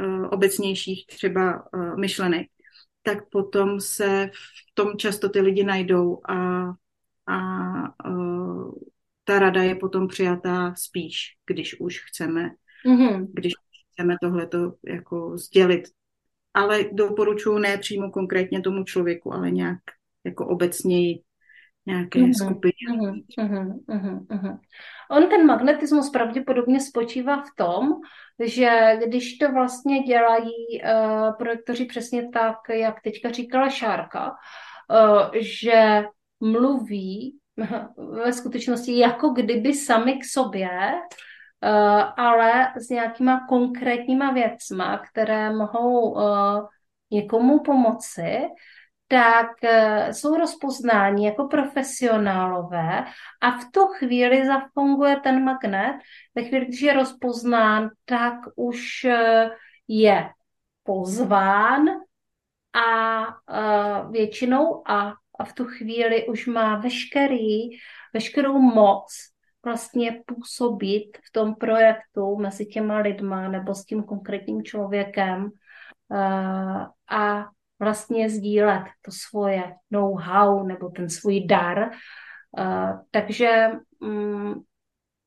uh, 0.00 0.26
obecnějších 0.30 1.06
třeba 1.06 1.64
uh, 1.74 1.96
myšlenek, 1.96 2.46
tak 3.06 3.28
potom 3.30 3.80
se 3.80 4.30
v 4.34 4.74
tom 4.74 4.98
často 4.98 5.28
ty 5.28 5.40
lidi 5.40 5.64
najdou 5.64 6.20
a, 6.28 6.70
a 7.26 7.38
uh, 8.08 8.74
ta 9.24 9.38
rada 9.38 9.62
je 9.62 9.74
potom 9.74 10.08
přijatá 10.08 10.74
spíš, 10.74 11.18
když 11.46 11.80
už 11.80 12.00
chceme, 12.08 12.50
mm-hmm. 12.86 13.26
když 13.32 13.52
chceme 13.92 14.16
tohleto 14.22 14.72
jako 14.86 15.38
sdělit. 15.38 15.88
Ale 16.54 16.84
doporučuji 16.92 17.58
ne 17.58 17.78
přímo 17.78 18.10
konkrétně 18.10 18.60
tomu 18.60 18.84
člověku, 18.84 19.34
ale 19.34 19.50
nějak 19.50 19.78
jako 20.24 20.46
obecněji 20.46 21.22
nějaké 21.86 22.18
uh-huh, 22.18 22.44
skupiny. 22.44 23.24
Uh-huh, 23.38 23.84
uh-huh. 24.28 24.58
On 25.10 25.28
ten 25.28 25.46
magnetismus 25.46 26.10
pravděpodobně 26.10 26.80
spočívá 26.80 27.42
v 27.42 27.48
tom, 27.56 27.88
že 28.44 28.98
když 29.06 29.38
to 29.38 29.52
vlastně 29.52 30.02
dělají 30.02 30.52
uh, 30.82 31.36
projektoři 31.38 31.84
přesně 31.84 32.28
tak, 32.28 32.56
jak 32.70 33.00
teďka 33.02 33.30
říkala 33.30 33.68
Šárka, 33.68 34.30
uh, 34.30 35.30
že 35.40 36.04
mluví 36.40 37.38
ve 38.24 38.32
skutečnosti 38.32 38.98
jako 38.98 39.28
kdyby 39.28 39.74
sami 39.74 40.12
k 40.12 40.24
sobě, 40.24 40.70
uh, 40.90 42.02
ale 42.16 42.72
s 42.76 42.88
nějakýma 42.88 43.46
konkrétníma 43.48 44.32
věcma, 44.32 44.98
které 44.98 45.52
mohou 45.52 46.12
uh, 46.12 46.66
někomu 47.10 47.58
pomoci, 47.60 48.38
tak 49.08 49.64
eh, 49.64 50.14
jsou 50.14 50.36
rozpoznáni 50.36 51.26
jako 51.26 51.44
profesionálové 51.44 53.04
a 53.40 53.50
v 53.50 53.64
tu 53.70 53.86
chvíli 53.86 54.46
zafunguje 54.46 55.16
ten 55.16 55.44
magnet. 55.44 55.98
Ve 56.34 56.44
chvíli, 56.44 56.66
když 56.66 56.80
je 56.80 56.92
rozpoznán, 56.92 57.90
tak 58.04 58.34
už 58.56 59.04
eh, 59.04 59.50
je 59.88 60.28
pozván 60.82 61.88
a 62.72 63.22
eh, 63.26 64.10
většinou 64.10 64.90
a, 64.90 65.14
a 65.38 65.44
v 65.44 65.52
tu 65.52 65.64
chvíli 65.64 66.26
už 66.26 66.46
má 66.46 66.76
veškerý, 66.76 67.68
veškerou 68.14 68.58
moc 68.58 69.06
vlastně 69.64 70.22
působit 70.26 71.18
v 71.28 71.32
tom 71.32 71.54
projektu 71.54 72.36
mezi 72.36 72.66
těma 72.66 72.98
lidma 72.98 73.48
nebo 73.48 73.74
s 73.74 73.84
tím 73.84 74.02
konkrétním 74.02 74.62
člověkem 74.62 75.50
a 77.08 77.46
vlastně 77.78 78.30
sdílet 78.30 78.82
to 79.02 79.10
svoje 79.10 79.74
know-how 79.90 80.66
nebo 80.66 80.88
ten 80.88 81.10
svůj 81.10 81.46
dar. 81.46 81.90
Uh, 82.58 83.00
takže 83.10 83.70
um, 84.00 84.64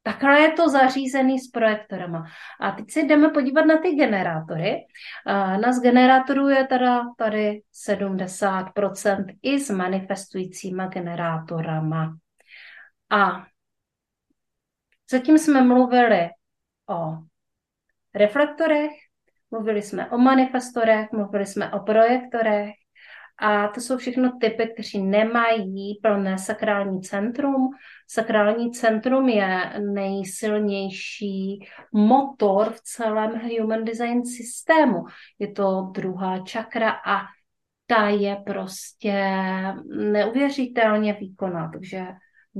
takhle 0.03 0.39
je 0.39 0.51
to 0.51 0.69
zařízený 0.69 1.39
s 1.39 1.51
projektorama. 1.51 2.25
A 2.59 2.71
teď 2.71 2.91
si 2.91 3.03
jdeme 3.03 3.29
podívat 3.29 3.65
na 3.65 3.77
ty 3.77 3.95
generátory. 3.95 4.75
Uh, 5.27 5.61
na 5.61 5.73
z 5.73 5.81
generátorů 5.81 6.49
je 6.49 6.67
teda 6.67 7.03
tady 7.17 7.61
70% 7.89 9.37
i 9.41 9.59
s 9.59 9.69
manifestujícíma 9.69 10.87
generátorama. 10.87 12.17
A 13.09 13.45
zatím 15.11 15.37
jsme 15.37 15.61
mluvili 15.61 16.29
o 16.89 17.17
reflektorech, 18.15 18.91
Mluvili 19.51 19.81
jsme 19.81 20.09
o 20.09 20.17
manifestorech, 20.17 21.11
mluvili 21.11 21.45
jsme 21.45 21.71
o 21.71 21.79
projektorech 21.79 22.69
a 23.41 23.67
to 23.67 23.81
jsou 23.81 23.97
všechno 23.97 24.31
typy, 24.41 24.69
kteří 24.73 25.03
nemají 25.03 25.99
plné 26.03 26.37
sakrální 26.37 27.01
centrum. 27.01 27.69
Sakrální 28.07 28.71
centrum 28.71 29.29
je 29.29 29.73
nejsilnější 29.93 31.59
motor 31.93 32.69
v 32.69 32.81
celém 32.81 33.31
human 33.31 33.85
design 33.85 34.25
systému. 34.25 35.05
Je 35.39 35.51
to 35.51 35.81
druhá 35.91 36.39
čakra 36.39 36.91
a 37.05 37.21
ta 37.87 38.07
je 38.09 38.35
prostě 38.45 39.25
neuvěřitelně 39.95 41.13
výkonná, 41.13 41.69
takže 41.73 42.05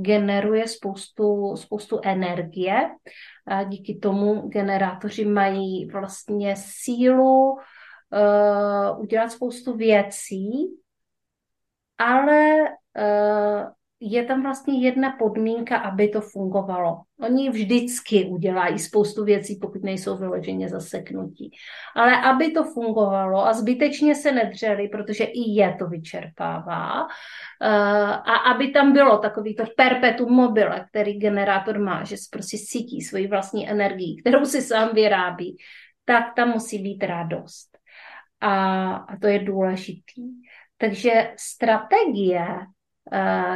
generuje 0.02 0.68
spoustu, 0.68 1.56
spoustu 1.56 2.00
energie. 2.04 2.90
A 3.46 3.62
díky 3.64 3.98
tomu 3.98 4.48
generátoři 4.48 5.24
mají 5.24 5.86
vlastně 5.90 6.54
sílu 6.56 7.52
uh, 7.52 9.00
udělat 9.00 9.32
spoustu 9.32 9.76
věcí, 9.76 10.76
ale 11.98 12.60
uh, 12.60 13.68
je 14.00 14.24
tam 14.24 14.42
vlastně 14.42 14.80
jedna 14.80 15.16
podmínka, 15.18 15.76
aby 15.76 16.08
to 16.08 16.20
fungovalo. 16.20 17.00
Oni 17.20 17.50
vždycky 17.50 18.24
udělají 18.24 18.78
spoustu 18.78 19.24
věcí, 19.24 19.58
pokud 19.62 19.82
nejsou 19.82 20.16
vyloženě 20.16 20.68
zaseknutí. 20.68 21.50
Ale 21.96 22.22
aby 22.22 22.50
to 22.50 22.64
fungovalo 22.64 23.46
a 23.46 23.52
zbytečně 23.52 24.14
se 24.14 24.32
nedřeli, 24.32 24.88
protože 24.88 25.24
i 25.24 25.50
je 25.50 25.76
to 25.78 25.86
vyčerpává, 25.86 27.06
eh, 27.62 27.68
a 28.14 28.34
aby 28.34 28.68
tam 28.68 28.92
bylo 28.92 29.18
takový 29.18 29.56
to 29.56 29.64
perpetuum 29.76 30.32
mobile, 30.32 30.86
který 30.90 31.18
generátor 31.18 31.78
má, 31.78 32.04
že 32.04 32.16
prostě 32.32 32.58
cítí 32.58 33.00
svoji 33.00 33.26
vlastní 33.26 33.70
energii, 33.70 34.16
kterou 34.16 34.44
si 34.44 34.62
sám 34.62 34.94
vyrábí, 34.94 35.56
tak 36.04 36.24
tam 36.36 36.48
musí 36.48 36.78
být 36.78 37.04
radost. 37.04 37.78
A, 38.40 38.92
a 38.92 39.16
to 39.16 39.26
je 39.26 39.38
důležitý. 39.38 40.22
Takže 40.78 41.32
strategie 41.36 42.46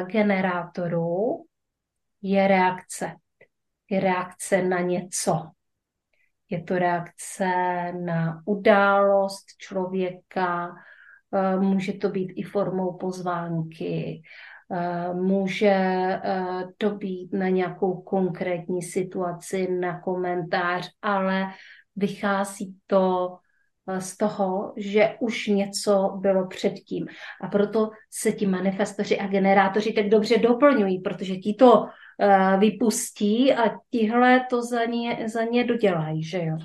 generátorů 0.07 1.45
je 2.23 2.49
reakce. 2.49 3.17
Je 3.91 4.01
reakce 4.01 4.63
na 4.63 4.81
něco. 4.81 5.51
Je 6.51 6.63
to 6.63 6.79
reakce 6.79 7.47
na 7.93 8.43
událost 8.45 9.45
člověka, 9.59 10.69
uh, 10.69 11.63
může 11.63 11.93
to 11.93 12.09
být 12.09 12.33
i 12.37 12.43
formou 12.43 12.97
pozvánky, 12.97 14.23
Může 15.13 15.77
to 16.79 16.91
být 16.91 17.33
na 17.33 17.49
nějakou 17.49 18.03
konkrétní 18.03 18.83
situaci, 18.83 19.71
na 19.71 20.01
komentář, 20.01 20.91
ale 21.03 21.47
vychází 21.97 22.77
to 22.87 23.37
z 23.99 24.17
toho, 24.17 24.75
že 24.77 25.17
už 25.21 25.47
něco 25.47 26.19
bylo 26.21 26.49
předtím. 26.49 27.07
A 27.41 27.49
proto 27.49 27.91
se 28.11 28.33
ti 28.33 28.47
manifestoři 28.47 29.19
a 29.19 29.27
generátoři 29.27 29.93
tak 29.93 30.09
dobře 30.09 30.39
doplňují, 30.39 31.01
protože 31.01 31.37
ti 31.37 31.55
to 31.55 31.73
uh, 31.81 31.89
vypustí 32.61 33.55
a 33.55 33.77
tihle 33.91 34.47
to 34.51 34.63
za 34.63 34.85
ně, 34.85 35.29
za 35.29 35.45
ně 35.45 35.65
dodělají, 35.65 36.25
že 36.25 36.39
jo. 36.39 36.57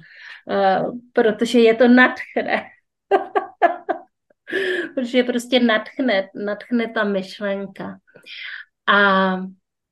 Uh, 0.45 0.99
protože 1.13 1.59
je 1.59 1.75
to 1.75 1.87
nadchne. 1.87 2.63
protože 4.95 5.23
prostě 5.23 5.59
nadchne, 5.59 6.29
nadchne 6.35 6.93
ta 6.93 7.03
myšlenka. 7.03 7.99
A 8.87 9.35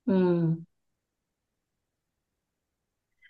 hmm. 0.07 0.55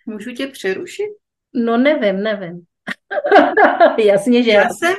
Můžu 0.06 0.32
tě 0.32 0.46
přerušit? 0.46 1.10
No 1.54 1.76
nevím, 1.76 2.22
nevím. 2.22 2.67
Jasně, 4.04 4.42
že 4.42 4.50
já 4.50 4.68
jsem, 4.68 4.94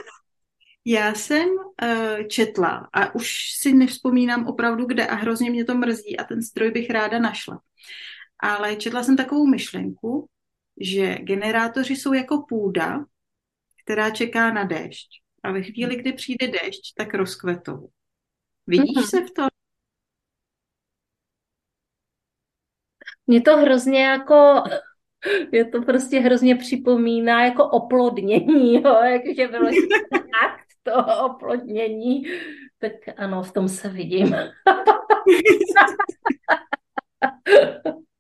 já 0.86 1.14
jsem 1.14 1.50
uh, 1.50 2.28
četla 2.28 2.90
a 2.94 3.16
už 3.16 3.52
si 3.60 3.74
nevzpomínám 3.74 4.48
opravdu 4.48 4.86
kde 4.86 5.08
a 5.08 5.16
hrozně 5.16 5.52
mě 5.52 5.66
to 5.66 5.76
mrzí 5.76 6.18
a 6.18 6.24
ten 6.24 6.42
stroj 6.44 6.72
bych 6.72 6.90
ráda 6.90 7.20
našla. 7.20 7.62
Ale 8.40 8.76
četla 8.76 9.04
jsem 9.04 9.18
takovou 9.18 9.48
myšlenku, 9.48 10.30
že 10.82 11.16
generátoři 11.16 11.96
jsou 11.96 12.14
jako 12.14 12.46
půda, 12.50 13.06
která 13.84 14.10
čeká 14.10 14.54
na 14.54 14.64
déšť. 14.64 15.10
A 15.44 15.52
ve 15.52 15.62
chvíli, 15.62 15.96
kdy 15.96 16.14
přijde 16.14 16.48
déšť, 16.48 16.94
tak 16.98 17.14
rozkvetou. 17.14 17.90
Vidíš 18.68 18.98
mm-hmm. 18.98 19.10
se 19.10 19.22
v 19.22 19.32
tom? 19.32 19.48
Mě 23.28 23.42
to 23.42 23.58
hrozně 23.58 24.04
jako 24.04 24.64
je 25.52 25.66
to 25.66 25.82
prostě 25.82 26.20
hrozně 26.20 26.56
připomíná 26.56 27.46
jako 27.46 27.66
oplodnění, 27.66 28.74
jo, 28.84 28.98
jakože 29.04 29.48
bylo 29.48 29.68
akt 30.44 30.66
toho 30.84 31.26
oplodnění, 31.26 32.24
tak 32.80 32.92
ano, 33.18 33.44
v 33.44 33.52
tom 33.52 33.68
se 33.68 33.90
vidím. 33.90 34.36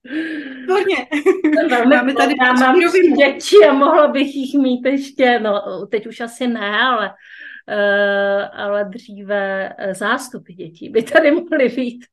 Výborně. 0.03 1.07
Máme 1.89 2.13
tady 2.13 2.35
já 2.41 2.53
mám 2.53 2.79
děti 3.17 3.55
a 3.69 3.73
mohla 3.73 4.07
bych 4.07 4.35
jich 4.35 4.53
mít 4.61 4.85
ještě, 4.85 5.39
no 5.39 5.85
teď 5.91 6.07
už 6.07 6.19
asi 6.19 6.47
ne, 6.47 6.81
ale, 6.81 7.09
uh, 7.09 8.61
ale 8.61 8.85
dříve 8.85 9.73
eh, 9.77 9.93
zástupy 9.93 10.53
dětí 10.53 10.89
by 10.89 11.03
tady 11.03 11.31
mohly 11.31 11.69
být. 11.69 12.05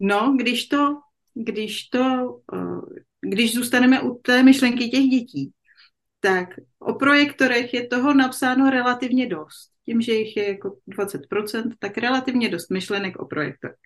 No, 0.00 0.34
když 0.38 0.66
to 0.66 1.03
když 1.34 1.88
to, 1.88 2.40
eh, 2.54 3.02
když 3.20 3.54
zůstaneme 3.54 4.00
u 4.00 4.14
té 4.14 4.42
myšlenky 4.42 4.88
těch 4.88 5.04
dětí, 5.04 5.52
tak 6.20 6.48
o 6.78 6.94
projektorech 6.94 7.74
je 7.74 7.86
toho 7.86 8.14
napsáno 8.14 8.70
relativně 8.70 9.26
dost. 9.26 9.70
Tím, 9.84 10.00
že 10.00 10.12
jich 10.12 10.36
je 10.36 10.48
jako 10.48 10.76
20%, 10.86 11.74
tak 11.78 11.98
relativně 11.98 12.48
dost 12.48 12.70
myšlenek 12.70 13.18
o 13.18 13.26
projektorech. 13.26 13.76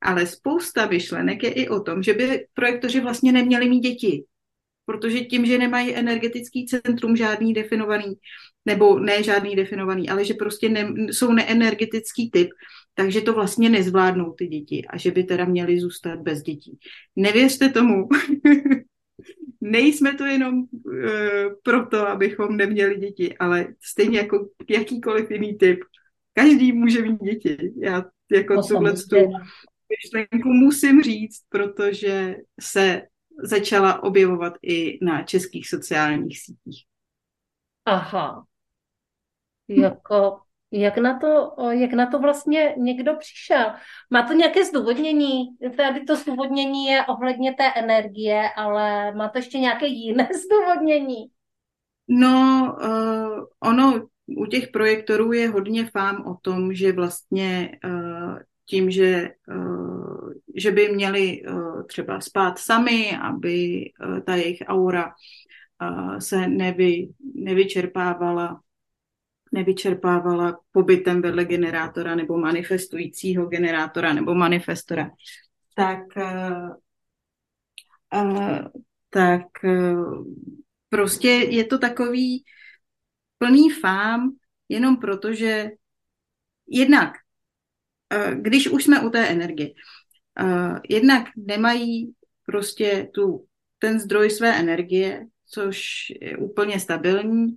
Ale 0.00 0.26
spousta 0.26 0.86
myšlenek 0.86 1.42
je 1.42 1.52
i 1.52 1.68
o 1.68 1.80
tom, 1.80 2.02
že 2.02 2.14
by 2.14 2.46
projektoři 2.54 3.00
vlastně 3.00 3.32
neměli 3.32 3.68
mít 3.68 3.80
děti. 3.80 4.24
Protože 4.86 5.20
tím, 5.20 5.46
že 5.46 5.58
nemají 5.58 5.94
energetický 5.94 6.66
centrum 6.66 7.16
žádný 7.16 7.54
definovaný, 7.54 8.14
nebo 8.66 8.98
ne 8.98 9.22
žádný 9.22 9.56
definovaný, 9.56 10.08
ale 10.08 10.24
že 10.24 10.34
prostě 10.34 10.68
ne, 10.68 10.92
jsou 11.12 11.32
neenergetický 11.32 12.30
typ, 12.30 12.50
takže 12.94 13.20
to 13.20 13.32
vlastně 13.32 13.68
nezvládnou 13.68 14.32
ty 14.32 14.46
děti 14.46 14.84
a 14.88 14.96
že 14.96 15.10
by 15.10 15.24
teda 15.24 15.44
měli 15.44 15.80
zůstat 15.80 16.20
bez 16.20 16.42
dětí. 16.42 16.78
Nevěřte 17.16 17.68
tomu. 17.68 18.08
Nejsme 19.60 20.14
to 20.14 20.24
jenom 20.24 20.54
uh, 20.72 20.92
proto, 21.62 22.08
abychom 22.08 22.56
neměli 22.56 22.96
děti, 22.96 23.38
ale 23.38 23.66
stejně 23.82 24.18
jako 24.18 24.48
jakýkoliv 24.68 25.30
jiný 25.30 25.58
typ. 25.58 25.80
Každý 26.32 26.72
může 26.72 27.02
mít 27.02 27.22
děti. 27.22 27.72
Já 27.76 28.04
jako 28.32 28.62
tuhle 28.62 28.94
myšlenku 29.90 30.48
musím 30.48 31.02
říct, 31.02 31.44
protože 31.48 32.36
se 32.60 33.02
začala 33.42 34.02
objevovat 34.02 34.54
i 34.62 35.04
na 35.04 35.22
českých 35.22 35.68
sociálních 35.68 36.40
sítích. 36.40 36.84
Aha. 37.84 38.46
Jako 39.68 40.40
jak 40.72 40.98
na, 40.98 41.18
to, 41.18 41.52
jak 41.70 41.92
na 41.92 42.06
to 42.06 42.18
vlastně 42.18 42.74
někdo 42.76 43.16
přišel? 43.16 43.66
Má 44.10 44.22
to 44.22 44.32
nějaké 44.32 44.64
zdůvodnění? 44.64 45.44
Tady 45.76 46.04
to 46.04 46.16
zdůvodnění 46.16 46.86
je 46.86 47.04
ohledně 47.06 47.54
té 47.54 47.72
energie, 47.76 48.48
ale 48.56 49.14
má 49.14 49.28
to 49.28 49.38
ještě 49.38 49.58
nějaké 49.58 49.86
jiné 49.86 50.28
zdůvodnění? 50.46 51.26
No, 52.08 52.76
uh, 52.82 53.44
ono 53.60 54.08
u 54.36 54.46
těch 54.46 54.68
projektorů 54.68 55.32
je 55.32 55.48
hodně 55.48 55.86
fám 55.86 56.26
o 56.26 56.34
tom, 56.42 56.74
že 56.74 56.92
vlastně 56.92 57.78
uh, 57.84 58.38
tím, 58.66 58.90
že, 58.90 59.28
uh, 59.54 60.32
že 60.56 60.70
by 60.70 60.88
měli 60.88 61.42
uh, 61.42 61.86
třeba 61.86 62.20
spát 62.20 62.58
sami, 62.58 63.16
aby 63.22 63.84
uh, 64.06 64.20
ta 64.20 64.34
jejich 64.34 64.62
aura 64.66 65.06
uh, 65.82 66.18
se 66.18 66.48
nevy, 66.48 67.08
nevyčerpávala 67.34 68.60
nevyčerpávala 69.52 70.60
pobytem 70.72 71.22
vedle 71.22 71.44
generátora 71.44 72.14
nebo 72.14 72.38
manifestujícího 72.38 73.46
generátora 73.46 74.12
nebo 74.12 74.34
manifestora, 74.34 75.10
tak, 75.74 76.02
uh, 76.16 76.70
uh, 78.22 78.58
tak 79.10 79.42
uh, 79.64 80.24
prostě 80.88 81.28
je 81.28 81.64
to 81.64 81.78
takový 81.78 82.44
plný 83.38 83.70
fám 83.70 84.30
jenom 84.68 84.96
proto, 84.96 85.34
že 85.34 85.70
jednak, 86.66 87.12
když 88.34 88.68
už 88.68 88.84
jsme 88.84 89.00
u 89.00 89.10
té 89.10 89.26
energie, 89.26 89.70
jednak 90.88 91.28
nemají 91.36 92.12
prostě 92.46 93.10
tu, 93.14 93.46
ten 93.78 94.00
zdroj 94.00 94.30
své 94.30 94.58
energie, 94.58 95.26
což 95.46 95.82
je 96.20 96.36
úplně 96.36 96.80
stabilní, 96.80 97.56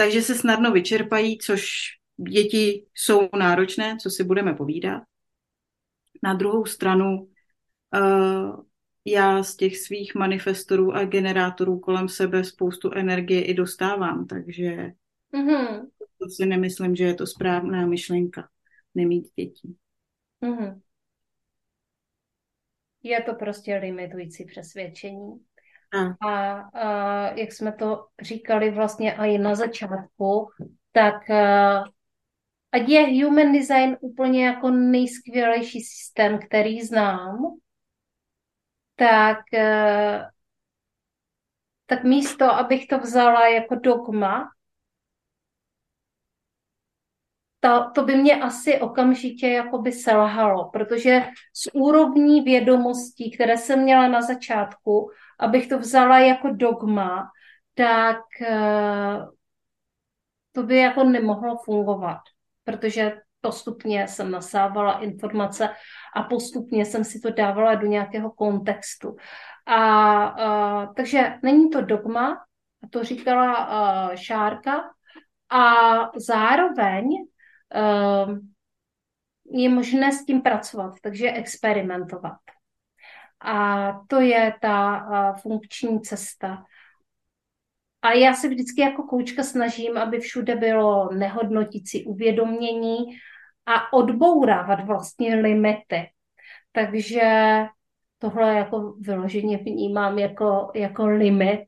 takže 0.00 0.22
se 0.22 0.34
snadno 0.34 0.72
vyčerpají, 0.72 1.38
což 1.38 1.62
děti 2.16 2.86
jsou 2.94 3.28
náročné, 3.38 3.96
co 4.00 4.10
si 4.10 4.24
budeme 4.24 4.54
povídat. 4.54 5.02
Na 6.22 6.34
druhou 6.34 6.64
stranu 6.64 7.28
uh, 7.94 8.64
já 9.04 9.42
z 9.42 9.56
těch 9.56 9.78
svých 9.78 10.14
manifestorů 10.14 10.92
a 10.92 11.04
generátorů 11.04 11.78
kolem 11.78 12.08
sebe 12.08 12.44
spoustu 12.44 12.92
energie 12.92 13.44
i 13.44 13.54
dostávám, 13.54 14.26
takže 14.26 14.76
mm-hmm. 15.34 15.88
to 16.18 16.28
si 16.28 16.46
nemyslím, 16.46 16.96
že 16.96 17.04
je 17.04 17.14
to 17.14 17.26
správná 17.26 17.86
myšlenka 17.86 18.48
nemít 18.94 19.28
děti. 19.36 19.74
Mm-hmm. 20.42 20.80
Je 23.02 23.22
to 23.22 23.34
prostě 23.34 23.76
limitující 23.76 24.44
přesvědčení. 24.44 25.44
A, 25.92 26.54
a 26.74 27.30
jak 27.34 27.52
jsme 27.52 27.72
to 27.72 28.06
říkali 28.22 28.70
vlastně 28.70 29.12
i 29.14 29.38
na 29.38 29.54
začátku, 29.54 30.50
tak 30.92 31.30
a, 31.30 31.84
ať 32.72 32.88
je 32.88 33.24
human 33.24 33.52
design 33.52 33.96
úplně 34.00 34.46
jako 34.46 34.70
nejskvělejší 34.70 35.80
systém, 35.80 36.38
který 36.46 36.80
znám, 36.82 37.38
tak, 38.96 39.54
a, 39.54 40.30
tak 41.86 42.04
místo, 42.04 42.44
abych 42.44 42.86
to 42.86 42.98
vzala 42.98 43.48
jako 43.48 43.74
dogma, 43.74 44.50
to, 47.60 47.90
to 47.94 48.04
by 48.04 48.16
mě 48.16 48.42
asi 48.42 48.80
okamžitě 48.80 49.48
jakoby 49.48 49.92
selhalo, 49.92 50.70
protože 50.72 51.20
z 51.54 51.68
úrovní 51.74 52.40
vědomostí, 52.40 53.30
které 53.30 53.56
jsem 53.56 53.82
měla 53.82 54.08
na 54.08 54.22
začátku, 54.22 55.10
abych 55.40 55.68
to 55.68 55.78
vzala 55.78 56.18
jako 56.18 56.48
dogma, 56.52 57.30
tak 57.74 58.20
eh, 58.42 59.18
to 60.52 60.62
by 60.62 60.76
jako 60.76 61.04
nemohlo 61.04 61.56
fungovat, 61.64 62.20
protože 62.64 63.20
postupně 63.40 64.08
jsem 64.08 64.30
nasávala 64.30 65.00
informace 65.00 65.68
a 66.16 66.22
postupně 66.22 66.84
jsem 66.84 67.04
si 67.04 67.20
to 67.20 67.30
dávala 67.30 67.74
do 67.74 67.86
nějakého 67.86 68.30
kontextu. 68.30 69.16
A, 69.66 69.76
a 70.24 70.82
eh, 70.82 70.88
takže 70.96 71.38
není 71.42 71.70
to 71.70 71.80
dogma, 71.80 72.44
to 72.90 73.04
říkala 73.04 73.54
a, 73.54 74.10
eh, 74.12 74.16
Šárka, 74.16 74.80
a 75.50 75.74
zároveň 76.16 77.06
a, 77.74 78.26
je 79.52 79.68
možné 79.68 80.12
s 80.12 80.24
tím 80.24 80.42
pracovat, 80.42 80.94
takže 81.02 81.32
experimentovat. 81.32 82.38
A 83.40 83.92
to 84.08 84.20
je 84.20 84.54
ta 84.60 85.34
funkční 85.42 86.00
cesta. 86.00 86.64
a 88.02 88.12
já 88.12 88.34
se 88.34 88.48
vždycky 88.48 88.80
jako 88.80 89.02
koučka 89.02 89.42
snažím, 89.42 89.98
aby 89.98 90.20
všude 90.20 90.56
bylo 90.56 91.10
nehodnotící 91.12 92.04
uvědomění 92.04 92.98
a 93.66 93.92
odbourávat 93.92 94.86
vlastně 94.86 95.34
limity. 95.34 96.10
Takže 96.72 97.20
tohle 98.18 98.54
jako 98.54 98.94
vyloženě 99.00 99.56
vnímám 99.58 100.18
jako, 100.18 100.70
jako 100.74 101.06
limit. 101.06 101.64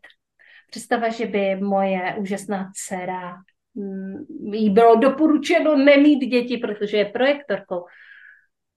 Představa, 0.70 1.08
že 1.08 1.26
by 1.26 1.56
moje 1.56 2.14
úžasná 2.18 2.70
dcera 2.74 3.36
mm, 3.74 4.24
jí 4.54 4.70
bylo 4.70 4.96
doporučeno 4.96 5.76
nemít 5.76 6.30
děti, 6.30 6.56
protože 6.58 6.96
je 6.96 7.04
projektorkou. 7.04 7.84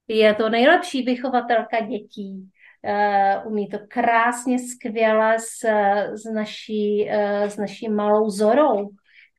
Je 0.08 0.34
to 0.34 0.50
nejlepší 0.50 1.04
vychovatelka 1.04 1.80
dětí. 1.80 2.50
Uh, 2.86 3.52
umí 3.52 3.70
to 3.70 3.78
krásně, 3.88 4.58
skvěle 4.60 5.40
s, 5.40 5.66
s, 6.14 6.34
naší, 6.34 7.10
uh, 7.10 7.44
s 7.44 7.58
naší 7.58 7.90
malou 7.90 8.30
Zorou, 8.30 8.90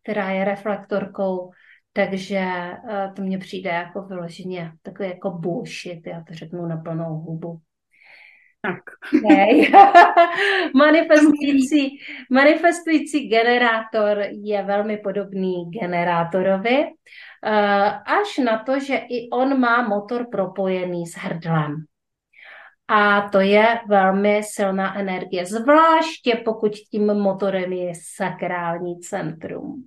která 0.03 0.31
je 0.31 0.45
reflektorkou. 0.45 1.51
Takže 1.93 2.41
uh, 2.41 3.15
to 3.15 3.23
mně 3.23 3.39
přijde 3.39 3.71
jako 3.71 4.03
vyloženě 4.03 4.73
takový 4.83 5.09
jako 5.09 5.31
bullshit, 5.31 6.07
já 6.07 6.25
to 6.29 6.35
řeknu 6.35 6.67
na 6.67 6.77
plnou 6.77 7.15
hubu. 7.15 7.61
Tak. 8.63 8.83
Okay. 9.25 9.71
manifestující, 10.75 11.99
manifestující 12.31 13.29
generátor 13.29 14.25
je 14.31 14.63
velmi 14.63 14.97
podobný 14.97 15.71
generátorovi, 15.81 16.87
až 18.07 18.39
na 18.45 18.59
to, 18.59 18.81
že 18.81 18.97
i 18.97 19.31
on 19.33 19.61
má 19.61 19.89
motor 19.89 20.27
propojený 20.33 21.07
s 21.07 21.15
hrdlem. 21.15 21.75
A 22.89 23.29
to 23.29 23.41
je 23.41 23.81
velmi 23.89 24.43
silná 24.45 24.99
energie, 24.99 25.47
zvláště 25.47 26.43
pokud 26.45 26.73
tím 26.73 27.07
motorem 27.07 27.73
je 27.73 27.93
sakrální 28.15 29.01
centrum. 29.01 29.83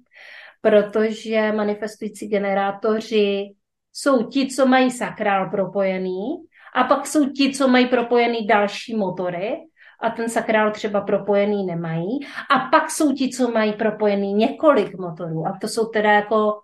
Protože 0.61 1.51
manifestující 1.51 2.27
generátoři 2.27 3.53
jsou 3.93 4.23
ti, 4.23 4.47
co 4.47 4.65
mají 4.65 4.91
sakrál 4.91 5.49
propojený, 5.49 6.35
a 6.75 6.83
pak 6.83 7.07
jsou 7.07 7.29
ti, 7.29 7.53
co 7.53 7.67
mají 7.67 7.87
propojený 7.87 8.47
další 8.47 8.95
motory, 8.95 9.57
a 10.01 10.09
ten 10.09 10.29
sakrál 10.29 10.71
třeba 10.71 11.01
propojený 11.01 11.65
nemají. 11.65 12.19
A 12.55 12.59
pak 12.59 12.91
jsou 12.91 13.13
ti, 13.13 13.29
co 13.29 13.51
mají 13.51 13.73
propojený 13.73 14.33
několik 14.33 14.97
motorů. 14.97 15.47
A 15.47 15.57
to 15.61 15.67
jsou 15.67 15.85
teda 15.85 16.11
jako 16.11 16.59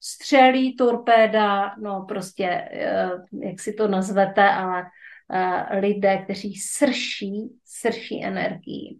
střelí, 0.00 0.76
torpéda, 0.76 1.74
no 1.78 2.04
prostě, 2.08 2.68
eh, 2.72 3.10
jak 3.32 3.60
si 3.60 3.72
to 3.72 3.88
nazvete, 3.88 4.50
ale 4.50 4.84
Eh, 5.32 5.80
lidé, 5.80 6.18
kteří 6.18 6.54
srší, 6.54 7.50
srší 7.64 8.24
energii. 8.24 8.98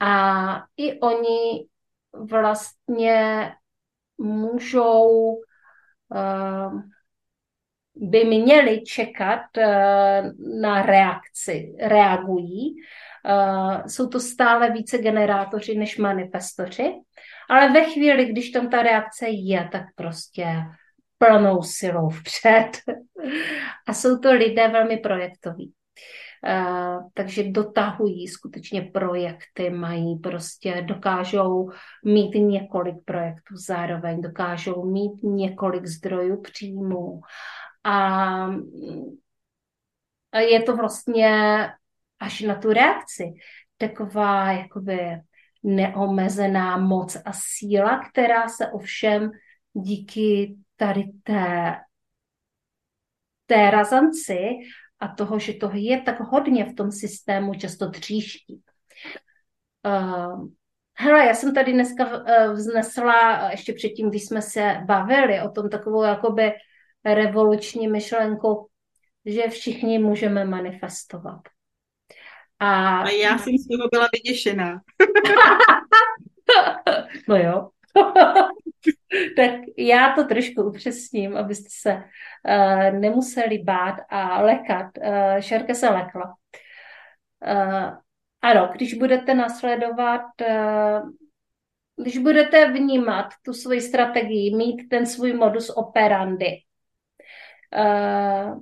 A 0.00 0.46
i 0.76 1.00
oni 1.00 1.66
vlastně 2.30 3.52
můžou, 4.18 5.36
eh, 6.14 6.70
by 7.94 8.24
měli 8.24 8.84
čekat 8.84 9.58
eh, 9.58 10.22
na 10.60 10.82
reakci, 10.82 11.76
reagují. 11.80 12.76
Jsou 13.86 14.08
to 14.08 14.20
stále 14.20 14.70
více 14.70 14.98
generátoři 14.98 15.78
než 15.78 15.98
manifestoři, 15.98 16.92
ale 17.50 17.72
ve 17.72 17.84
chvíli, 17.84 18.24
když 18.26 18.50
tam 18.50 18.70
ta 18.70 18.82
reakce 18.82 19.28
je, 19.28 19.68
tak 19.72 19.82
prostě 19.94 20.46
plnou 21.24 21.62
silou 21.62 22.08
vpřed. 22.08 22.70
A 23.86 23.94
jsou 23.94 24.18
to 24.18 24.32
lidé 24.32 24.68
velmi 24.68 24.96
projektoví. 24.96 25.72
Uh, 26.46 27.10
takže 27.14 27.44
dotahují 27.44 28.28
skutečně 28.28 28.82
projekty, 28.82 29.70
mají 29.70 30.18
prostě, 30.18 30.82
dokážou 30.82 31.70
mít 32.04 32.34
několik 32.34 32.96
projektů 33.04 33.56
zároveň, 33.66 34.20
dokážou 34.20 34.84
mít 34.84 35.22
několik 35.22 35.86
zdrojů 35.86 36.40
příjmů. 36.40 37.20
A, 37.84 38.50
je 40.38 40.62
to 40.62 40.76
vlastně 40.76 41.66
až 42.20 42.40
na 42.40 42.54
tu 42.54 42.72
reakci 42.72 43.24
taková 43.76 44.52
jakoby 44.52 44.98
neomezená 45.62 46.76
moc 46.76 47.16
a 47.24 47.32
síla, 47.32 48.00
která 48.10 48.48
se 48.48 48.66
ovšem 48.66 49.30
díky 49.72 50.56
tady 50.80 51.04
té, 51.22 51.76
té 53.46 53.70
razanci 53.70 54.38
a 55.00 55.08
toho, 55.08 55.38
že 55.38 55.52
toho 55.52 55.72
je 55.76 56.00
tak 56.00 56.20
hodně 56.20 56.64
v 56.64 56.74
tom 56.74 56.92
systému, 56.92 57.54
často 57.54 57.90
tříští. 57.90 58.62
Uh, 59.86 60.48
hele, 60.94 61.26
já 61.26 61.34
jsem 61.34 61.54
tady 61.54 61.72
dneska 61.72 62.06
uh, 62.06 62.52
vznesla, 62.52 63.50
ještě 63.50 63.72
předtím, 63.72 64.10
když 64.10 64.26
jsme 64.26 64.42
se 64.42 64.76
bavili 64.84 65.40
o 65.40 65.50
tom 65.50 65.70
takovou 65.70 66.02
jakoby 66.02 66.52
revoluční 67.04 67.88
myšlenku, 67.88 68.68
že 69.24 69.48
všichni 69.48 69.98
můžeme 69.98 70.44
manifestovat. 70.44 71.40
A, 72.58 73.00
a 73.00 73.10
já 73.10 73.38
jsem 73.38 73.58
z 73.58 73.68
toho 73.68 73.88
byla 73.92 74.08
vyděšená. 74.12 74.80
no 77.28 77.36
jo. 77.36 77.68
tak 79.36 79.50
já 79.76 80.12
to 80.14 80.24
trošku 80.24 80.62
upřesním, 80.62 81.36
abyste 81.36 81.68
se 81.70 81.94
uh, 81.94 83.00
nemuseli 83.00 83.58
bát 83.58 83.96
a 84.08 84.42
lekat. 84.42 84.86
Uh, 84.98 85.40
Šerka 85.40 85.74
se 85.74 85.88
lekla. 85.88 86.34
Uh, 87.46 87.96
ano, 88.42 88.70
když 88.72 88.94
budete 88.94 89.34
nasledovat, 89.34 90.22
uh, 90.48 91.10
když 91.96 92.18
budete 92.18 92.72
vnímat 92.72 93.26
tu 93.44 93.52
svoji 93.52 93.80
strategii, 93.80 94.56
mít 94.56 94.88
ten 94.88 95.06
svůj 95.06 95.32
modus 95.32 95.70
operandi, 95.70 96.50
uh, 97.76 98.60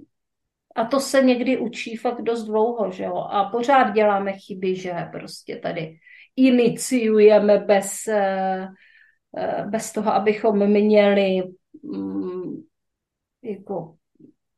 a 0.75 0.85
to 0.85 1.01
se 1.01 1.23
někdy 1.23 1.59
učí 1.59 1.97
fakt 1.97 2.23
dost 2.23 2.45
dlouho, 2.45 2.91
že 2.91 3.05
jo? 3.05 3.17
A 3.17 3.45
pořád 3.45 3.91
děláme 3.91 4.33
chyby, 4.33 4.75
že 4.75 4.93
prostě 5.13 5.57
tady 5.57 5.99
iniciujeme 6.37 7.59
bez, 7.59 8.09
Eh, 8.09 8.69
bez 9.67 9.93
toho, 9.93 10.15
abychom 10.15 10.67
měli 10.67 11.43
mm, 11.83 12.63
jako 13.43 13.97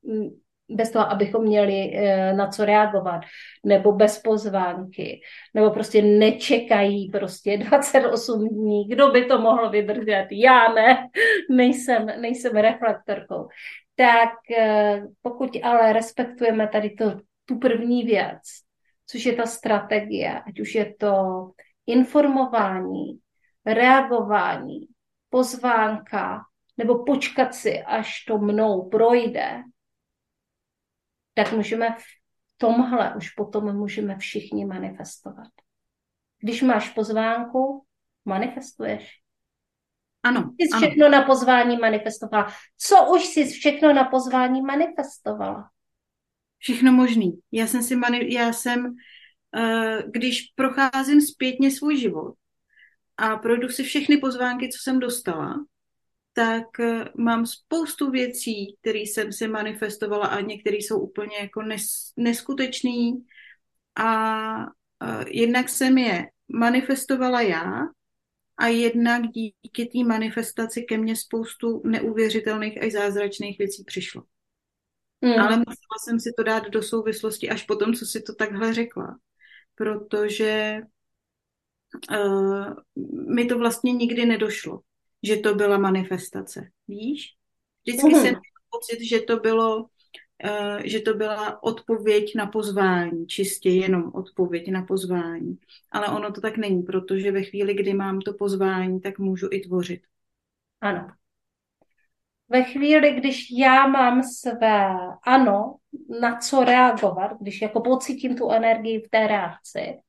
mm, 0.03 0.31
bez 0.71 0.91
toho, 0.91 1.11
abychom 1.11 1.43
měli 1.43 1.93
eh, 1.95 2.33
na 2.33 2.49
co 2.49 2.65
reagovat, 2.65 3.21
nebo 3.67 3.93
bez 3.93 4.19
pozvánky, 4.19 5.21
nebo 5.55 5.71
prostě 5.71 6.03
nečekají 6.03 7.11
prostě 7.11 7.59
28 7.69 8.49
dní. 8.49 8.89
Kdo 8.89 9.11
by 9.11 9.25
to 9.25 9.41
mohl 9.41 9.71
vydržet? 9.71 10.27
Já 10.31 10.73
ne, 10.73 11.09
nejsem, 11.51 12.07
nejsem 12.07 12.53
reflektorkou. 12.53 13.49
Tak 13.97 14.31
eh, 14.59 15.03
pokud 15.23 15.51
ale 15.63 15.93
respektujeme 15.93 16.69
tady 16.69 16.91
to, 16.91 17.21
tu 17.45 17.59
první 17.59 18.03
věc, 18.03 18.41
což 19.07 19.25
je 19.25 19.33
ta 19.33 19.47
strategie, 19.47 20.41
ať 20.47 20.61
už 20.61 20.75
je 20.75 20.95
to 20.99 21.15
informování, 21.87 23.19
reagování, 23.67 24.87
pozvánka, 25.31 26.45
nebo 26.77 27.05
počkat 27.05 27.55
si, 27.55 27.83
až 27.83 28.25
to 28.25 28.39
mnou 28.39 28.89
projde, 28.89 29.63
tak 31.35 31.53
můžeme 31.53 31.97
v 31.99 32.05
tomhle 32.57 33.15
už 33.17 33.31
potom 33.31 33.77
můžeme 33.77 34.19
všichni 34.19 34.65
manifestovat. 34.65 35.49
Když 36.41 36.63
máš 36.63 36.89
pozvánku, 36.89 37.85
manifestuješ. 38.25 39.21
Ano. 40.23 40.55
Jsi 40.59 40.69
ano. 40.73 40.81
všechno 40.81 41.09
na 41.09 41.23
pozvání 41.23 41.77
manifestovala. 41.77 42.53
Co 42.77 43.13
už 43.15 43.25
jsi 43.27 43.45
všechno 43.45 43.93
na 43.93 44.05
pozvání 44.05 44.63
manifestovala? 44.63 45.71
Všechno 46.59 46.93
možný. 46.93 47.41
Já 47.53 47.67
jsem 47.67 47.83
si 47.83 47.97
mani- 47.97 48.33
já 48.33 48.53
jsem, 48.53 48.85
uh, 48.87 50.11
když 50.11 50.43
procházím 50.55 51.21
zpětně 51.21 51.71
svůj 51.71 51.97
život, 51.97 52.35
a 53.21 53.37
projdu 53.37 53.69
si 53.69 53.85
všechny 53.85 54.17
pozvánky, 54.17 54.69
co 54.69 54.79
jsem 54.83 54.99
dostala, 54.99 55.67
tak 56.33 56.81
eh, 56.81 57.05
mám 57.19 57.47
spoustu 57.47 58.11
věcí, 58.11 58.77
které 58.81 58.99
jsem 58.99 59.33
si 59.33 59.49
manifestovala 59.49 60.27
a 60.27 60.41
některé 60.41 60.77
jsou 60.77 61.01
úplně 61.01 61.37
jako 61.37 61.63
nes, 61.63 62.13
neskutečný 62.17 63.25
a 63.97 64.59
uh, 64.59 65.25
jednak 65.27 65.69
jsem 65.69 65.99
je 65.99 66.27
manifestovala 66.49 67.41
já 67.41 67.83
a 68.59 68.67
jednak 68.67 69.23
díky 69.23 69.87
té 69.87 70.09
manifestaci 70.09 70.83
ke 70.83 70.99
mně 70.99 71.17
spoustu 71.17 71.83
neuvěřitelných 71.85 72.83
a 72.83 72.91
zázračných 72.91 73.59
věcí 73.59 73.85
přišlo. 73.85 74.23
Mm. 75.21 75.33
Ale 75.33 75.57
musela 75.57 75.99
jsem 76.05 76.21
si 76.21 76.31
to 76.37 76.43
dát 76.43 76.69
do 76.69 76.83
souvislosti 76.83 77.51
až 77.51 77.63
potom, 77.63 77.95
co 77.95 78.07
si 78.07 78.23
to 78.23 78.35
takhle 78.35 78.75
řekla. 78.75 79.19
Protože 79.75 80.81
uh, 82.11 82.75
mi 83.35 83.45
to 83.45 83.59
vlastně 83.59 83.93
nikdy 83.93 84.27
nedošlo, 84.27 84.81
že 85.23 85.37
to 85.37 85.55
byla 85.55 85.79
manifestace. 85.79 86.71
Víš? 86.89 87.35
Vždycky 87.87 88.09
mm. 88.09 88.15
jsem 88.15 88.23
měla 88.23 88.61
pocit, 88.71 89.05
že 89.05 89.21
to 89.21 89.37
bylo 89.37 89.87
eh, 90.45 90.79
že 90.85 91.01
to 91.01 91.15
byla 91.15 91.63
odpověď 91.63 92.35
na 92.35 92.47
pozvání, 92.47 93.27
čistě 93.27 93.71
jenom 93.71 94.11
odpověď 94.15 94.71
na 94.71 94.83
pozvání. 94.83 95.59
Ale 95.91 96.07
ono 96.09 96.33
to 96.33 96.41
tak 96.41 96.57
není, 96.57 96.83
protože 96.83 97.33
ve 97.33 97.43
chvíli, 97.43 97.75
kdy 97.75 97.95
mám 97.95 98.21
to 98.21 98.35
pozvání, 98.35 99.01
tak 99.01 99.19
můžu 99.19 99.49
i 99.53 99.61
tvořit. 99.61 100.03
Ano. 100.81 101.09
Ve 102.49 102.65
chvíli, 102.65 103.13
když 103.13 103.47
já 103.59 103.87
mám 103.87 104.23
své 104.23 104.95
ano, 105.23 105.77
na 106.21 106.39
co 106.39 106.65
reagovat, 106.65 107.33
když 107.41 107.63
jako 107.63 107.81
pocítím 107.81 108.37
tu 108.37 108.51
energii 108.51 109.01
v 109.01 109.11
té 109.11 109.27
reakci, 109.27 110.01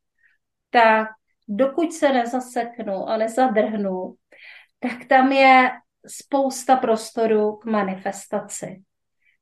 tak 0.69 1.07
dokud 1.47 1.93
se 1.93 2.13
nezaseknu 2.13 3.09
a 3.09 3.17
nezadrhnu, 3.17 4.15
tak 4.79 5.05
tam 5.05 5.31
je 5.31 5.71
spousta 6.07 6.75
prostoru 6.75 7.55
k 7.55 7.65
manifestaci. 7.65 8.81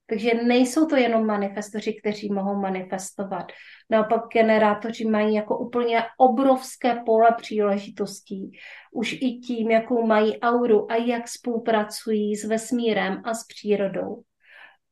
Takže 0.09 0.33
nejsou 0.33 0.85
to 0.85 0.95
jenom 0.95 1.25
manifestoři, 1.25 1.93
kteří 1.93 2.33
mohou 2.33 2.55
manifestovat. 2.55 3.51
Naopak 3.89 4.21
generátoři 4.33 5.05
mají 5.05 5.35
jako 5.35 5.57
úplně 5.57 6.03
obrovské 6.17 6.95
pole 7.05 7.35
příležitostí. 7.37 8.51
Už 8.91 9.13
i 9.13 9.39
tím, 9.45 9.71
jakou 9.71 10.07
mají 10.07 10.39
auru 10.39 10.91
a 10.91 10.95
jak 10.95 11.27
spolupracují 11.27 12.35
s 12.35 12.45
vesmírem 12.45 13.21
a 13.25 13.33
s 13.33 13.45
přírodou. 13.47 14.21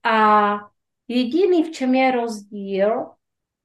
A 0.03 0.57
jediný, 1.07 1.63
v 1.63 1.71
čem 1.71 1.95
je 1.95 2.11
rozdíl, 2.11 3.05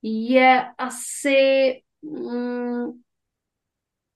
je 0.03 0.65
asi, 0.79 1.73
mm, 2.03 3.02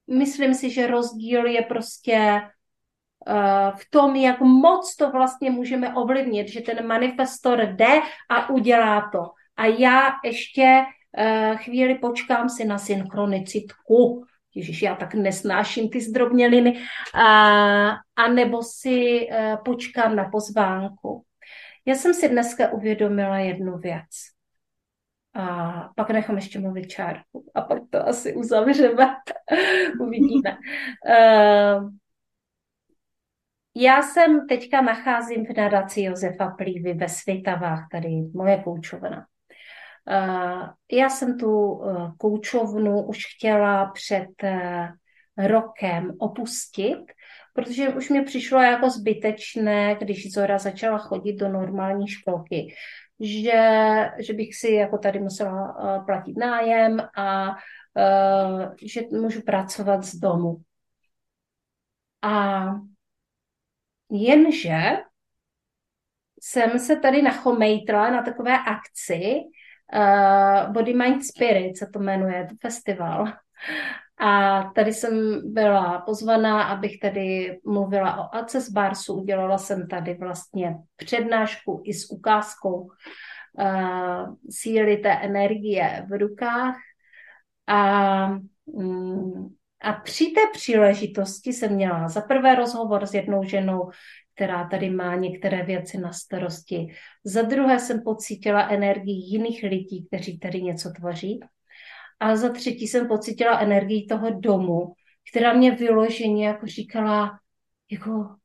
myslím 0.07 0.53
si, 0.53 0.69
že 0.69 0.87
rozdíl 0.87 1.45
je 1.45 1.61
prostě 1.61 2.41
Eh, 3.27 3.71
v 3.75 3.89
tom, 3.89 4.15
jak 4.15 4.39
moc 4.41 4.95
to 4.95 5.11
vlastně 5.11 5.51
můžeme 5.51 5.93
ovlivnit, 5.93 6.47
že 6.47 6.61
ten 6.61 6.87
manifestor 6.87 7.65
jde 7.65 8.01
a 8.29 8.49
udělá 8.49 9.09
to. 9.11 9.23
A 9.57 9.65
já 9.65 10.09
ještě 10.23 10.83
eh, 11.17 11.55
chvíli 11.55 11.95
počkám 11.95 12.49
si 12.49 12.65
na 12.65 12.77
synchronicitku, 12.77 14.25
Ježiš, 14.55 14.81
já 14.81 14.95
tak 14.95 15.13
nesnáším 15.13 15.89
ty 15.89 16.01
zdrobněliny, 16.01 16.81
a, 17.13 17.87
a 18.15 18.27
nebo 18.33 18.63
si 18.63 19.27
uh, 19.29 19.63
počkám 19.65 20.15
na 20.15 20.29
pozvánku. 20.29 21.23
Já 21.85 21.95
jsem 21.95 22.13
si 22.13 22.29
dneska 22.29 22.71
uvědomila 22.71 23.37
jednu 23.37 23.77
věc. 23.77 24.36
A 25.37 25.89
pak 25.95 26.09
nechám 26.09 26.35
ještě 26.35 26.59
mluvit 26.59 26.87
čárku 26.87 27.51
a 27.55 27.61
pak 27.61 27.79
to 27.89 28.07
asi 28.07 28.35
uzavřeme. 28.35 29.07
Uvidíme. 29.99 30.57
Uh, 31.09 31.89
já 33.75 34.01
jsem 34.01 34.47
teďka 34.47 34.81
nacházím 34.81 35.45
v 35.45 35.57
nadaci 35.57 36.01
Josefa 36.01 36.49
Plívy 36.49 36.93
ve 36.93 37.09
Svitavách, 37.09 37.87
tady 37.91 38.09
moje 38.33 38.63
koučovna. 38.63 39.25
Eh, 40.09 40.95
já 40.97 41.09
jsem 41.09 41.37
tu 41.37 41.81
eh, 41.83 42.11
koučovnu 42.17 43.03
už 43.03 43.25
chtěla 43.35 43.85
před 43.85 44.43
eh, 44.43 44.89
rokem 45.37 46.11
opustit, 46.19 46.99
protože 47.57 47.89
už 47.89 48.09
mi 48.09 48.23
přišlo 48.23 48.61
jako 48.61 48.89
zbytečné, 48.89 49.95
když 49.95 50.33
Zora 50.33 50.57
začala 50.57 50.97
chodit 50.97 51.33
do 51.33 51.49
normální 51.49 52.07
školky, 52.07 52.75
že, 53.19 53.61
že 54.19 54.33
bych 54.33 54.55
si 54.55 54.71
jako 54.71 54.97
tady 54.97 55.19
musela 55.19 55.73
platit 56.05 56.37
nájem 56.37 56.99
a 57.17 57.55
že 58.85 59.01
můžu 59.11 59.41
pracovat 59.41 60.03
z 60.03 60.15
domu. 60.15 60.57
A 62.21 62.65
Jenže 64.11 64.97
jsem 66.41 66.79
se 66.79 66.95
tady 66.95 67.21
nachomejtla 67.21 68.09
na 68.09 68.21
takové 68.21 68.57
akci 68.57 69.33
uh, 69.93 70.73
Body 70.73 70.93
Mind 70.93 71.25
Spirit, 71.25 71.77
se 71.77 71.87
to 71.93 71.99
jmenuje, 71.99 72.47
to 72.49 72.55
festival. 72.61 73.25
A 74.19 74.63
tady 74.75 74.93
jsem 74.93 75.41
byla 75.53 75.99
pozvaná, 75.99 76.63
abych 76.63 76.99
tady 76.99 77.59
mluvila 77.65 78.17
o 78.17 78.35
Access 78.35 78.69
Barsu. 78.69 79.13
Udělala 79.13 79.57
jsem 79.57 79.87
tady 79.87 80.13
vlastně 80.13 80.75
přednášku 80.95 81.81
i 81.85 81.93
s 81.93 82.11
ukázkou 82.11 82.89
uh, 83.53 84.35
síly 84.49 84.97
té 84.97 85.11
energie 85.11 86.05
v 86.09 86.17
rukách. 86.17 86.75
A 87.67 88.27
um, 88.65 89.57
a 89.81 89.93
při 89.93 90.25
té 90.25 90.41
příležitosti 90.53 91.53
jsem 91.53 91.75
měla 91.75 92.09
za 92.09 92.21
prvé 92.21 92.55
rozhovor 92.55 93.05
s 93.05 93.13
jednou 93.13 93.43
ženou, 93.43 93.89
která 94.35 94.67
tady 94.69 94.89
má 94.89 95.15
některé 95.15 95.63
věci 95.63 95.97
na 95.97 96.13
starosti. 96.13 96.87
Za 97.23 97.41
druhé 97.41 97.79
jsem 97.79 98.01
pocítila 98.01 98.67
energii 98.67 99.35
jiných 99.35 99.63
lidí, 99.63 100.07
kteří 100.07 100.39
tady 100.39 100.61
něco 100.61 100.89
tvoří. 100.89 101.39
A 102.19 102.35
za 102.35 102.49
třetí 102.49 102.87
jsem 102.87 103.07
pocítila 103.07 103.59
energii 103.59 104.05
toho 104.05 104.29
domu, 104.29 104.93
která 105.31 105.53
mě 105.53 105.71
vyloženě 105.71 106.47
jako 106.47 106.65
říkala, 106.65 107.39
jako 107.91 108.35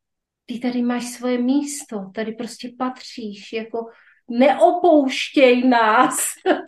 ty 0.47 0.59
tady 0.59 0.83
máš 0.83 1.05
svoje 1.05 1.39
místo, 1.39 2.11
tady 2.15 2.33
prostě 2.33 2.73
patříš, 2.79 3.53
jako 3.53 3.87
neopouštěj 4.29 5.69
nás. 5.69 6.19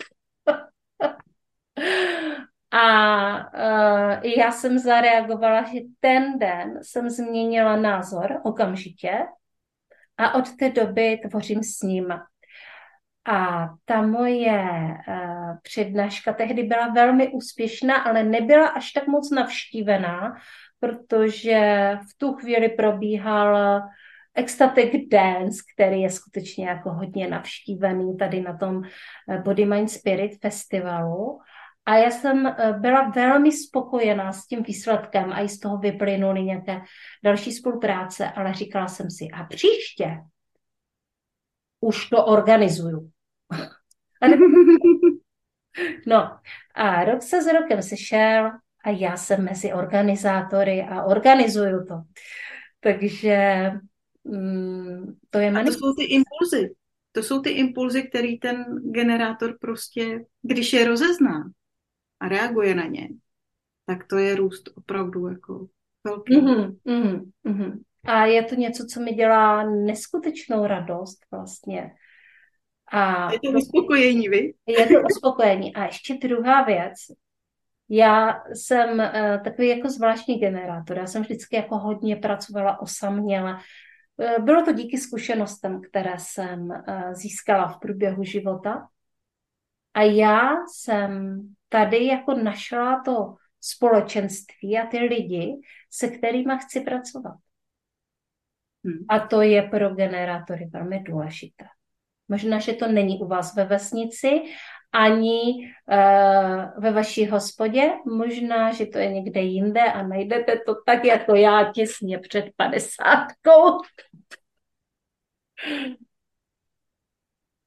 A 2.71 3.37
uh, 3.37 4.25
já 4.25 4.53
jsem 4.53 4.79
zareagovala, 4.79 5.63
že 5.63 5.81
ten 6.01 6.39
den 6.39 6.79
jsem 6.83 7.11
změnila 7.11 7.77
názor 7.77 8.41
okamžitě 8.45 9.19
a 10.17 10.35
od 10.35 10.57
té 10.57 10.71
doby 10.71 11.21
tvořím 11.29 11.63
s 11.63 11.83
ním. 11.83 12.09
A 13.27 13.69
ta 13.85 14.03
moje 14.03 14.63
uh, 15.09 15.57
přednáška 15.63 16.33
tehdy 16.33 16.63
byla 16.63 16.89
velmi 16.89 17.29
úspěšná, 17.29 17.97
ale 17.97 18.25
nebyla 18.25 18.69
až 18.69 18.93
tak 18.93 19.07
moc 19.07 19.31
navštívená, 19.31 20.37
protože 20.81 21.91
v 22.11 22.19
tu 22.19 22.33
chvíli 22.33 22.69
probíhal 22.69 23.81
Ecstatic 24.35 25.09
Dance, 25.11 25.63
který 25.75 26.01
je 26.01 26.11
skutečně 26.11 26.69
jako 26.69 26.91
hodně 26.91 27.29
navštívený 27.29 28.17
tady 28.17 28.41
na 28.41 28.57
tom 28.57 28.83
Body 29.45 29.65
Mind 29.65 29.91
Spirit 29.91 30.41
festivalu. 30.41 31.41
A 31.87 31.97
já 31.97 32.11
jsem 32.11 32.47
eh, 32.47 32.73
byla 32.73 33.09
velmi 33.09 33.53
spokojená 33.53 34.33
s 34.33 34.47
tím 34.47 34.63
výsledkem 34.63 35.33
a 35.33 35.41
i 35.41 35.49
z 35.49 35.61
toho 35.61 35.79
vyplynuly 35.79 36.43
nějaké 36.43 36.81
další 37.25 37.53
spolupráce, 37.53 38.31
ale 38.31 38.55
říkala 38.55 38.89
jsem 38.89 39.11
si, 39.11 39.29
a 39.35 39.45
příště 39.45 40.21
už 41.81 42.09
to 42.09 42.25
organizuju. 42.25 43.11
no 46.07 46.39
a 46.75 47.05
rok 47.05 47.23
se 47.23 47.43
s 47.43 47.47
rokem 47.47 47.83
sešel 47.83 48.51
a 48.85 48.91
já 48.91 49.17
jsem 49.17 49.45
mezi 49.45 49.73
organizátory 49.73 50.83
a 50.83 51.03
organizuju 51.03 51.87
to. 51.87 51.95
Takže 52.81 53.71
mm, 54.25 55.17
to 55.31 55.39
je... 55.39 55.51
A 55.51 55.65
to 55.65 55.73
jsou 55.73 55.95
ty 55.95 56.05
impulzy. 56.05 56.75
To 57.13 57.23
jsou 57.23 57.41
ty 57.41 57.51
impulzy, 57.51 58.03
který 58.03 58.39
ten 58.39 58.65
generátor 58.93 59.59
prostě, 59.61 60.25
když 60.43 60.73
je 60.73 60.85
rozezná, 60.85 61.51
a 62.21 62.29
reaguje 62.29 62.75
na 62.75 62.85
ně, 62.85 63.09
tak 63.87 64.07
to 64.07 64.19
je 64.19 64.35
růst 64.35 64.71
opravdu 64.75 65.29
jako 65.29 65.67
velký. 66.05 66.37
Mm-hmm, 66.37 66.77
mm-hmm, 66.87 67.31
mm-hmm. 67.47 67.81
A 68.05 68.25
je 68.25 68.43
to 68.43 68.55
něco, 68.55 68.87
co 68.87 69.01
mi 69.01 69.15
dělá 69.15 69.71
neskutečnou 69.71 70.67
radost 70.67 71.19
vlastně. 71.31 71.91
A 72.93 73.33
je 73.33 73.41
to 73.41 73.51
uspokojení, 73.51 74.29
vy? 74.29 74.55
Je 74.67 74.87
to 74.87 74.95
uspokojení. 75.11 75.75
A 75.75 75.85
ještě 75.85 76.15
druhá 76.15 76.63
věc. 76.63 76.95
Já 77.89 78.43
jsem 78.55 78.99
uh, 78.99 79.45
takový 79.45 79.69
jako 79.69 79.89
zvláštní 79.89 80.39
generátor. 80.39 80.99
Já 80.99 81.07
jsem 81.07 81.23
vždycky 81.23 81.57
jako 81.57 81.79
hodně 81.79 82.17
pracovala 82.17 82.81
osaměle. 82.81 83.59
Uh, 84.17 84.45
bylo 84.45 84.65
to 84.65 84.73
díky 84.73 84.99
zkušenostem, 84.99 85.81
které 85.81 86.15
jsem 86.19 86.61
uh, 86.61 87.13
získala 87.13 87.69
v 87.69 87.81
průběhu 87.81 88.25
života. 88.25 88.89
A 89.95 90.03
já 90.03 90.53
jsem 90.67 91.41
tady 91.69 92.07
jako 92.07 92.35
našla 92.35 93.03
to 93.05 93.35
společenství 93.61 94.79
a 94.79 94.87
ty 94.87 94.99
lidi, 94.99 95.61
se 95.91 96.09
kterými 96.09 96.59
chci 96.59 96.81
pracovat. 96.81 97.37
Hmm. 98.85 99.05
A 99.09 99.19
to 99.19 99.43
je 99.43 99.63
pro 99.63 99.95
generátory 99.95 100.71
velmi 100.73 101.01
důležité. 101.01 101.65
Možná, 102.29 102.59
že 102.59 102.73
to 102.73 102.89
není 102.89 103.21
u 103.21 103.27
vás 103.27 103.55
ve 103.57 103.65
vesnici, 103.65 104.43
ani 104.93 105.41
uh, 105.91 106.83
ve 106.83 106.93
vaší 106.93 107.27
hospodě, 107.27 107.93
možná, 108.07 108.73
že 108.73 108.87
to 108.87 108.99
je 108.99 109.13
někde 109.13 109.41
jinde 109.41 109.83
a 109.83 110.03
najdete 110.03 110.61
to 110.67 110.75
tak 110.87 111.05
jako 111.05 111.35
já 111.35 111.73
těsně 111.73 112.19
před 112.19 112.45
padesátkou. 112.57 113.79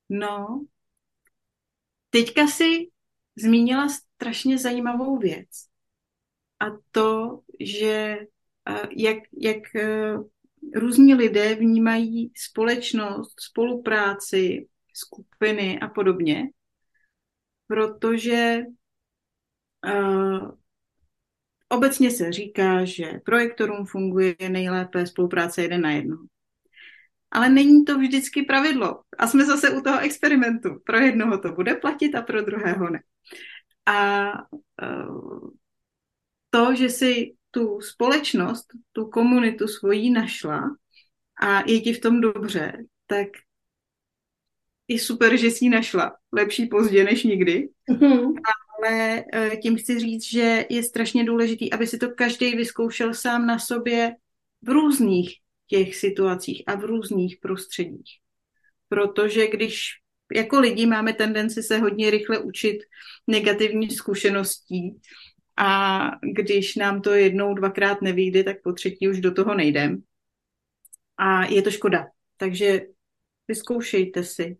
No, 0.09 0.65
teďka 2.09 2.47
si 2.47 2.87
zmínila 3.35 3.87
strašně 3.89 4.57
zajímavou 4.57 5.17
věc. 5.17 5.49
A 6.59 6.65
to, 6.91 7.39
že 7.59 8.17
jak, 8.97 9.17
jak 9.41 9.75
e, 9.75 10.13
různí 10.75 11.13
lidé 11.15 11.55
vnímají 11.55 12.31
společnost, 12.35 13.35
spolupráci, 13.41 14.67
skupiny 14.93 15.79
a 15.79 15.87
podobně, 15.87 16.49
protože 17.67 18.59
uh, 19.85 20.51
obecně 21.69 22.11
se 22.11 22.31
říká, 22.31 22.85
že 22.85 23.19
projektorům 23.25 23.85
funguje 23.85 24.35
nejlépe 24.49 25.07
spolupráce 25.07 25.61
jeden 25.61 25.81
na 25.81 25.91
jedno. 25.91 26.17
Ale 27.31 27.49
není 27.49 27.85
to 27.85 27.97
vždycky 27.97 28.43
pravidlo. 28.43 29.01
A 29.17 29.27
jsme 29.27 29.45
zase 29.45 29.69
u 29.69 29.81
toho 29.81 29.99
experimentu. 29.99 30.69
Pro 30.85 30.97
jednoho 30.97 31.37
to 31.37 31.51
bude 31.51 31.75
platit 31.75 32.15
a 32.15 32.21
pro 32.21 32.41
druhého 32.41 32.89
ne. 32.89 32.99
A 33.85 34.31
uh, 34.81 35.49
to, 36.49 36.75
že 36.75 36.89
si 36.89 37.36
tu 37.51 37.81
společnost, 37.81 38.65
tu 38.91 39.05
komunitu 39.05 39.67
svojí 39.67 40.11
našla 40.11 40.75
a 41.41 41.69
je 41.69 41.81
ti 41.81 41.93
v 41.93 42.01
tom 42.01 42.21
dobře, 42.21 42.73
tak 43.07 43.27
je 44.87 44.99
super, 44.99 45.37
že 45.37 45.47
jsi 45.47 45.65
ji 45.65 45.69
našla. 45.69 46.15
Lepší 46.31 46.65
pozdě 46.65 47.03
než 47.03 47.23
nikdy. 47.23 47.69
Mm-hmm. 47.91 48.33
Ale 48.77 49.23
eh, 49.33 49.57
tím 49.57 49.77
chci 49.77 49.99
říct, 49.99 50.25
že 50.25 50.65
je 50.69 50.83
strašně 50.83 51.23
důležitý, 51.23 51.73
aby 51.73 51.87
si 51.87 51.97
to 51.97 52.09
každý 52.09 52.55
vyzkoušel 52.55 53.13
sám 53.13 53.47
na 53.47 53.59
sobě 53.59 54.15
v 54.61 54.69
různých 54.69 55.35
těch 55.67 55.95
situacích 55.95 56.63
a 56.67 56.75
v 56.75 56.83
různých 56.83 57.37
prostředích. 57.41 58.19
Protože 58.89 59.47
když 59.47 59.89
jako 60.35 60.59
lidi 60.59 60.85
máme 60.85 61.13
tendenci 61.13 61.63
se 61.63 61.77
hodně 61.77 62.09
rychle 62.09 62.39
učit 62.39 62.77
negativní 63.27 63.89
zkušeností 63.89 64.99
a 65.57 66.01
když 66.35 66.75
nám 66.75 67.01
to 67.01 67.13
jednou, 67.13 67.53
dvakrát 67.53 68.01
nevyjde, 68.01 68.43
tak 68.43 68.61
po 68.63 68.73
třetí 68.73 69.09
už 69.09 69.21
do 69.21 69.33
toho 69.33 69.55
nejdem. 69.55 70.03
A 71.17 71.45
je 71.45 71.61
to 71.61 71.71
škoda. 71.71 72.07
Takže 72.37 72.81
vyzkoušejte 73.47 74.23
si 74.23 74.57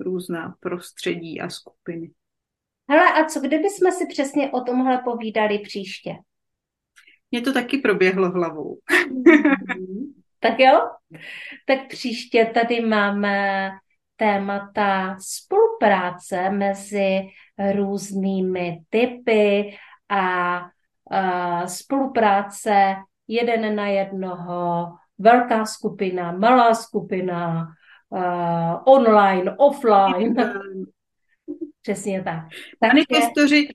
různá 0.00 0.56
prostředí 0.60 1.40
a 1.40 1.50
skupiny. 1.50 2.10
Hele, 2.90 3.12
a 3.12 3.24
co 3.24 3.40
kdyby 3.40 3.70
jsme 3.70 3.92
si 3.92 4.06
přesně 4.06 4.50
o 4.50 4.60
tomhle 4.60 4.98
povídali 5.04 5.58
příště? 5.58 6.10
Mně 7.30 7.40
to 7.40 7.52
taky 7.52 7.78
proběhlo 7.78 8.30
hlavou. 8.30 8.78
tak 10.40 10.58
jo? 10.58 10.80
Tak 11.66 11.88
příště 11.88 12.50
tady 12.54 12.80
máme 12.80 13.70
témata 14.16 15.16
spolupráce 15.20 16.50
mezi 16.50 17.20
různými 17.74 18.78
typy 18.90 19.76
a, 20.08 20.60
a 21.10 21.66
spolupráce 21.66 22.94
jeden 23.28 23.76
na 23.76 23.86
jednoho, 23.86 24.92
velká 25.18 25.66
skupina, 25.66 26.32
malá 26.32 26.74
skupina, 26.74 27.68
uh, 28.08 28.94
online, 28.94 29.56
offline. 29.58 30.34
Přesně 31.82 32.22
tak. 32.22 32.44
Manifestoři, 32.80 33.68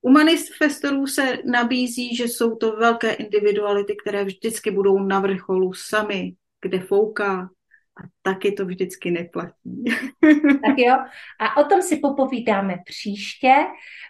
u 0.00 0.10
manifestorů 0.10 1.06
se 1.06 1.38
nabízí, 1.44 2.16
že 2.16 2.24
jsou 2.24 2.56
to 2.56 2.76
velké 2.76 3.12
individuality, 3.12 3.96
které 4.02 4.24
vždycky 4.24 4.70
budou 4.70 4.98
na 4.98 5.20
vrcholu 5.20 5.72
sami, 5.72 6.34
kde 6.62 6.80
fouká, 6.80 7.50
a 7.96 8.08
taky 8.22 8.52
to 8.52 8.66
vždycky 8.66 9.10
neplatí. 9.10 9.84
tak 10.66 10.78
jo. 10.78 10.96
A 11.40 11.56
o 11.56 11.64
tom 11.64 11.82
si 11.82 11.96
popovídáme 11.96 12.76
příště. 12.84 13.54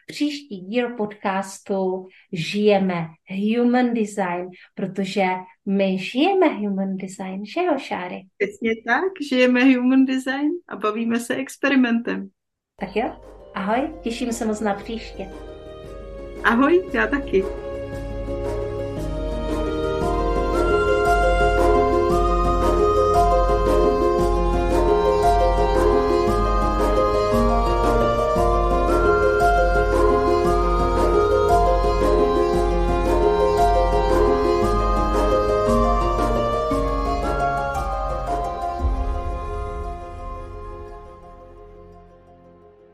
Příští 0.06 0.60
díl 0.60 0.96
podcastu 0.96 2.08
Žijeme 2.32 3.06
Human 3.28 3.94
Design, 3.94 4.48
protože 4.74 5.24
my 5.66 5.98
žijeme 5.98 6.48
Human 6.48 6.96
Design, 6.96 7.46
že 7.46 7.62
jo, 7.64 7.78
Šáry? 7.78 8.22
Přesně 8.38 8.70
tak, 8.86 9.12
žijeme 9.30 9.64
Human 9.64 10.04
Design 10.04 10.50
a 10.68 10.76
bavíme 10.76 11.20
se 11.20 11.34
experimentem. 11.34 12.28
Tak 12.80 12.96
jo, 12.96 13.20
ahoj, 13.54 13.90
těším 14.02 14.32
se 14.32 14.46
moc 14.46 14.60
na 14.60 14.74
příště. 14.74 15.28
Ahoj, 16.44 16.90
já 16.92 17.06
taky. 17.06 17.44